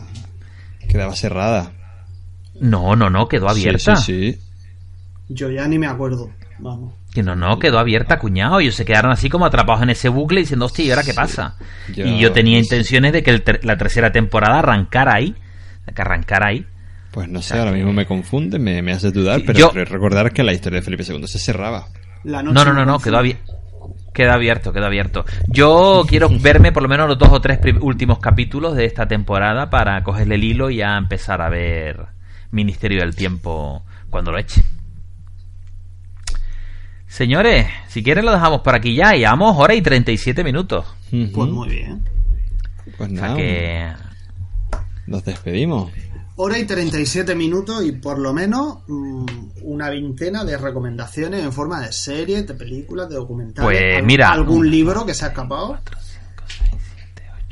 [0.88, 1.72] quedaba cerrada.
[2.60, 3.97] No, no, no, quedó abierta.
[3.97, 4.40] Sí, sí, sí.
[5.28, 6.30] Yo ya ni me acuerdo.
[6.59, 6.94] Vamos.
[7.12, 8.60] Que no, no, quedó abierta, cuñado.
[8.60, 11.56] Ellos se quedaron así como atrapados en ese bucle diciendo, hostia, ¿y ahora qué pasa?
[11.94, 15.34] Yo- y yo tenía intenciones de que el ter- la tercera temporada arrancara ahí.
[15.86, 16.66] de Que arrancara ahí.
[17.12, 20.32] Pues no sé, ahora mismo me confunde, me, me hace dudar, Sí, pero yo- recordar
[20.32, 21.86] que la historia de Felipe II se cerraba.
[22.24, 23.52] La noche No, no, no, no, quedó abierto.
[24.16, 25.26] Queda abierto, queda abierto.
[25.47, 29.68] Yo quiero verme por lo menos los dos o tres últimos capítulos de esta temporada
[29.68, 32.06] para cogerle el hilo y ya empezar a ver
[32.51, 34.62] Ministerio del Tiempo cuando lo eche.
[37.06, 39.12] Señores, si quieren lo dejamos por aquí ya.
[39.12, 40.86] Llevamos hora y 37 minutos.
[41.10, 42.02] Pues muy bien.
[42.97, 43.93] Pues O sea nada, que...
[45.06, 45.93] nos despedimos.
[46.38, 49.24] Hora y 37 minutos y por lo menos mm,
[49.62, 53.80] una veintena de recomendaciones en forma de series, de películas, de documentales.
[53.80, 54.32] Pues, mira.
[54.32, 55.78] Algún libro que se ha escapado.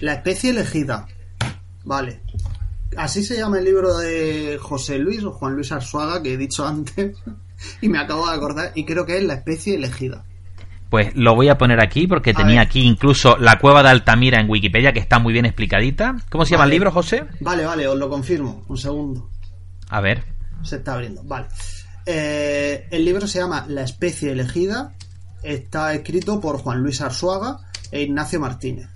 [0.00, 1.08] La especie elegida.
[1.84, 2.20] Vale.
[2.96, 6.66] Así se llama el libro de José Luis o Juan Luis Arzuaga que he dicho
[6.66, 7.16] antes
[7.80, 10.26] y me acabo de acordar y creo que es la especie elegida.
[10.94, 12.68] Pues lo voy a poner aquí porque A tenía ver.
[12.68, 16.14] aquí incluso la cueva de Altamira en Wikipedia que está muy bien explicadita.
[16.30, 17.24] ¿Cómo se llama el libro, José?
[17.40, 18.64] Vale, vale, os lo confirmo.
[18.68, 19.28] Un segundo.
[19.88, 20.22] A ver.
[20.62, 21.24] Se está abriendo.
[21.24, 21.48] Vale.
[22.06, 24.92] Eh, el libro se llama La especie elegida.
[25.42, 27.56] Está escrito por Juan Luis Arzuaga
[27.90, 28.86] e Ignacio Martínez.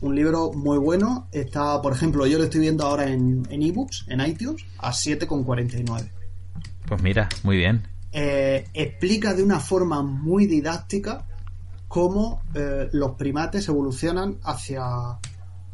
[0.00, 1.26] Un libro muy bueno.
[1.32, 6.08] Está, por ejemplo, yo lo estoy viendo ahora en en ebooks, en iTunes, a 7,49.
[6.86, 7.88] Pues mira, muy bien.
[8.12, 11.26] Eh, explica de una forma muy didáctica
[11.92, 14.82] cómo eh, los primates evolucionan hacia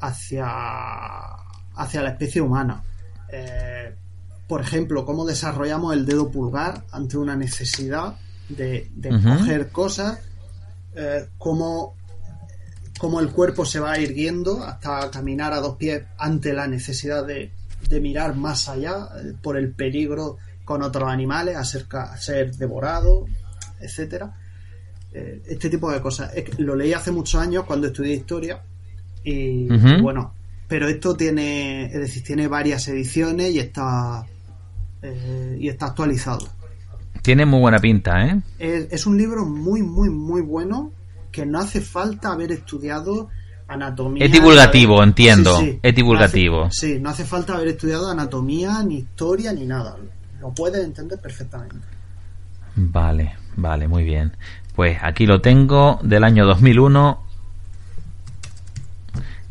[0.01, 0.47] hacia
[1.77, 2.83] hacia la especie humana.
[3.31, 3.95] Eh,
[4.49, 8.17] por ejemplo, cómo desarrollamos el dedo pulgar ante una necesidad
[8.49, 10.19] de, de coger cosas,
[10.97, 11.95] eh, cómo,
[12.99, 17.53] cómo el cuerpo se va irguiendo hasta caminar a dos pies ante la necesidad de,
[17.89, 19.09] de mirar más allá
[19.41, 23.27] por el peligro con otros animales, a ser, a ser devorado,
[23.79, 24.35] etcétera.
[25.13, 26.33] Eh, este tipo de cosas.
[26.35, 28.61] Es que lo leí hace muchos años cuando estudié historia
[29.25, 29.67] y
[30.03, 30.35] bueno,
[30.69, 34.27] pero esto tiene, es decir, tiene varias ediciones y está
[35.03, 36.47] eh, y está actualizado.
[37.23, 38.41] Tiene muy buena pinta, ¿eh?
[38.59, 40.93] Es, es un libro muy, muy, muy bueno
[41.33, 43.29] que no hace falta haber estudiado
[43.67, 44.25] anatomía.
[44.25, 45.59] Es divulgativo, haber- entiendo.
[45.59, 45.81] Sí, sí.
[45.83, 46.61] Es divulgativo.
[46.61, 49.97] No hace- sí, no hace falta haber estudiado anatomía, ni historia, ni nada.
[50.41, 51.77] Lo puedes entender perfectamente.
[52.77, 54.33] Vale, vale, muy bien.
[54.79, 57.21] Pues aquí lo tengo del año 2001.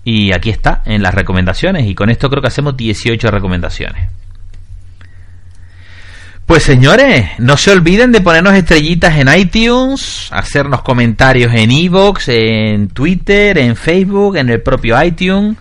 [0.05, 1.85] Y aquí está, en las recomendaciones.
[1.85, 4.09] Y con esto creo que hacemos 18 recomendaciones.
[6.45, 12.87] Pues señores, no se olviden de ponernos estrellitas en iTunes, hacernos comentarios en Evox, en
[12.87, 15.57] Twitter, en Facebook, en el propio iTunes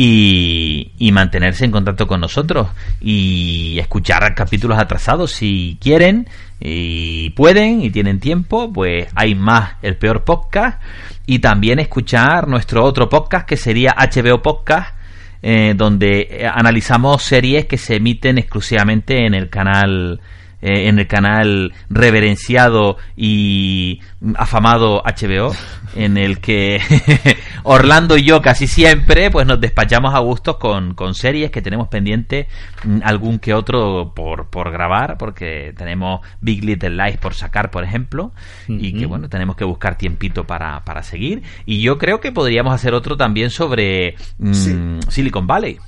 [0.00, 2.68] y, mantenerse en contacto con nosotros
[3.00, 6.28] y escuchar capítulos atrasados si quieren
[6.60, 10.80] y pueden y tienen tiempo, pues hay más el peor podcast
[11.26, 14.94] y también escuchar nuestro otro podcast que sería HBO Podcast
[15.42, 20.20] eh, donde eh, analizamos series que se emiten exclusivamente en el canal
[20.60, 24.00] eh, en el canal reverenciado y
[24.36, 25.54] afamado HBO
[25.94, 26.80] en el que
[27.62, 31.88] Orlando y yo casi siempre pues nos despachamos a gustos con, con series que tenemos
[31.88, 32.48] pendiente
[32.84, 37.84] mm, algún que otro por, por grabar porque tenemos Big Little Lies por sacar por
[37.84, 38.32] ejemplo
[38.66, 41.42] y que bueno tenemos que buscar tiempito para, para seguir.
[41.66, 44.76] Y yo creo que podríamos hacer otro también sobre mm, Sí.
[45.08, 45.78] Silicon Valley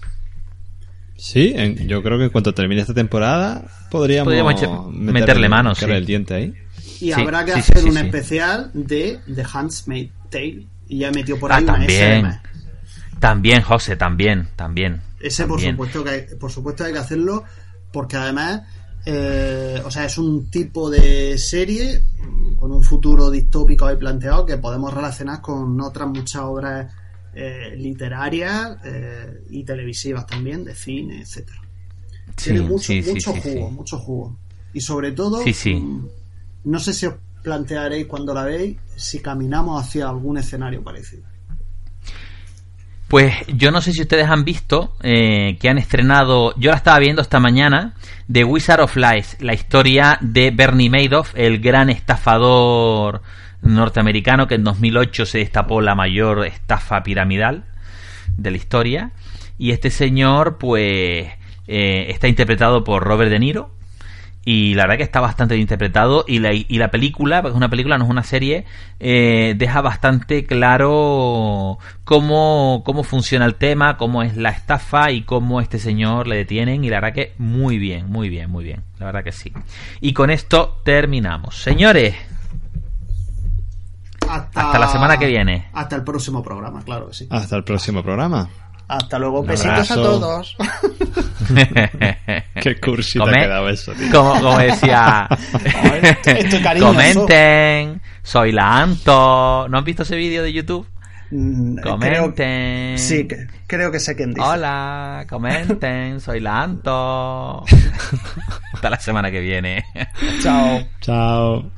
[1.21, 4.33] Sí, en- yo creo que cuando termine esta temporada podríamos,
[4.93, 5.99] meterle mano, meterle sí.
[5.99, 6.55] el diente ahí.
[6.79, 7.99] Y Sí, habrá que sí, hacer un sí.
[7.99, 10.67] especial de The Handmaid's Tale.
[10.89, 12.27] Y ya metió por Ah, ahí una también.
[12.27, 12.41] SM.
[13.21, 17.45] también José también también Ese por supuesto que hay, por supuesto hay que hacerlo
[17.93, 18.63] porque además
[19.07, 22.03] eh, o sea es un tipo de serie
[22.57, 26.93] con un futuro distópico ahí planteado que podemos relacionar con otras muchas obras
[27.35, 31.61] eh, literarias eh, y televisivas también de cine etcétera.
[32.37, 34.37] Sí, tiene mucho sí, mucho sí, jugo mucho jugo.
[34.73, 35.75] Y sobre todo Sí, sí.
[35.75, 36.09] mm,
[36.65, 41.23] no sé si os plantearéis cuando la veis si caminamos hacia algún escenario parecido.
[43.09, 47.01] Pues yo no sé si ustedes han visto eh, que han estrenado, yo la estaba
[47.01, 47.95] viendo esta mañana,
[48.31, 53.23] The Wizard of Lies, la historia de Bernie Madoff, el gran estafador
[53.63, 57.65] norteamericano que en 2008 se destapó la mayor estafa piramidal
[58.37, 59.13] de la historia.
[59.59, 61.29] Y este señor, pues,
[61.67, 63.71] eh, está interpretado por Robert De Niro.
[64.43, 66.25] Y la verdad que está bastante bien interpretado.
[66.27, 68.65] Y la, y la película, porque es una película, no es una serie,
[68.99, 75.61] eh, deja bastante claro cómo, cómo funciona el tema, cómo es la estafa y cómo
[75.61, 76.85] este señor le detienen.
[76.85, 78.83] Y la verdad que muy bien, muy bien, muy bien.
[78.99, 79.53] La verdad que sí.
[80.01, 81.57] Y con esto terminamos.
[81.57, 82.15] Señores,
[84.31, 85.69] hasta, Hasta la semana que viene.
[85.73, 88.49] hasta el próximo programa claro que sí Hasta el próximo programa.
[88.89, 90.57] hasta luego Un besitos a todos
[92.63, 94.11] Qué cursito Come- ha quedado eso, tío.
[94.13, 95.29] Como, como decía,
[96.27, 96.93] estoy cariñoso.
[96.93, 99.67] comenten, soy la Anto.
[99.69, 100.87] ¿No han visto ese vídeo de YouTube?
[101.33, 102.99] Mm, Comenten.
[102.99, 107.65] sí que- creo que sé quién dice Hola, comenten, soy la Anto.
[108.75, 109.85] Hasta la semana que viene.
[110.43, 111.71] chao Chao.